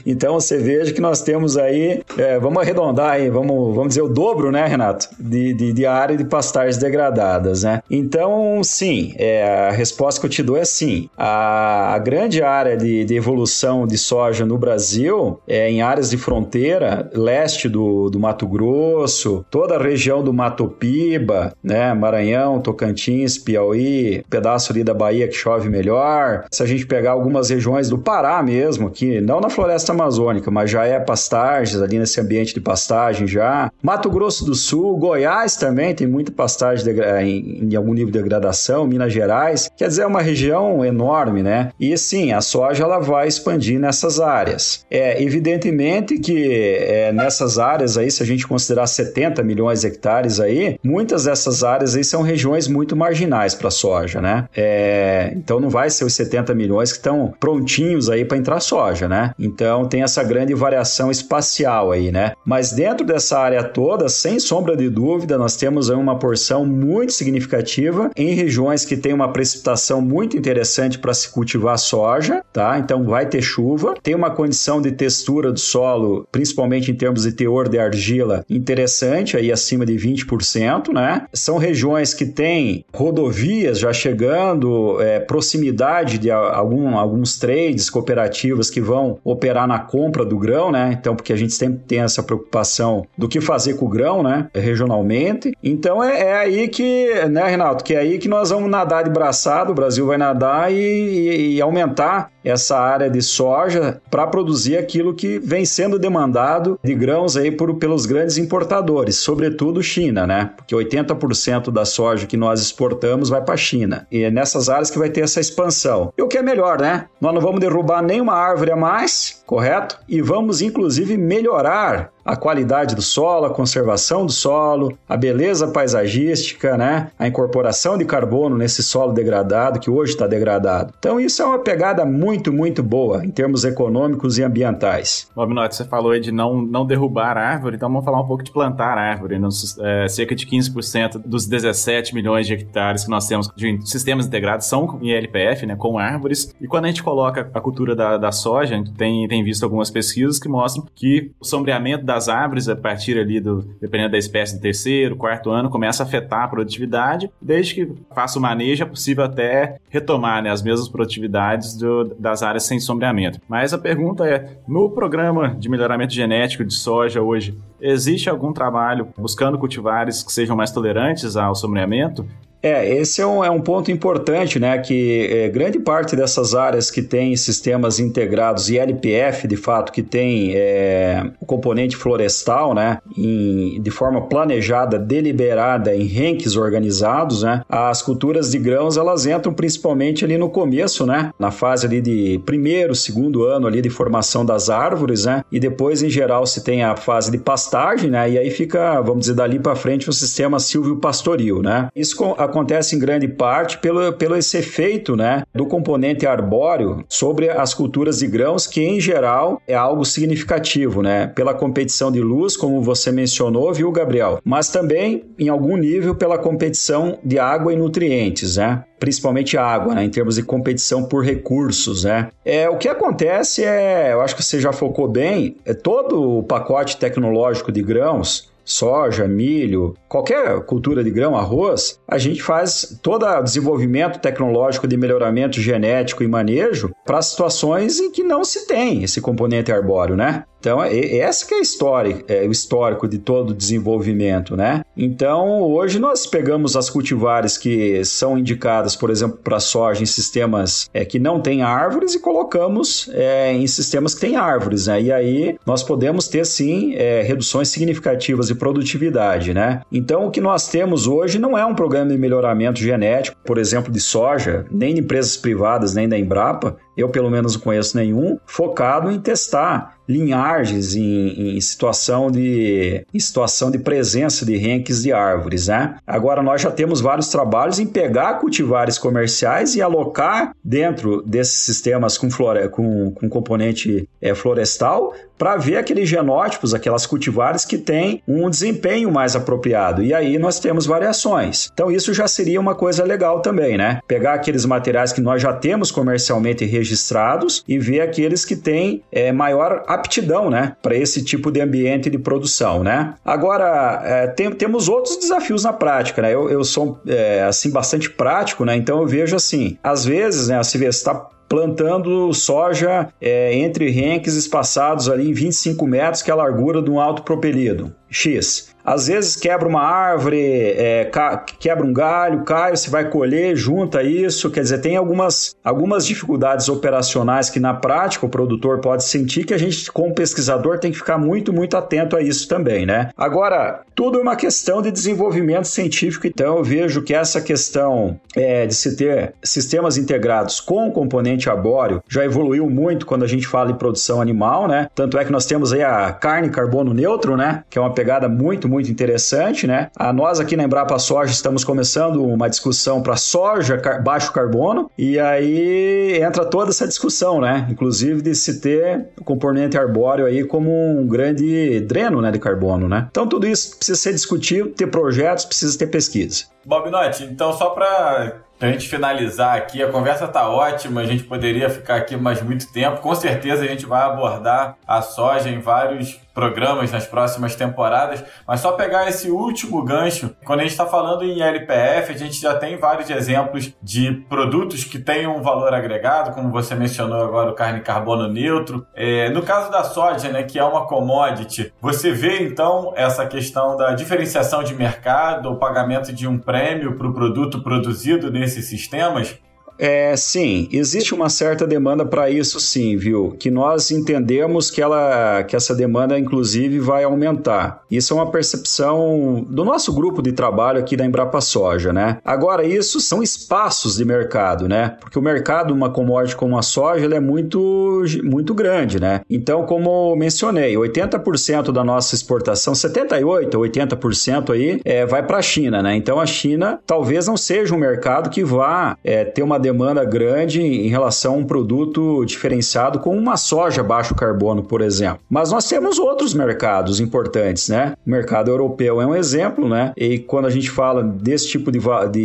Então 0.07 0.35
você 0.35 0.57
veja 0.57 0.93
que 0.93 1.01
nós 1.01 1.23
temos 1.23 1.57
aí, 1.57 2.03
é, 2.17 2.39
vamos 2.39 2.63
arredondar 2.63 3.11
aí, 3.11 3.29
vamos, 3.29 3.75
vamos 3.75 3.89
dizer 3.89 4.03
o 4.03 4.09
dobro, 4.09 4.51
né, 4.51 4.67
Renato? 4.67 5.09
De, 5.19 5.53
de, 5.53 5.73
de 5.73 5.87
área 5.87 6.17
de 6.17 6.25
pastagens 6.25 6.79
degradadas, 6.79 7.65
né? 7.65 7.83
Então, 7.91 8.63
sim, 8.65 9.15
é, 9.19 9.69
a 9.69 9.71
resposta 9.71 10.21
que 10.21 10.27
eu 10.27 10.31
te 10.31 10.43
dou 10.43 10.57
é 10.57 10.65
sim. 10.65 11.11
A, 11.17 11.95
a 11.95 11.99
grande 11.99 12.43
área 12.43 12.77
de, 12.77 13.05
de, 13.05 13.15
evolução 13.15 13.87
de 13.87 13.99
soja 13.99 14.47
no 14.47 14.57
Brasil 14.57 15.39
é 15.47 15.71
em 15.71 15.83
áreas 15.83 16.11
de 16.11 16.17
fronteira, 16.17 17.11
leste 17.15 17.69
do, 17.69 18.09
do 18.09 18.19
Mato 18.19 18.47
Grosso, 18.47 19.45
toda 19.51 19.77
a 19.77 19.83
região 19.83 20.25
do 20.25 20.33
Mato 20.33 20.67
Piba, 20.69 21.53
né? 21.63 21.93
Maranhão, 21.93 22.22
Tocantins, 22.61 23.39
Piauí, 23.39 24.25
pedaço 24.29 24.73
ali 24.73 24.85
da 24.85 24.95
Bahia 24.95 25.29
que 25.29 25.35
chove 25.35 25.69
melhor. 25.69 26.45
Se 26.51 26.63
a 26.63 26.67
gente 26.67 26.87
pegar 26.87 27.13
algumas 27.13 27.51
regiões 27.51 27.89
do 27.89 27.99
Pará 27.99 28.43
mesmo, 28.43 28.91
que 28.91 29.21
não 29.21 29.41
na 29.41 29.51
floresta 29.51 29.93
amazônica, 29.93 30.51
mas 30.51 30.71
já 30.71 30.85
é 30.85 30.99
pastagens, 30.99 31.81
ali 31.81 31.99
nesse 31.99 32.21
ambiente 32.21 32.55
de 32.55 32.61
pastagem 32.61 33.27
já. 33.27 33.71
Mato 33.83 34.11
Grosso 34.11 34.45
do 34.45 34.55
Sul, 34.55 34.97
Goiás 34.97 35.57
também 35.57 35.95
tem 35.95 36.07
muita 36.07 36.31
pastagem 36.33 36.85
em, 37.23 37.65
em 37.65 37.77
algum 37.77 37.93
nível 37.93 38.13
de 38.13 38.19
degradação, 38.19 38.87
Minas 38.87 39.13
Gerais. 39.13 39.71
Quer 39.77 39.89
dizer, 39.89 40.03
é 40.03 40.07
uma 40.07 40.23
região 40.23 40.85
enorme, 40.85 41.43
né? 41.43 41.71
E 41.79 41.97
sim, 41.97 42.33
a 42.33 42.41
soja 42.41 42.85
ela 42.85 42.99
vai 42.99 43.29
expandir 43.29 43.79
nessas 43.79 44.21
áreas. 44.21 44.85
É 44.91 45.23
evidentemente 45.23 46.19
que 46.19 46.53
é, 46.53 47.13
nessas 47.13 47.59
áreas 47.59 47.97
aí, 47.97 48.11
se 48.11 48.23
a 48.23 48.27
gente 48.27 48.47
considerar 48.47 48.87
70 48.87 49.43
milhões 49.43 49.81
de 49.81 49.87
hectares 49.87 50.41
aí, 50.41 50.79
muitas 50.83 51.25
dessas 51.25 51.65
áreas 51.65 51.97
aí 51.97 52.05
são 52.13 52.21
regiões 52.21 52.69
muito 52.69 52.95
marginais 52.95 53.55
para 53.55 53.71
soja, 53.71 54.21
né? 54.21 54.47
É, 54.55 55.33
então 55.35 55.59
não 55.59 55.71
vai 55.71 55.89
ser 55.89 56.05
os 56.05 56.13
70 56.13 56.55
milhões 56.55 56.93
que 56.93 56.99
estão 56.99 57.33
prontinhos 57.41 58.11
aí 58.11 58.23
para 58.23 58.37
entrar 58.37 58.61
soja, 58.61 59.09
né? 59.09 59.33
Então 59.39 59.87
tem 59.87 60.03
essa 60.03 60.23
grande 60.23 60.53
variação 60.53 61.11
espacial 61.11 61.91
aí, 61.91 62.13
né? 62.13 62.33
Mas 62.45 62.71
dentro 62.73 63.07
dessa 63.07 63.39
área 63.39 63.65
toda, 63.65 64.11
sem 64.11 64.39
sombra 64.39 64.77
de 64.77 64.91
dúvida, 64.91 65.39
nós 65.39 65.57
temos 65.57 65.89
uma 65.89 66.19
porção 66.19 66.67
muito 66.67 67.15
significativa 67.15 68.11
em 68.15 68.35
regiões 68.35 68.85
que 68.85 68.97
tem 68.97 69.15
uma 69.15 69.33
precipitação 69.33 70.03
muito 70.03 70.37
interessante 70.37 70.99
para 70.99 71.15
se 71.15 71.31
cultivar 71.31 71.79
soja, 71.79 72.45
tá? 72.53 72.79
Então 72.79 73.05
vai 73.05 73.25
ter 73.25 73.41
chuva, 73.41 73.95
tem 74.03 74.15
uma 74.15 74.31
condição 74.31 74.83
de 74.83 74.93
textura 74.93 75.51
do 75.51 75.59
solo, 75.59 76.29
principalmente 76.31 76.91
em 76.91 76.95
termos 76.95 77.23
de 77.23 77.33
teor 77.33 77.71
de 77.71 77.79
argila, 77.79 78.45
interessante, 78.51 79.35
aí 79.35 79.51
acima 79.51 79.87
de 79.87 79.95
20%, 79.95 80.93
né? 80.93 81.27
São 81.33 81.57
regiões 81.57 82.02
que 82.13 82.27
têm 82.27 82.85
rodovias 82.93 83.79
já 83.79 83.93
chegando, 83.93 85.01
é, 85.01 85.21
proximidade 85.21 86.19
de 86.19 86.31
algum, 86.31 86.97
alguns 86.97 87.39
trades, 87.39 87.89
cooperativas 87.89 88.71
que 88.71 88.81
vão 88.81 89.19
operar 89.23 89.69
na 89.69 89.79
compra 89.79 90.25
do 90.25 90.39
grão, 90.39 90.73
né? 90.73 90.97
Então, 90.99 91.15
porque 91.15 91.33
a 91.33 91.37
gente 91.37 91.53
sempre 91.53 91.81
tem 91.87 92.01
essa 92.01 92.23
preocupação 92.23 93.07
do 93.17 93.29
que 93.29 93.41
fazer 93.41 93.75
com 93.75 93.87
o 93.87 93.89
grão, 93.89 94.23
né? 94.23 94.49
Regionalmente. 94.55 95.53
Então 95.63 96.03
é, 96.03 96.23
é 96.23 96.35
aí 96.35 96.69
que, 96.69 97.09
né, 97.31 97.47
Renato, 97.47 97.85
que 97.85 97.95
é 97.95 97.99
aí 97.99 98.19
que 98.19 98.29
nós 98.29 98.51
vamos 98.51 98.71
nadar 98.71 99.05
de 99.05 99.11
braçado, 99.11 99.73
o 99.73 99.75
Brasil 99.75 100.07
vai 100.07 100.19
nadar 100.19 100.73
e, 100.73 100.77
e, 100.77 101.57
e 101.57 101.63
aumentar 101.63 102.33
essa 102.45 102.79
área 102.79 103.09
de 103.09 103.23
soja 103.23 104.01
para 104.11 104.27
produzir 104.27 104.77
aquilo 104.77 105.15
que 105.15 105.39
vem 105.39 105.65
sendo 105.65 105.99
demandado 105.99 106.79
de 106.83 106.95
grãos 106.95 107.37
aí 107.37 107.51
por, 107.51 107.75
pelos 107.77 108.07
grandes 108.07 108.37
importadores, 108.39 109.17
sobretudo 109.17 109.83
China, 109.83 110.27
né? 110.27 110.51
Porque 110.57 110.75
80% 110.75 111.71
da 111.71 111.82
soja 111.85 112.27
que 112.27 112.37
nós 112.37 112.61
exportamos 112.61 113.29
vai 113.29 113.43
para 113.43 113.55
a 113.55 113.57
China. 113.57 114.07
E 114.11 114.23
é 114.23 114.31
nessas 114.31 114.69
áreas 114.69 114.91
que 114.91 114.99
vai 114.99 115.11
ter 115.11 115.23
essa 115.23 115.41
expansão. 115.41 116.13
E 116.17 116.23
o 116.23 116.29
que 116.29 116.39
é 116.39 116.43
melhor, 116.43 116.81
né? 116.81 117.07
Nós 117.21 117.35
não 117.35 117.41
vamos 117.41 117.61
derrubar 117.61 118.03
nenhuma 118.03 118.35
árvore 118.35 118.73
a 118.73 118.77
mais, 118.77 119.42
correto? 119.47 119.99
E 120.09 120.21
vamos 120.21 120.61
inclusive 120.63 121.17
melhorar 121.17 122.13
a 122.25 122.37
qualidade 122.37 122.95
do 122.95 123.03
solo, 123.03 123.47
a 123.47 123.51
conservação 123.51 124.25
do 124.25 124.33
solo, 124.33 124.97
a 125.09 125.17
beleza 125.17 125.69
paisagística, 125.69 126.77
né? 126.77 127.11
a 127.19 127.27
incorporação 127.27 127.99
de 127.99 128.05
carbono 128.05 128.57
nesse 128.57 128.83
solo 128.83 129.13
degradado, 129.13 129.81
que 129.81 129.91
hoje 129.91 130.13
está 130.13 130.27
degradado. 130.27 130.95
Então, 130.99 131.19
isso 131.19 131.43
é 131.43 131.45
uma 131.45 131.59
pegada 131.59 132.05
muito, 132.05 132.53
muito 132.53 132.83
boa 132.83 133.25
em 133.25 133.31
termos 133.31 133.65
econômicos 133.65 134.39
e 134.39 134.43
ambientais. 134.43 135.29
Bobinote, 135.35 135.75
você 135.75 135.85
falou 135.85 136.13
aí 136.13 136.21
de 136.21 136.31
não, 136.31 136.63
não 136.63 136.87
derrubar 136.87 137.37
árvore, 137.37 137.77
então 137.77 137.89
vamos 137.89 138.05
falar 138.05 138.21
um 138.21 138.27
pouco 138.27 138.45
de 138.45 138.53
plantar 138.53 138.97
árvore. 138.97 139.39
Nos, 139.39 139.77
é, 139.79 140.09
cerca 140.09 140.35
de 140.35 140.47
15% 140.47 141.21
dos 141.25 141.47
17 141.47 142.15
milhões 142.15 142.47
de 142.47 142.55
hectares 142.55 143.05
que 143.05 143.11
nós 143.11 143.27
temos 143.27 143.51
de 143.57 143.79
sistemas 143.85 144.27
integrados 144.27 144.67
são 144.67 144.99
em 145.03 145.11
LPF, 145.11 145.67
né, 145.67 145.77
com 145.77 145.99
árvores. 145.99 146.55
E 146.61 146.67
quando 146.67 146.85
a 146.85 146.89
gente 146.89 147.03
coloca 147.03 147.51
a 147.53 147.61
cultura 147.61 147.97
da, 147.97 148.17
da 148.17 148.33
soja, 148.33 148.75
a 148.75 148.79
gente 148.79 148.93
tem, 148.93 149.27
tem 149.33 149.43
visto 149.43 149.63
algumas 149.63 149.91
pesquisas 149.91 150.39
que 150.39 150.47
mostram 150.47 150.87
que 150.95 151.33
o 151.41 151.45
sombreamento 151.47 152.05
das 152.05 152.29
árvores, 152.29 152.69
a 152.69 152.77
partir 152.77 153.19
ali 153.19 153.41
do, 153.41 153.63
dependendo 153.81 154.13
da 154.13 154.19
espécie 154.19 154.57
do 154.57 154.61
terceiro, 154.61 155.17
quarto 155.17 155.49
ano, 155.49 155.71
começa 155.71 156.03
a 156.03 156.07
afetar 156.07 156.43
a 156.43 156.49
produtividade. 156.49 157.31
Desde 157.41 157.75
que 157.75 157.93
faça 158.15 158.39
o 158.39 158.43
manejo, 158.43 158.83
é 158.83 158.87
possível 158.87 159.25
até 159.25 159.79
retomar 159.89 160.43
né, 160.43 160.51
as 160.51 160.63
mesmas 160.63 160.87
produtividades 160.87 161.75
do, 161.75 162.15
das 162.19 162.43
áreas 162.43 162.65
sem 162.65 162.79
sombreamento. 162.79 163.41
Mas 163.49 163.73
a 163.73 163.79
pergunta 163.79 164.29
é: 164.29 164.59
no 164.69 164.91
programa 164.91 165.57
de 165.59 165.67
melhoramento 165.71 166.13
genético 166.13 166.63
de 166.63 166.75
soja 166.75 167.23
hoje, 167.23 167.59
existe 167.81 168.29
algum 168.29 168.53
trabalho 168.53 169.09
buscando 169.17 169.59
cultivares 169.59 170.23
que 170.23 170.31
sejam 170.31 170.55
mais 170.55 170.71
tolerantes 170.71 171.39
ao 171.39 171.55
sombreamento? 171.55 172.27
É, 172.63 172.89
esse 172.95 173.21
é 173.21 173.27
um, 173.27 173.45
é 173.45 173.51
um 173.51 173.61
ponto 173.61 173.91
importante, 173.91 174.61
né? 174.61 174.79
Que 174.79 175.27
é, 175.27 175.49
grande 175.49 175.81
parte 175.81 176.15
dessas 176.15 176.55
áreas 176.55 176.91
que 176.91 177.03
tem 177.03 177.35
sistemas 177.35 177.99
integrados 177.99 178.71
e 178.71 178.79
LPF, 178.79 179.49
de 179.49 179.57
fato, 179.57 179.91
que 179.91 180.03
tem 180.03 180.53
é, 180.55 181.25
o 181.41 181.47
componente 181.47 181.97
florestal, 181.97 182.73
né? 182.73 182.99
Em, 183.17 183.81
de 183.83 183.91
forma 183.91 184.29
planejada, 184.29 184.99
deliberada, 184.99 185.95
em 185.95 186.07
ranks 186.07 186.57
organizados, 186.57 187.43
né? 187.43 187.63
As 187.69 188.01
culturas 188.01 188.53
de 188.53 188.59
grãos, 188.59 188.97
elas 188.97 189.27
entram 189.27 189.53
principalmente 189.53 190.25
ali 190.25 190.39
no 190.39 190.49
começo, 190.49 191.05
né? 191.05 191.33
Na 191.39 191.51
fase 191.51 191.87
ali 191.87 192.01
de 192.01 192.41
primeiro, 192.47 192.95
segundo 192.95 193.45
ano 193.45 193.67
ali 193.67 193.83
de 193.83 193.91
formação 193.91 194.47
das 194.47 194.71
árvores, 194.71 195.25
né? 195.25 195.45
E 195.51 195.59
depois, 195.59 196.03
em 196.03 196.11
geral, 196.11 196.47
se 196.47 196.63
tem 196.63 196.85
a 196.85 196.97
fase 196.97 197.31
de 197.31 197.39
pastagem, 197.39 198.11
né? 198.11 198.31
E 198.31 198.39
aí 198.39 198.51
fica, 198.51 199.01
vamos 199.01 199.23
dizer, 199.23 199.35
dali 199.35 199.59
para 199.59 199.75
frente 199.75 200.09
o 200.09 200.13
sistema 200.13 200.61
silvio-pastoril, 200.61 201.61
né? 201.61 201.89
Isso 201.97 202.17
acontece 202.53 202.95
em 202.95 202.99
grande 202.99 203.27
parte 203.27 203.79
pelo, 203.79 204.13
pelo 204.13 204.37
esse 204.37 204.59
efeito 204.59 205.17
né, 205.17 205.43
do 205.55 205.67
componente 205.67 206.27
arbóreo 206.27 207.05
sobre 207.09 207.49
as 207.49 207.73
culturas 207.73 208.19
de 208.19 208.27
grãos, 208.27 208.67
que 208.67 208.83
em 208.83 209.01
geral 209.01 209.61
é 209.67 209.75
algo 209.75 210.05
significativo, 210.05 211.03
né? 211.03 211.27
Pela 211.29 211.55
competição 211.55 212.13
de 212.13 212.21
luz, 212.21 212.57
como 212.57 212.83
você 212.83 213.11
mencionou, 213.11 213.73
viu, 213.73 213.91
Gabriel? 213.91 214.39
Mas 214.45 214.69
também, 214.69 215.25
em 215.39 215.49
algum 215.49 215.77
nível, 215.77 216.15
pela 216.15 216.39
competição 216.39 217.19
de 217.25 217.39
água 217.39 217.73
e 217.73 217.77
nutrientes, 217.77 218.57
né? 218.57 218.85
principalmente 219.03 219.59
água, 219.59 219.97
né, 219.97 220.05
em 220.05 220.11
termos 220.11 220.37
de 220.37 220.45
competição 220.45 221.03
por 221.03 221.25
recursos, 221.25 222.05
né. 222.05 222.29
É, 222.45 222.71
o 222.71 222.77
que 222.77 222.87
acontece 222.87 223.65
é, 223.65 224.13
eu 224.13 224.21
acho 224.21 224.37
que 224.37 224.45
você 224.45 224.61
já 224.61 224.73
focou 224.73 225.09
bem, 225.09 225.57
é 225.65 225.75
todo 225.75 226.39
o 226.39 226.45
pacote 226.45 226.97
tecnológico 226.97 227.73
de 227.73 227.83
grãos 227.83 228.52
soja, 228.65 229.27
milho, 229.27 229.95
qualquer 230.09 230.61
cultura 230.65 231.03
de 231.03 231.11
grão, 231.11 231.37
arroz, 231.37 232.01
a 232.07 232.19
gente 232.19 232.43
faz 232.43 232.99
todo 233.03 233.27
o 233.27 233.43
desenvolvimento 233.43 234.21
tecnológico 234.21 234.87
de 234.87 234.97
melhoramento 234.97 235.61
genético 235.61 236.23
e 236.23 236.29
manejo 236.29 236.91
para 237.05 237.21
situações 237.23 238.01
em 238.01 238.11
que 238.11 238.23
não 238.23 238.45
se 238.45 238.67
tem 238.67 239.03
esse 239.03 239.21
componente 239.21 239.73
arbóreo, 239.73 240.17
né? 240.17 240.45
Então, 240.63 240.81
essa 240.81 241.45
que 241.45 241.55
é 241.55 241.61
história, 241.61 242.25
é 242.29 242.47
o 242.47 242.53
histórico 242.53 243.09
de 243.09 243.19
todo 243.19 243.51
o 243.51 243.55
desenvolvimento, 243.55 244.57
né? 244.57 244.85
Então, 244.97 245.61
hoje 245.61 245.99
nós 245.99 246.25
pegamos 246.25 246.77
as 246.77 246.89
cultivares 246.89 247.59
que 247.59 248.05
são 248.05 248.39
indicadas, 248.39 248.95
por 248.95 249.11
exemplo, 249.11 249.39
para 249.43 249.59
soja 249.59 250.05
em 250.05 250.07
sistemas 250.07 250.89
é, 250.95 251.05
que 251.05 251.19
não 251.19 251.41
têm 251.41 251.63
árvores 251.63 252.15
e 252.15 252.21
colocamos 252.21 253.11
é, 253.13 253.53
em 253.53 253.67
sistemas 253.67 254.15
que 254.15 254.21
têm 254.21 254.37
árvores, 254.37 254.87
né? 254.87 255.03
E 255.03 255.11
aí 255.11 255.59
nós 255.67 255.83
podemos 255.83 256.29
ter, 256.29 256.47
sim, 256.47 256.95
é, 256.95 257.23
reduções 257.23 257.69
significativas 257.69 258.47
de 258.47 258.55
produtividade, 258.55 259.53
né? 259.53 259.83
Então, 259.91 260.27
o 260.29 260.31
que 260.31 260.41
nós 260.41 260.69
temos 260.69 261.09
hoje 261.09 261.41
não 261.41 261.59
é 261.59 261.67
um 261.67 261.75
programa 261.75 262.13
de 262.13 262.19
melhoramento 262.19 262.79
genético, 262.79 263.37
por 263.45 263.59
exemplo, 263.59 263.93
de 263.93 263.99
soja, 263.99 264.65
nem 264.71 264.95
de 264.95 265.01
empresas 265.01 265.37
privadas, 265.37 265.93
nem 265.93 266.09
da 266.09 266.17
Embrapa, 266.17 266.77
eu 266.97 267.09
pelo 267.09 267.31
menos 267.31 267.55
não 267.55 267.61
conheço 267.61 267.97
nenhum, 267.97 268.39
focado 268.45 269.11
em 269.11 269.21
testar 269.21 269.99
linhagens 270.09 270.95
em, 270.95 271.57
em, 271.57 271.61
situação 271.61 272.31
de 272.31 273.05
em 273.13 273.21
situação 273.21 273.71
de 273.71 273.79
presença 273.79 274.45
de 274.45 274.57
renques 274.57 275.03
de 275.03 275.13
árvores, 275.13 275.69
né? 275.69 275.97
Agora 276.07 276.43
nós 276.43 276.61
já 276.61 276.71
temos 276.71 277.01
vários 277.01 277.29
trabalhos 277.29 277.79
em 277.79 277.87
pegar 277.87 278.35
cultivares 278.35 278.99
comerciais 278.99 279.75
e 279.75 279.83
alocar 279.83 280.55
dentro 280.63 281.23
desses 281.23 281.61
sistemas 281.61 282.19
com, 282.19 282.31
flore 282.31 282.69
com, 282.69 283.13
com 283.13 283.29
componente 283.29 284.09
é, 284.21 284.35
florestal 284.35 285.15
para 285.43 285.57
ver 285.57 285.77
aqueles 285.77 286.09
genótipos, 286.09 286.73
aquelas 286.73 287.05
cultivares 287.05 287.65
que 287.65 287.77
têm 287.77 288.23
um 288.29 288.49
desempenho 288.49 289.11
mais 289.11 289.35
apropriado. 289.35 290.01
E 290.01 290.15
aí 290.15 290.39
nós 290.39 290.61
temos 290.61 290.87
variações. 290.87 291.69
Então 291.75 291.91
isso 291.91 292.15
já 292.15 292.29
seria 292.29 292.61
uma 292.61 292.77
coisa 292.77 293.03
legal 293.03 293.41
também, 293.41 293.77
né? 293.77 293.99
Pegar 294.07 294.35
aqueles 294.35 294.65
materiais 294.65 295.13
que 295.13 295.21
nós 295.21 295.43
já 295.43 295.53
temos 295.53 295.91
comercialmente 295.91 296.65
registrados 296.65 297.65
e 297.67 297.77
ver 297.77 298.03
aqueles 298.03 298.45
que 298.45 298.55
têm 298.55 299.03
é, 299.11 299.33
maior 299.33 299.83
aptidão, 299.95 300.51
né, 300.51 300.77
para 300.83 300.97
esse 300.97 301.25
tipo 301.25 301.51
de 301.51 301.61
ambiente 301.61 302.11
de 302.11 302.19
produção, 302.19 302.83
né? 302.83 303.15
Agora 303.25 304.01
é, 304.05 304.27
tem, 304.27 304.51
temos 304.51 304.89
outros 304.89 305.17
desafios 305.17 305.65
na 305.65 305.73
prática, 305.73 306.23
né? 306.23 306.35
Eu, 306.35 306.51
eu 306.51 306.65
sou 306.65 307.01
é, 307.07 307.43
assim 307.43 307.71
bastante 307.71 308.11
prático, 308.11 308.65
né? 308.65 308.77
Então 308.77 309.01
eu 309.01 309.07
vejo 309.07 309.37
assim, 309.37 309.79
às 309.83 310.05
vezes, 310.05 310.49
né, 310.49 310.59
a 310.59 310.65
Civesta 310.65 311.11
está 311.11 311.33
plantando 311.53 312.33
soja 312.33 313.11
é, 313.21 313.55
entre 313.55 313.91
renques 313.91 314.35
espaçados 314.35 315.07
ali 315.11 315.29
em 315.29 315.35
25 315.35 315.87
metros, 315.87 316.23
que 316.23 316.31
é 316.31 316.33
a 316.33 316.37
largura 316.37 316.81
de 316.81 316.91
um 316.91 316.99
alto 316.99 317.23
propelido, 317.23 317.95
X. 318.09 318.72
Às 318.85 319.07
vezes 319.07 319.37
quebra 319.37 319.69
uma 319.69 319.83
árvore, 319.83 320.41
é, 320.41 321.11
quebra 321.59 321.85
um 321.85 321.93
galho, 321.93 322.43
cai, 322.45 322.77
você 322.77 322.91
vai 322.91 323.09
colher, 323.09 323.57
junta 323.57 324.03
isso. 324.03 324.51
Quer 324.51 324.63
dizer, 324.63 324.79
tem 324.79 324.97
algumas, 324.97 325.57
algumas 325.63 326.07
dificuldades 326.07 326.69
operacionais 326.69 327.49
que 327.49 327.61
na 327.61 327.75
prática 327.75 328.27
o 328.27 328.29
produtor 328.29 328.81
pode 328.81 329.05
sentir 329.05 329.45
que 329.45 329.55
a 329.55 329.59
gente, 329.59 329.91
como 329.93 330.15
pesquisador, 330.15 330.79
tem 330.79 330.91
que 330.91 330.99
ficar 330.99 331.19
muito, 331.19 331.53
muito 331.53 331.77
atento 331.77 332.17
a 332.17 332.23
isso 332.23 332.49
também, 332.49 332.85
né? 332.85 333.11
Agora, 333.17 333.83
tudo 333.95 334.19
é 334.19 334.23
uma 334.23 334.37
questão 334.37 334.83
de 334.83 334.91
desenvolvimento 334.91 335.67
científico, 335.67 336.27
então 336.27 336.59
eu 336.59 336.65
vejo 336.65 337.03
que 337.03 337.15
essa 337.15 337.41
questão 337.41 338.19
é, 338.35 338.67
de 338.67 338.75
se 338.75 338.97
ter 338.97 339.35
sistemas 339.43 339.97
integrados 339.97 340.61
com 340.61 340.91
componente 340.91 341.49
arbóreo 341.49 342.03
já 342.09 342.25
evoluiu 342.25 342.69
muito 342.69 343.07
quando 343.07 343.25
a 343.25 343.29
gente 343.29 343.47
fala 343.47 343.71
em 343.71 343.75
produção 343.75 344.21
animal, 344.21 344.67
né? 344.67 344.89
Tanto 344.95 345.19
é 345.19 345.25
que 345.25 345.33
nós 345.33 345.47
temos 345.47 345.73
aí 345.73 345.83
a 345.83 346.13
carne 346.13 346.49
carbono 346.51 346.95
neutro, 346.95 347.37
né? 347.37 347.65
Que 347.71 347.79
é 347.79 347.81
uma 347.81 347.93
pegada 347.93 348.29
muito, 348.29 348.69
muito 348.73 348.91
interessante, 348.91 349.67
né? 349.67 349.91
A 349.95 350.13
nós 350.13 350.41
aqui 350.41 350.57
na 350.57 350.65
Embrapa 350.65 350.99
Soja 350.99 351.31
estamos 351.31 351.63
começando 351.63 352.25
uma 352.25 352.49
discussão 352.49 353.03
para 353.03 353.17
soja 353.17 353.77
car 353.77 354.03
baixo 354.03 354.33
carbono 354.33 354.91
e 354.97 355.19
aí 355.21 356.21
entra 356.23 356.45
toda 356.45 356.71
essa 356.71 356.89
discussão, 356.89 357.41
né? 357.41 357.67
Inclusive 357.71 358.23
de 358.23 358.35
se 358.35 358.61
ter 358.61 359.09
o 359.21 359.25
componente 359.25 359.77
arbóreo 359.77 360.25
aí 360.25 360.43
como 360.43 360.71
um 360.73 361.07
grande 361.07 361.81
dreno, 361.81 362.23
né, 362.23 362.31
de 362.31 362.39
carbono, 362.39 362.89
né? 362.89 363.09
Então 363.11 363.27
tudo 363.27 363.47
isso 363.47 363.77
precisa 363.77 363.99
ser 363.99 364.13
discutido, 364.13 364.71
ter 364.71 364.87
projetos, 364.87 365.45
precisa 365.45 365.79
ter 365.79 365.89
pesquisa. 365.89 366.45
Bob 366.65 366.91
Notti, 366.91 367.25
então 367.25 367.53
só 367.53 367.71
para 367.71 368.41
a 368.61 368.71
gente 368.71 368.89
finalizar 368.89 369.57
aqui, 369.57 369.83
a 369.83 369.91
conversa 369.91 370.29
tá 370.29 370.49
ótima, 370.49 371.01
a 371.01 371.05
gente 371.05 371.25
poderia 371.25 371.69
ficar 371.69 371.97
aqui 371.97 372.17
mais 372.17 372.41
muito 372.41 372.73
tempo. 372.73 373.01
Com 373.01 373.15
certeza 373.15 373.65
a 373.65 373.67
gente 373.67 373.85
vai 373.85 374.03
abordar 374.03 374.77
a 374.87 375.03
soja 375.03 375.49
em 375.49 375.59
vários 375.59 376.21
programas 376.35 376.91
nas 376.91 377.07
próximas 377.07 377.55
temporadas, 377.55 378.25
mas 378.47 378.61
só 378.61 378.73
pegar 378.73 379.09
esse 379.09 379.31
último 379.31 379.83
gancho, 379.83 380.35
quando 380.45 380.61
a 380.61 380.63
gente 380.63 380.73
está 380.73 380.87
falando 380.87 381.25
em 381.25 381.43
LPF, 381.43 382.13
a 382.13 382.17
gente 382.17 382.41
já 382.41 382.55
tem 382.55 382.77
vários 382.77 383.11
exemplos 383.11 383.73
de 383.83 384.13
produtos 384.29 384.85
que 384.85 384.99
têm 384.99 385.27
um 385.27 385.43
valor 385.43 385.75
agregado, 385.75 386.33
como 386.33 386.51
você 386.51 386.75
mencionou 386.75 387.23
agora 387.23 387.51
o 387.51 387.55
carne 387.55 387.81
carbono 387.81 388.29
neutro. 388.29 388.87
É, 388.95 389.29
no 389.31 389.43
caso 389.43 389.71
da 389.71 389.85
soja, 389.85 390.31
né, 390.31 390.43
que 390.43 390.59
é 390.59 390.65
uma 390.65 390.87
commodity, 390.87 391.73
você 391.81 392.13
vê 392.13 392.43
então 392.43 392.93
essa 392.97 393.27
questão 393.27 393.77
da 393.77 393.93
diferenciação 393.93 394.63
de 394.63 394.75
mercado, 394.75 395.51
o 395.51 395.57
pagamento 395.57 396.13
de 396.13 396.27
um 396.27 396.39
prêmio 396.39 396.97
para 396.97 397.07
o 397.07 397.15
produto 397.15 397.63
produzido 397.63 398.31
nesses 398.31 398.67
sistemas? 398.67 399.39
É, 399.83 400.15
sim, 400.15 400.69
existe 400.71 401.13
uma 401.13 401.29
certa 401.29 401.67
demanda 401.67 402.07
para 402.07 402.31
isso, 402.31 402.61
sim, 402.61 402.97
viu? 402.97 403.35
Que 403.37 403.51
nós 403.51 403.91
entendemos 403.91 404.71
que, 404.71 404.81
ela, 404.81 405.43
que 405.43 405.57
essa 405.57 405.75
demanda, 405.75 406.17
inclusive, 406.17 406.79
vai 406.79 407.03
aumentar. 407.03 407.83
Isso 407.91 408.15
é 408.15 408.17
uma 408.17 408.31
percepção 408.31 409.45
do 409.51 409.65
nosso 409.65 409.93
grupo 409.93 410.23
de 410.23 410.31
trabalho 410.31 410.79
aqui 410.79 410.97
da 410.97 411.05
Embrapa 411.05 411.41
Soja, 411.41 411.93
né? 411.93 412.19
Agora, 412.25 412.65
isso 412.65 413.01
são 413.01 413.25
espaços 413.25 413.97
de 413.97 414.05
mercado, 414.05 414.69
né? 414.69 414.97
Porque 415.01 415.19
o 415.19 415.23
mercado, 415.23 415.75
uma 415.75 415.91
commodity 415.91 416.37
como 416.37 416.57
a 416.57 416.63
soja, 416.63 417.05
ele 417.05 417.17
é 417.17 417.21
muito, 417.21 418.05
muito 418.23 418.55
grande, 418.55 419.01
né? 419.01 419.23
Então, 419.29 419.67
como 419.67 420.15
mencionei, 420.15 420.77
80% 420.77 421.73
da 421.73 421.83
nossa 421.83 422.15
exportação, 422.15 422.73
78% 422.73 423.51
80% 423.51 424.51
aí, 424.55 424.81
é, 424.85 425.05
vai 425.05 425.27
para 425.27 425.39
a 425.39 425.43
China, 425.43 425.83
né? 425.83 425.97
Então, 425.97 426.21
a 426.21 426.27
China 426.27 426.79
talvez 426.87 427.27
não 427.27 427.37
seja 427.37 427.75
um 427.75 427.79
mercado 427.79 428.31
que 428.31 428.45
vá 428.45 428.97
é, 429.03 429.25
ter 429.25 429.43
uma 429.43 429.59
demanda 429.59 429.72
demanda 429.73 430.05
grande 430.05 430.61
em 430.61 430.89
relação 430.89 431.35
a 431.35 431.37
um 431.39 431.45
produto 431.45 432.25
diferenciado 432.27 432.99
como 432.99 433.19
uma 433.19 433.37
soja 433.37 433.83
baixo 433.83 434.15
carbono, 434.15 434.63
por 434.63 434.83
exemplo. 434.83 435.21
Mas 435.29 435.51
nós 435.51 435.67
temos 435.67 435.99
outros 435.99 436.35
mercados 436.35 437.01
importantes, 437.01 437.69
né? 437.69 437.95
O 438.07 438.11
mercado 438.11 438.51
europeu 438.51 439.01
é 439.01 439.07
um 439.07 439.15
exemplo, 439.15 439.69
né? 439.69 439.93
E 439.97 440.19
quando 440.19 440.47
a 440.47 440.51
gente 440.51 440.71
fala 440.71 441.03
desse 441.03 441.49
tipo 441.49 441.73
de, 441.73 441.81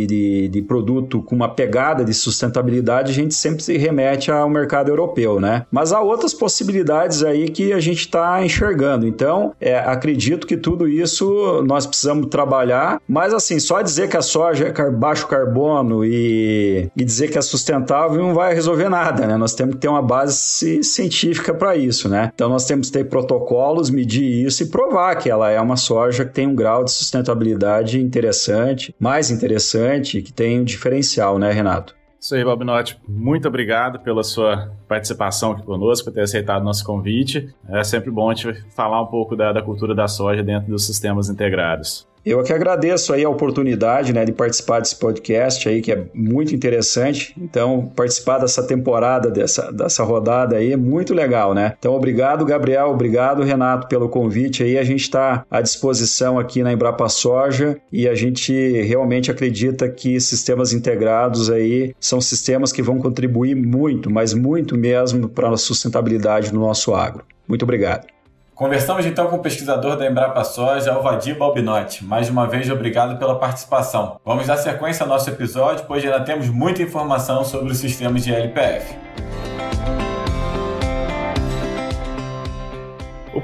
de, 0.06 0.48
de, 0.48 0.62
produto 0.62 1.22
com 1.22 1.34
uma 1.34 1.48
pegada 1.48 2.04
de 2.04 2.12
sustentabilidade, 2.12 3.10
a 3.10 3.14
gente 3.14 3.34
sempre 3.34 3.62
se 3.62 3.78
remete 3.78 4.30
ao 4.30 4.48
mercado 4.50 4.90
europeu, 4.90 5.40
né? 5.40 5.64
Mas 5.70 5.92
há 5.92 6.00
outras 6.00 6.34
possibilidades 6.34 7.22
aí 7.22 7.48
que 7.48 7.72
a 7.72 7.80
gente 7.80 8.00
está 8.00 8.44
enxergando. 8.44 9.06
Então, 9.06 9.54
é, 9.60 9.78
acredito 9.78 10.46
que 10.46 10.56
tudo 10.56 10.86
isso 10.86 11.62
nós 11.66 11.86
precisamos 11.86 12.26
trabalhar, 12.26 13.00
mas 13.08 13.32
assim, 13.32 13.58
só 13.58 13.80
dizer 13.80 14.08
que 14.08 14.16
a 14.16 14.22
soja 14.22 14.66
é 14.66 14.90
baixo 14.90 15.26
carbono 15.26 16.04
e, 16.04 16.90
e 16.94 17.04
dizer 17.04 17.28
que 17.28 17.37
é 17.38 17.42
sustentável 17.42 18.20
não 18.20 18.34
vai 18.34 18.54
resolver 18.54 18.88
nada, 18.88 19.26
né? 19.26 19.36
Nós 19.36 19.54
temos 19.54 19.76
que 19.76 19.80
ter 19.80 19.88
uma 19.88 20.02
base 20.02 20.82
científica 20.82 21.54
para 21.54 21.76
isso, 21.76 22.08
né? 22.08 22.30
Então 22.34 22.48
nós 22.48 22.64
temos 22.64 22.88
que 22.88 22.98
ter 22.98 23.04
protocolos, 23.04 23.90
medir 23.90 24.46
isso 24.46 24.62
e 24.62 24.66
provar 24.66 25.16
que 25.16 25.30
ela 25.30 25.50
é 25.50 25.60
uma 25.60 25.76
soja 25.76 26.24
que 26.24 26.34
tem 26.34 26.46
um 26.46 26.54
grau 26.54 26.84
de 26.84 26.90
sustentabilidade 26.90 28.00
interessante, 28.00 28.94
mais 28.98 29.30
interessante, 29.30 30.20
que 30.20 30.32
tem 30.32 30.60
um 30.60 30.64
diferencial, 30.64 31.38
né, 31.38 31.52
Renato? 31.52 31.98
Isso 32.20 32.34
aí, 32.34 32.42
Bob 32.42 32.64
Notti. 32.64 32.98
Muito 33.08 33.46
obrigado 33.46 34.00
pela 34.00 34.24
sua 34.24 34.72
participação 34.88 35.52
aqui 35.52 35.62
conosco, 35.62 36.06
por 36.06 36.12
ter 36.12 36.22
aceitado 36.22 36.64
nosso 36.64 36.84
convite. 36.84 37.54
É 37.68 37.84
sempre 37.84 38.10
bom 38.10 38.28
a 38.28 38.34
gente 38.34 38.60
falar 38.70 39.00
um 39.00 39.06
pouco 39.06 39.36
da, 39.36 39.52
da 39.52 39.62
cultura 39.62 39.94
da 39.94 40.08
soja 40.08 40.42
dentro 40.42 40.68
dos 40.68 40.84
sistemas 40.84 41.28
integrados. 41.28 42.07
Eu 42.28 42.40
aqui 42.40 42.52
agradeço 42.52 43.14
aí 43.14 43.24
a 43.24 43.30
oportunidade 43.30 44.12
né, 44.12 44.22
de 44.22 44.32
participar 44.32 44.80
desse 44.80 44.94
podcast 44.96 45.66
aí, 45.66 45.80
que 45.80 45.90
é 45.90 46.04
muito 46.12 46.54
interessante. 46.54 47.34
Então, 47.40 47.90
participar 47.96 48.36
dessa 48.36 48.62
temporada, 48.62 49.30
dessa, 49.30 49.72
dessa 49.72 50.04
rodada 50.04 50.56
aí 50.56 50.74
é 50.74 50.76
muito 50.76 51.14
legal, 51.14 51.54
né? 51.54 51.72
Então, 51.78 51.94
obrigado, 51.94 52.44
Gabriel, 52.44 52.90
obrigado, 52.90 53.42
Renato, 53.42 53.88
pelo 53.88 54.10
convite 54.10 54.62
aí. 54.62 54.76
A 54.76 54.84
gente 54.84 55.00
está 55.00 55.42
à 55.50 55.62
disposição 55.62 56.38
aqui 56.38 56.62
na 56.62 56.70
Embrapa 56.70 57.08
Soja 57.08 57.80
e 57.90 58.06
a 58.06 58.14
gente 58.14 58.52
realmente 58.82 59.30
acredita 59.30 59.88
que 59.88 60.20
sistemas 60.20 60.74
integrados 60.74 61.50
aí 61.50 61.94
são 61.98 62.20
sistemas 62.20 62.72
que 62.72 62.82
vão 62.82 62.98
contribuir 62.98 63.54
muito, 63.54 64.10
mas 64.10 64.34
muito 64.34 64.76
mesmo 64.76 65.30
para 65.30 65.48
a 65.48 65.56
sustentabilidade 65.56 66.52
do 66.52 66.60
nosso 66.60 66.94
agro. 66.94 67.24
Muito 67.48 67.62
obrigado. 67.62 68.17
Conversamos 68.58 69.06
então 69.06 69.28
com 69.28 69.36
o 69.36 69.38
pesquisador 69.38 69.96
da 69.96 70.04
Embrapa 70.04 70.42
Soja, 70.42 70.92
Alvadir 70.92 71.38
Balbinotti. 71.38 72.04
Mais 72.04 72.28
uma 72.28 72.44
vez, 72.44 72.68
obrigado 72.68 73.16
pela 73.16 73.38
participação. 73.38 74.18
Vamos 74.24 74.48
dar 74.48 74.56
sequência 74.56 75.04
ao 75.04 75.08
nosso 75.08 75.30
episódio, 75.30 75.84
pois 75.86 76.04
ainda 76.04 76.24
temos 76.24 76.48
muita 76.48 76.82
informação 76.82 77.44
sobre 77.44 77.70
os 77.70 77.78
sistemas 77.78 78.24
de 78.24 78.34
LPF. 78.34 78.96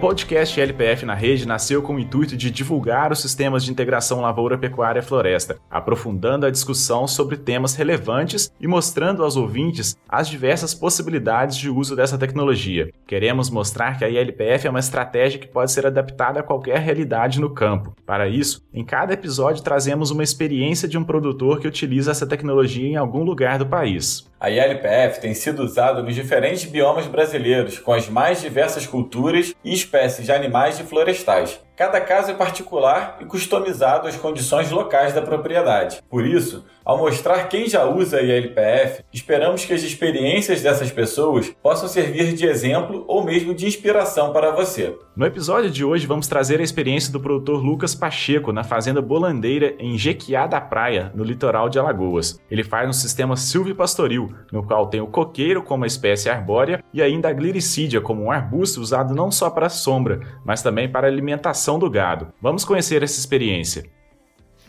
Podcast 0.05 0.61
LPF 0.61 1.07
na 1.07 1.14
Rede 1.14 1.48
nasceu 1.48 1.80
com 1.80 1.94
o 1.94 1.98
intuito 1.98 2.36
de 2.36 2.50
divulgar 2.50 3.11
os 3.11 3.22
sistemas 3.22 3.64
de 3.64 3.70
integração 3.70 4.20
lavoura-pecuária-floresta, 4.20 5.57
aprofundando 5.70 6.44
a 6.44 6.50
discussão 6.50 7.09
sobre 7.09 7.38
temas 7.38 7.74
relevantes 7.74 8.52
e 8.61 8.68
mostrando 8.68 9.24
aos 9.24 9.34
ouvintes 9.34 9.96
as 10.07 10.28
diversas 10.28 10.74
possibilidades 10.74 11.57
de 11.57 11.70
uso 11.70 11.96
dessa 11.96 12.18
tecnologia. 12.18 12.90
Queremos 13.07 13.48
mostrar 13.48 13.96
que 13.96 14.05
a 14.05 14.11
ILPF 14.11 14.66
é 14.66 14.70
uma 14.70 14.78
estratégia 14.78 15.40
que 15.40 15.48
pode 15.48 15.72
ser 15.72 15.86
adaptada 15.86 16.40
a 16.40 16.42
qualquer 16.42 16.80
realidade 16.80 17.40
no 17.40 17.48
campo. 17.48 17.96
Para 18.05 18.28
isso, 18.28 18.62
em 18.74 18.84
cada 18.84 19.14
episódio 19.14 19.64
trazemos 19.64 20.11
uma 20.11 20.22
experiência 20.22 20.86
de 20.86 20.98
um 20.98 21.05
produtor 21.05 21.61
que 21.61 21.66
utiliza 21.66 22.11
essa 22.11 22.26
tecnologia 22.26 22.86
em 22.86 22.96
algum 22.96 23.24
lugar 23.24 23.59
do 23.59 23.64
país. 23.64 24.30
A 24.45 24.51
ILPF 24.51 25.22
tem 25.22 25.32
sido 25.32 25.62
usada 25.62 26.03
nos 26.03 26.14
diferentes 26.14 26.66
biomas 26.66 27.07
brasileiros, 27.07 27.78
com 27.78 27.95
as 27.95 28.11
mais 28.11 28.42
diversas 28.42 28.86
culturas 28.86 29.55
e 29.64 29.72
espécies 29.72 30.26
de 30.26 30.32
animais 30.32 30.78
e 30.78 30.82
florestais. 30.82 31.59
Cada 31.77 32.01
caso 32.01 32.31
é 32.31 32.35
particular 32.35 33.18
e 33.20 33.25
customizado 33.25 34.07
às 34.07 34.16
condições 34.16 34.70
locais 34.70 35.12
da 35.12 35.20
propriedade. 35.20 36.01
Por 36.09 36.25
isso, 36.25 36.64
ao 36.85 36.99
mostrar 36.99 37.49
quem 37.49 37.68
já 37.68 37.85
usa 37.85 38.18
a 38.18 38.22
ILPF, 38.22 39.03
esperamos 39.12 39.64
que 39.64 39.72
as 39.72 39.83
experiências 39.83 40.62
dessas 40.62 40.93
pessoas 40.93 41.53
possam 41.61 41.89
servir 41.89 42.33
de 42.33 42.47
exemplo 42.47 43.05
ou 43.09 43.25
mesmo 43.25 43.53
de 43.53 43.66
inspiração 43.66 44.33
para 44.33 44.53
você. 44.53 44.97
No 45.16 45.27
episódio 45.27 45.68
de 45.68 45.85
hoje, 45.85 46.07
vamos 46.07 46.29
trazer 46.29 46.61
a 46.61 46.62
experiência 46.62 47.12
do 47.12 47.18
produtor 47.18 47.61
Lucas 47.61 47.93
Pacheco 47.93 48.53
na 48.53 48.62
fazenda 48.62 49.03
Bolandeira 49.03 49.75
em 49.79 49.99
Jequiá 49.99 50.47
da 50.47 50.61
Praia, 50.61 51.11
no 51.12 51.25
litoral 51.25 51.68
de 51.68 51.79
Alagoas. 51.81 52.41
Ele 52.49 52.62
faz 52.62 52.89
um 52.89 52.93
sistema 52.93 53.37
silvipastoril, 53.37 54.33
no 54.53 54.64
qual 54.64 54.87
tem 54.87 55.01
o 55.01 55.09
coqueiro 55.09 55.62
como 55.62 55.87
espécie 55.87 56.31
arbórea 56.31 56.85
e 56.93 57.03
ainda 57.03 57.31
a 57.31 57.33
gliricídia 57.33 58.01
como 58.01 58.22
um 58.22 58.31
arbusto 58.31 58.81
usado 58.81 59.12
não 59.12 59.31
só 59.31 59.51
para 59.51 59.68
sombra, 59.68 60.20
mas 60.45 60.62
também 60.62 60.89
para 60.89 61.09
alimentação 61.09 61.64
do 61.65 61.91
gado. 61.91 62.29
Vamos 62.43 62.62
conhecer 62.62 63.03
essa 63.03 63.19
experiência. 63.19 63.85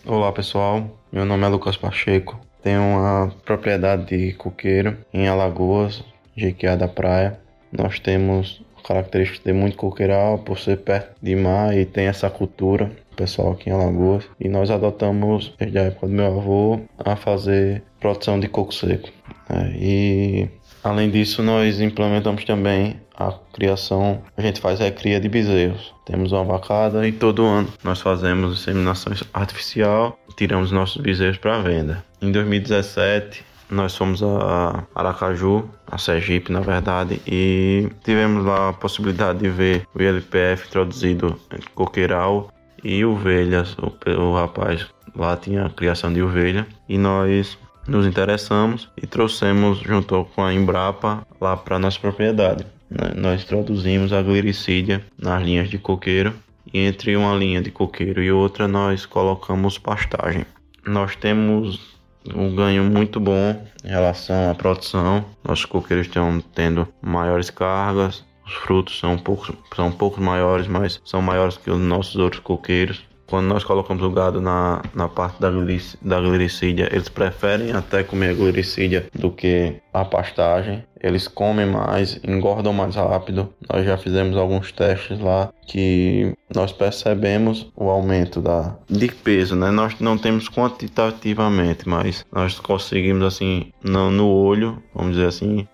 Olá 0.05 0.31
pessoal, 0.31 0.97
meu 1.11 1.25
nome 1.25 1.43
é 1.43 1.47
Lucas 1.49 1.75
Pacheco. 1.75 2.39
Tenho 2.63 2.81
uma 2.81 3.33
propriedade 3.43 4.05
de 4.05 4.33
coqueiro 4.33 4.97
em 5.13 5.27
Alagoas, 5.27 6.01
Jequiá 6.37 6.77
da 6.77 6.87
Praia. 6.87 7.37
Nós 7.69 7.99
temos 7.99 8.63
características 8.87 9.43
de 9.43 9.51
muito 9.51 9.75
coqueiral 9.75 10.39
por 10.39 10.57
ser 10.57 10.77
perto 10.77 11.15
de 11.21 11.35
mar 11.35 11.77
e 11.77 11.85
tem 11.85 12.07
essa 12.07 12.29
cultura 12.29 12.89
pessoal 13.17 13.51
aqui 13.51 13.69
em 13.69 13.73
Alagoas 13.73 14.25
e 14.39 14.47
nós 14.47 14.71
adotamos 14.71 15.53
desde 15.59 15.77
a 15.77 15.83
época 15.83 16.07
do 16.07 16.13
meu 16.13 16.27
avô 16.27 16.79
a 16.97 17.15
fazer 17.15 17.83
produção 17.99 18.39
de 18.39 18.47
coco 18.47 18.73
seco 18.73 19.09
é, 19.49 19.71
e 19.77 20.49
além 20.85 21.09
disso 21.09 21.41
nós 21.41 21.81
implementamos 21.81 22.45
também 22.45 22.99
a 23.17 23.33
criação, 23.53 24.21
a 24.37 24.41
gente 24.41 24.61
faz 24.61 24.79
a 24.79 24.91
cria 24.91 25.19
de 25.19 25.27
bezerros. 25.27 25.93
Temos 26.05 26.31
uma 26.31 26.43
vacada 26.43 27.07
e 27.07 27.11
todo 27.11 27.43
ano 27.43 27.67
nós 27.83 27.99
fazemos 27.99 28.59
inseminação 28.61 29.11
artificial, 29.33 30.19
tiramos 30.37 30.71
nossos 30.71 31.01
bezerros 31.01 31.37
para 31.37 31.59
venda. 31.59 32.05
Em 32.21 32.31
2017 32.31 33.43
nós 33.69 33.95
fomos 33.95 34.21
a 34.21 34.83
Aracaju, 34.93 35.67
a 35.87 35.97
Sergipe 35.97 36.51
na 36.51 36.59
verdade, 36.59 37.19
e 37.25 37.89
tivemos 38.03 38.45
lá 38.45 38.69
a 38.69 38.73
possibilidade 38.73 39.39
de 39.39 39.49
ver 39.49 39.87
o 39.95 39.99
ILPF 39.99 40.67
introduzido 40.67 41.39
em 41.51 41.61
coqueiral 41.73 42.51
e 42.83 43.03
ovelhas. 43.03 43.75
O, 43.79 43.91
o 44.11 44.35
rapaz 44.35 44.85
lá 45.15 45.35
tinha 45.35 45.65
a 45.65 45.69
criação 45.69 46.13
de 46.13 46.21
ovelha 46.21 46.67
e 46.87 46.95
nós 46.95 47.57
nos 47.87 48.05
interessamos 48.05 48.89
e 48.97 49.05
trouxemos 49.05 49.79
junto 49.79 50.25
com 50.35 50.43
a 50.43 50.53
Embrapa 50.53 51.25
lá 51.39 51.55
para 51.55 51.79
nossa 51.79 51.99
propriedade. 51.99 52.65
Né? 52.89 53.11
Nós 53.15 53.43
introduzimos 53.43 54.13
a 54.13 54.21
glicídia 54.21 55.03
nas 55.17 55.43
linhas 55.43 55.69
de 55.69 55.77
coqueiro 55.77 56.33
e 56.73 56.79
entre 56.79 57.15
uma 57.15 57.35
linha 57.35 57.61
de 57.61 57.71
coqueiro 57.71 58.21
e 58.21 58.31
outra 58.31 58.67
nós 58.67 59.05
colocamos 59.05 59.77
pastagem. 59.77 60.45
Nós 60.85 61.15
temos 61.15 61.95
um 62.33 62.55
ganho 62.55 62.83
muito 62.83 63.19
bom 63.19 63.65
em 63.83 63.89
relação 63.89 64.49
à 64.49 64.55
produção. 64.55 65.25
Nossos 65.43 65.65
coqueiros 65.65 66.07
estão 66.07 66.41
tendo 66.53 66.87
maiores 67.01 67.49
cargas, 67.49 68.23
os 68.45 68.53
frutos 68.53 68.99
são 68.99 69.13
um 69.13 69.17
pouco, 69.17 69.55
são 69.75 69.87
um 69.87 69.91
pouco 69.91 70.21
maiores, 70.21 70.67
mas 70.67 71.01
são 71.03 71.21
maiores 71.21 71.57
que 71.57 71.69
os 71.69 71.79
nossos 71.79 72.15
outros 72.15 72.41
coqueiros 72.41 73.03
quando 73.27 73.47
nós 73.47 73.63
colocamos 73.63 74.03
o 74.03 74.11
gado 74.11 74.39
na, 74.39 74.81
na 74.93 75.07
parte 75.07 75.39
da, 75.39 75.49
glic, 75.49 75.97
da 76.01 76.19
glicídia, 76.19 76.89
eles 76.91 77.09
preferem 77.09 77.71
até 77.71 78.03
comer 78.03 78.29
a 78.29 78.33
glicídia 78.33 79.07
do 79.13 79.31
que 79.31 79.75
a 79.93 80.05
pastagem. 80.05 80.83
Eles 81.01 81.27
comem 81.27 81.65
mais, 81.65 82.19
engordam 82.23 82.73
mais 82.73 82.95
rápido. 82.95 83.53
Nós 83.71 83.85
já 83.85 83.97
fizemos 83.97 84.37
alguns 84.37 84.71
testes 84.71 85.19
lá 85.19 85.51
que 85.67 86.33
nós 86.53 86.71
percebemos 86.71 87.71
o 87.75 87.89
aumento 87.89 88.41
da, 88.41 88.75
de 88.89 89.07
peso, 89.09 89.55
né? 89.55 89.69
Nós 89.69 89.99
não 89.99 90.17
temos 90.17 90.49
quantitativamente, 90.49 91.87
mas 91.87 92.25
nós 92.31 92.59
conseguimos 92.59 93.23
assim, 93.23 93.71
no, 93.83 94.09
no 94.09 94.27
olho, 94.27 94.81
vamos 94.93 95.15
dizer 95.15 95.27
assim, 95.27 95.67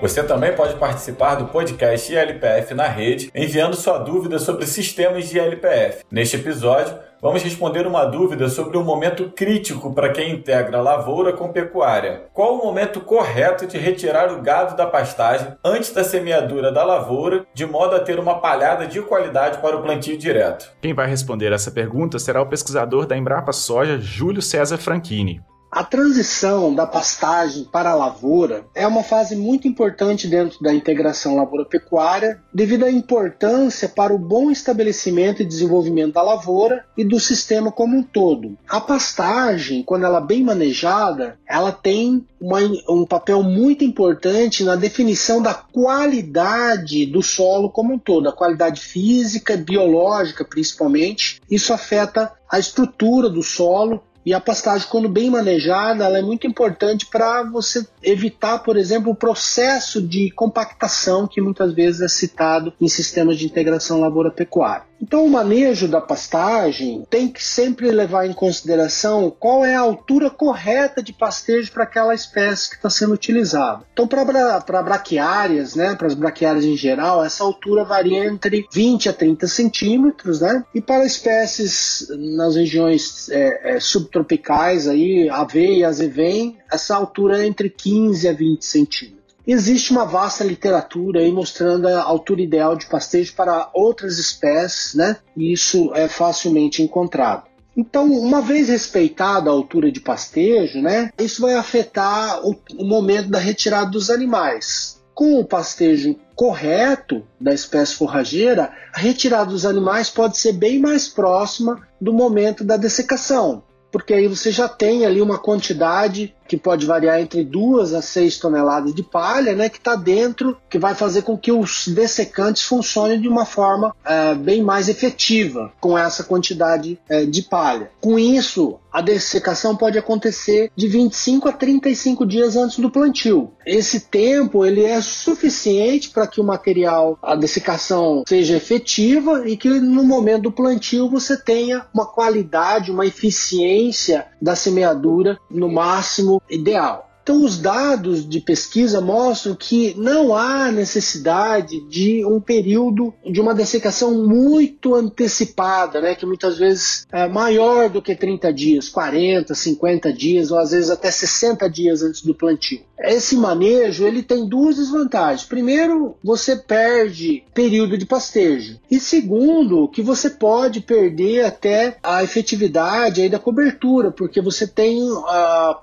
Você 0.00 0.22
também 0.22 0.54
pode 0.54 0.76
participar 0.76 1.34
do 1.34 1.46
podcast 1.46 2.12
ILPF 2.12 2.72
na 2.72 2.86
rede, 2.86 3.32
enviando 3.34 3.74
sua 3.74 3.98
dúvida 3.98 4.38
sobre 4.38 4.64
sistemas 4.64 5.28
de 5.28 5.38
ILPF. 5.38 6.04
Neste 6.08 6.36
episódio, 6.36 6.96
vamos 7.20 7.42
responder 7.42 7.84
uma 7.84 8.04
dúvida 8.04 8.48
sobre 8.48 8.78
um 8.78 8.84
momento 8.84 9.32
crítico 9.34 9.92
para 9.92 10.10
quem 10.10 10.30
integra 10.30 10.80
lavoura 10.80 11.32
com 11.32 11.50
pecuária. 11.50 12.26
Qual 12.32 12.54
o 12.54 12.64
momento 12.64 13.00
correto 13.00 13.66
de 13.66 13.76
retirar 13.76 14.32
o 14.32 14.40
gado 14.40 14.76
da 14.76 14.86
pastagem 14.86 15.48
antes 15.64 15.92
da 15.92 16.04
semeadura 16.04 16.70
da 16.70 16.84
lavoura, 16.84 17.44
de 17.52 17.66
modo 17.66 17.96
a 17.96 18.00
ter 18.00 18.20
uma 18.20 18.40
palhada 18.40 18.86
de 18.86 19.02
qualidade 19.02 19.58
para 19.58 19.76
o 19.76 19.82
plantio 19.82 20.16
direto? 20.16 20.70
Quem 20.80 20.94
vai 20.94 21.08
responder 21.08 21.52
essa 21.52 21.72
pergunta 21.72 22.20
será 22.20 22.40
o 22.40 22.46
pesquisador 22.46 23.04
da 23.04 23.16
Embrapa 23.16 23.52
Soja, 23.52 23.98
Júlio 23.98 24.40
César 24.40 24.78
Franchini. 24.78 25.40
A 25.70 25.84
transição 25.84 26.74
da 26.74 26.86
pastagem 26.86 27.64
para 27.64 27.90
a 27.90 27.94
lavoura 27.94 28.64
é 28.74 28.86
uma 28.86 29.02
fase 29.02 29.36
muito 29.36 29.68
importante 29.68 30.26
dentro 30.26 30.58
da 30.62 30.72
integração 30.72 31.36
lavoura-pecuária, 31.36 32.40
devido 32.52 32.84
à 32.84 32.90
importância 32.90 33.86
para 33.88 34.14
o 34.14 34.18
bom 34.18 34.50
estabelecimento 34.50 35.42
e 35.42 35.46
desenvolvimento 35.46 36.14
da 36.14 36.22
lavoura 36.22 36.86
e 36.96 37.04
do 37.04 37.20
sistema 37.20 37.70
como 37.70 37.98
um 37.98 38.02
todo. 38.02 38.56
A 38.66 38.80
pastagem, 38.80 39.82
quando 39.82 40.04
ela 40.04 40.18
é 40.18 40.26
bem 40.26 40.42
manejada, 40.42 41.38
ela 41.46 41.70
tem 41.70 42.26
uma, 42.40 42.60
um 42.88 43.04
papel 43.04 43.42
muito 43.42 43.84
importante 43.84 44.64
na 44.64 44.74
definição 44.74 45.42
da 45.42 45.52
qualidade 45.52 47.04
do 47.04 47.22
solo 47.22 47.70
como 47.70 47.94
um 47.94 47.98
todo, 47.98 48.28
a 48.28 48.32
qualidade 48.32 48.80
física, 48.80 49.56
biológica 49.56 50.44
principalmente. 50.44 51.42
Isso 51.50 51.72
afeta 51.74 52.32
a 52.50 52.58
estrutura 52.58 53.28
do 53.28 53.42
solo 53.42 54.02
e 54.24 54.34
a 54.34 54.40
pastagem, 54.40 54.88
quando 54.88 55.08
bem 55.08 55.30
manejada, 55.30 56.04
ela 56.04 56.18
é 56.18 56.22
muito 56.22 56.46
importante 56.46 57.06
para 57.06 57.42
você 57.44 57.86
evitar, 58.02 58.58
por 58.58 58.76
exemplo, 58.76 59.12
o 59.12 59.16
processo 59.16 60.02
de 60.02 60.30
compactação 60.30 61.26
que 61.26 61.40
muitas 61.40 61.72
vezes 61.72 62.00
é 62.00 62.08
citado 62.08 62.72
em 62.80 62.88
sistemas 62.88 63.38
de 63.38 63.46
integração 63.46 64.00
lavoura-pecuária. 64.00 64.88
Então, 65.00 65.24
o 65.24 65.30
manejo 65.30 65.86
da 65.86 66.00
pastagem 66.00 67.06
tem 67.08 67.28
que 67.28 67.42
sempre 67.42 67.90
levar 67.90 68.26
em 68.26 68.32
consideração 68.32 69.30
qual 69.38 69.64
é 69.64 69.76
a 69.76 69.80
altura 69.80 70.28
correta 70.28 71.02
de 71.02 71.12
pastejo 71.12 71.70
para 71.72 71.84
aquela 71.84 72.14
espécie 72.14 72.70
que 72.70 72.76
está 72.76 72.90
sendo 72.90 73.14
utilizada. 73.14 73.84
Então, 73.92 74.08
para 74.08 74.82
braquiárias, 74.82 75.76
né, 75.76 75.94
para 75.94 76.08
as 76.08 76.14
braquiárias 76.14 76.64
em 76.64 76.76
geral, 76.76 77.24
essa 77.24 77.44
altura 77.44 77.84
varia 77.84 78.26
entre 78.26 78.66
20 78.72 79.08
a 79.08 79.12
30 79.12 79.46
centímetros, 79.46 80.40
né? 80.40 80.64
E 80.74 80.80
para 80.80 81.04
espécies 81.04 82.08
nas 82.36 82.56
regiões 82.56 83.28
é, 83.30 83.76
é, 83.76 83.80
subtropicais, 84.08 84.88
aí, 84.88 85.28
aveia, 85.28 85.88
azevém, 85.88 86.56
essa 86.72 86.96
altura 86.96 87.42
é 87.42 87.46
entre 87.46 87.68
15 87.68 88.28
a 88.28 88.32
20 88.32 88.64
centímetros. 88.64 89.18
Existe 89.46 89.92
uma 89.92 90.04
vasta 90.04 90.44
literatura 90.44 91.20
aí 91.20 91.32
mostrando 91.32 91.88
a 91.88 92.02
altura 92.02 92.42
ideal 92.42 92.76
de 92.76 92.86
pastejo 92.86 93.34
para 93.34 93.70
outras 93.72 94.18
espécies, 94.18 94.94
né? 94.94 95.16
E 95.34 95.52
isso 95.52 95.90
é 95.94 96.06
facilmente 96.06 96.82
encontrado. 96.82 97.44
Então, 97.74 98.12
uma 98.12 98.42
vez 98.42 98.68
respeitada 98.68 99.48
a 99.48 99.52
altura 99.52 99.90
de 99.92 100.00
pastejo, 100.00 100.82
né, 100.82 101.10
isso 101.16 101.40
vai 101.40 101.54
afetar 101.54 102.44
o, 102.44 102.56
o 102.76 102.84
momento 102.84 103.28
da 103.28 103.38
retirada 103.38 103.88
dos 103.88 104.10
animais. 104.10 105.00
Com 105.14 105.38
o 105.38 105.44
pastejo 105.44 106.16
correto 106.34 107.24
da 107.40 107.54
espécie 107.54 107.94
forrageira, 107.94 108.72
a 108.92 108.98
retirada 108.98 109.50
dos 109.50 109.64
animais 109.64 110.10
pode 110.10 110.38
ser 110.38 110.52
bem 110.52 110.80
mais 110.80 111.08
próxima 111.08 111.80
do 112.00 112.12
momento 112.12 112.64
da 112.64 112.76
dessecação, 112.76 113.62
porque 113.90 114.14
aí 114.14 114.28
você 114.28 114.50
já 114.50 114.68
tem 114.68 115.06
ali 115.06 115.20
uma 115.20 115.38
quantidade 115.38 116.34
que 116.48 116.56
pode 116.56 116.86
variar 116.86 117.20
entre 117.20 117.44
2 117.44 117.92
a 117.92 118.00
6 118.00 118.38
toneladas 118.38 118.94
de 118.94 119.02
palha, 119.02 119.54
né, 119.54 119.68
que 119.68 119.78
está 119.78 119.94
dentro, 119.94 120.56
que 120.68 120.78
vai 120.78 120.94
fazer 120.94 121.22
com 121.22 121.36
que 121.36 121.52
os 121.52 121.86
dessecantes 121.86 122.62
funcionem 122.62 123.20
de 123.20 123.28
uma 123.28 123.44
forma 123.44 123.94
é, 124.04 124.34
bem 124.34 124.62
mais 124.62 124.88
efetiva 124.88 125.72
com 125.78 125.96
essa 125.96 126.24
quantidade 126.24 126.98
é, 127.08 127.24
de 127.26 127.42
palha. 127.42 127.90
Com 128.00 128.18
isso, 128.18 128.78
a 128.90 129.02
dessecação 129.02 129.76
pode 129.76 129.98
acontecer 129.98 130.70
de 130.74 130.88
25 130.88 131.48
a 131.48 131.52
35 131.52 132.26
dias 132.26 132.56
antes 132.56 132.78
do 132.78 132.90
plantio. 132.90 133.52
Esse 133.66 134.00
tempo 134.00 134.64
ele 134.64 134.82
é 134.82 135.00
suficiente 135.00 136.10
para 136.10 136.26
que 136.26 136.40
o 136.40 136.44
material, 136.44 137.18
a 137.22 137.36
dessecação 137.36 138.24
seja 138.26 138.56
efetiva 138.56 139.46
e 139.46 139.56
que 139.56 139.68
no 139.68 140.02
momento 140.02 140.44
do 140.44 140.52
plantio 140.52 141.08
você 141.08 141.36
tenha 141.36 141.86
uma 141.92 142.06
qualidade, 142.06 142.90
uma 142.90 143.06
eficiência 143.06 144.26
da 144.40 144.56
semeadura 144.56 145.38
no 145.50 145.70
máximo 145.70 146.37
ideal. 146.48 147.08
Então, 147.28 147.44
os 147.44 147.58
dados 147.58 148.26
de 148.26 148.40
pesquisa 148.40 149.02
mostram 149.02 149.54
que 149.54 149.94
não 149.98 150.34
há 150.34 150.72
necessidade 150.72 151.78
de 151.86 152.24
um 152.24 152.40
período 152.40 153.12
de 153.22 153.38
uma 153.38 153.54
dessecação 153.54 154.26
muito 154.26 154.94
antecipada, 154.94 156.00
né, 156.00 156.14
que 156.14 156.24
muitas 156.24 156.56
vezes 156.56 157.06
é 157.12 157.28
maior 157.28 157.90
do 157.90 158.00
que 158.00 158.16
30 158.16 158.50
dias, 158.50 158.88
40, 158.88 159.54
50 159.54 160.10
dias, 160.10 160.50
ou 160.50 160.58
às 160.58 160.70
vezes 160.70 160.88
até 160.88 161.10
60 161.10 161.68
dias 161.68 162.02
antes 162.02 162.22
do 162.22 162.34
plantio. 162.34 162.80
Esse 163.00 163.36
manejo 163.36 164.04
ele 164.04 164.22
tem 164.22 164.48
duas 164.48 164.76
desvantagens. 164.76 165.46
Primeiro, 165.46 166.16
você 166.22 166.56
perde 166.56 167.44
período 167.54 167.96
de 167.96 168.06
pastejo. 168.06 168.80
E 168.90 168.98
segundo, 168.98 169.88
que 169.88 170.02
você 170.02 170.30
pode 170.30 170.80
perder 170.80 171.44
até 171.44 171.96
a 172.02 172.24
efetividade 172.24 173.20
aí 173.20 173.28
da 173.28 173.38
cobertura, 173.38 174.10
porque 174.10 174.40
você 174.40 174.66
tem 174.66 175.10
uh, 175.10 175.24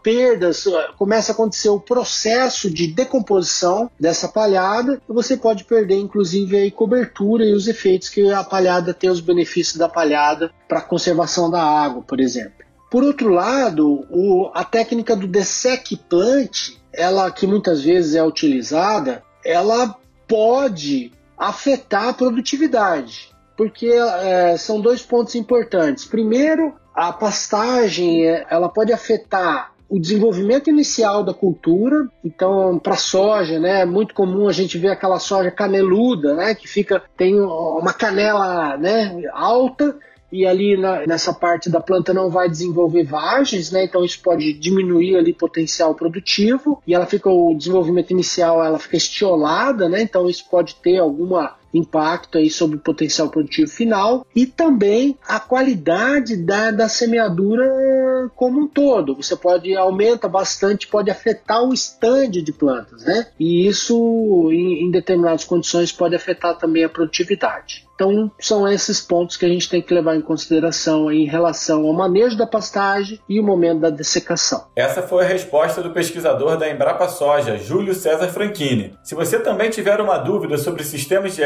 perdas, 0.02 0.66
uh, 0.66 0.74
começa 0.98 1.36
acontecer 1.36 1.70
o 1.70 1.80
processo 1.80 2.70
de 2.70 2.88
decomposição 2.88 3.92
dessa 4.00 4.28
palhada 4.28 5.02
e 5.08 5.14
você 5.14 5.38
pode 5.38 5.66
perder 5.66 5.98
inclusive 5.98 6.66
a 6.66 6.72
cobertura 6.72 7.46
e 7.46 7.54
os 7.54 7.68
efeitos 7.68 8.10
que 8.10 8.32
a 8.32 8.44
palhada 8.44 8.94
tem, 8.94 9.10
os 9.10 9.20
benefícios 9.20 9.78
da 9.78 9.90
palhada 9.90 10.52
para 10.68 10.80
a 10.80 10.82
conservação 10.82 11.50
da 11.50 11.62
água, 11.62 12.02
por 12.02 12.20
exemplo. 12.20 12.66
Por 12.90 13.04
outro 13.04 13.30
lado, 13.30 14.06
o, 14.10 14.50
a 14.54 14.64
técnica 14.64 15.16
do 15.16 15.28
dessec 15.28 15.98
plant, 16.10 16.78
ela 16.96 17.30
que 17.32 17.46
muitas 17.46 17.84
vezes 17.84 18.16
é 18.16 18.24
utilizada, 18.24 19.24
ela 19.44 19.96
pode 20.28 21.12
afetar 21.38 22.10
a 22.10 22.14
produtividade, 22.14 23.30
porque 23.56 23.88
é, 23.88 24.58
são 24.58 24.80
dois 24.80 25.02
pontos 25.02 25.36
importantes. 25.36 26.06
Primeiro, 26.06 26.74
a 26.94 27.12
pastagem 27.12 28.26
é, 28.26 28.46
ela 28.50 28.70
pode 28.70 28.92
afetar 28.94 29.74
o 29.88 30.00
desenvolvimento 30.00 30.70
inicial 30.70 31.24
da 31.24 31.34
cultura. 31.34 32.08
Então, 32.24 32.80
para 32.80 32.96
soja, 32.96 33.60
né, 33.60 33.82
é 33.82 33.86
muito 33.86 34.16
comum 34.16 34.48
a 34.48 34.52
gente 34.52 34.78
ver 34.78 34.90
aquela 34.90 35.20
soja 35.20 35.52
caneluda, 35.52 36.34
né, 36.34 36.56
que 36.56 36.68
fica 36.68 37.04
tem 37.16 37.40
uma 37.40 37.94
canela, 37.94 38.78
né, 38.78 39.22
alta 39.32 39.96
e 40.36 40.46
ali 40.46 40.76
na, 40.76 41.08
nessa 41.08 41.34
parte 41.34 41.70
da 41.70 41.80
planta 41.80 42.14
não 42.14 42.30
vai 42.30 42.50
desenvolver 42.50 43.04
vagens, 43.06 43.72
né? 43.72 43.86
Então 43.86 44.04
isso 44.04 44.20
pode 44.22 44.52
diminuir 44.54 45.16
ali 45.16 45.34
potencial 45.34 45.96
produtivo 45.96 46.82
e 46.86 46.94
ela 46.94 47.06
fica 47.06 47.30
o 47.30 47.56
desenvolvimento 47.56 48.12
inicial 48.12 48.64
ela 48.64 48.78
fica 48.78 48.98
estiolada, 48.98 49.88
né? 49.88 50.02
Então 50.02 50.30
isso 50.30 50.46
pode 50.50 50.76
ter 50.76 50.98
alguma 50.98 51.56
impacto 51.78 52.38
aí 52.38 52.50
sobre 52.50 52.78
o 52.78 52.80
potencial 52.80 53.30
produtivo 53.30 53.70
final 53.70 54.26
e 54.36 54.46
também 54.46 55.18
a 55.28 55.40
qualidade 55.40 56.36
da, 56.38 56.72
da 56.72 56.90
semeadura 56.90 58.30
como 58.36 58.62
um 58.62 58.68
todo. 58.68 59.16
Você 59.16 59.36
pode 59.36 59.76
aumenta 59.76 60.28
bastante, 60.28 60.88
pode 60.88 61.12
afetar 61.12 61.64
o 61.64 61.74
stand 61.74 62.32
de 62.32 62.54
plantas, 62.54 63.04
né? 63.04 63.28
E 63.40 63.68
isso 63.68 64.50
em, 64.52 64.86
em 64.86 64.92
determinadas 64.92 65.44
condições 65.44 65.92
pode 65.92 66.16
afetar 66.16 66.58
também 66.58 66.84
a 66.84 66.90
produtividade. 66.90 67.86
Então, 67.96 68.30
são 68.40 68.68
esses 68.68 69.00
pontos 69.00 69.38
que 69.38 69.46
a 69.46 69.50
gente 69.50 69.70
tem 69.70 69.82
que 69.82 69.94
levar 69.94 70.18
em 70.18 70.22
consideração 70.22 71.10
em 71.10 71.26
relação 71.26 71.86
ao 71.88 71.94
manejo 71.94 72.38
da 72.38 72.46
pastagem 72.46 73.20
e 73.28 73.40
o 73.40 73.44
momento 73.44 73.80
da 73.80 73.90
dessecação. 73.90 74.68
Essa 74.76 75.02
foi 75.02 75.24
a 75.24 75.28
resposta 75.28 75.82
do 75.82 75.92
pesquisador 75.92 76.58
da 76.58 76.70
Embrapa 76.70 77.08
Soja, 77.08 77.58
Júlio 77.58 77.94
César 77.94 78.28
Franchini. 78.28 78.98
Se 79.02 79.16
você 79.16 79.40
também 79.40 79.70
tiver 79.70 80.02
uma 80.02 80.18
dúvida 80.18 80.58
sobre 80.58 80.84
sistemas 80.84 81.36
de 81.36 81.42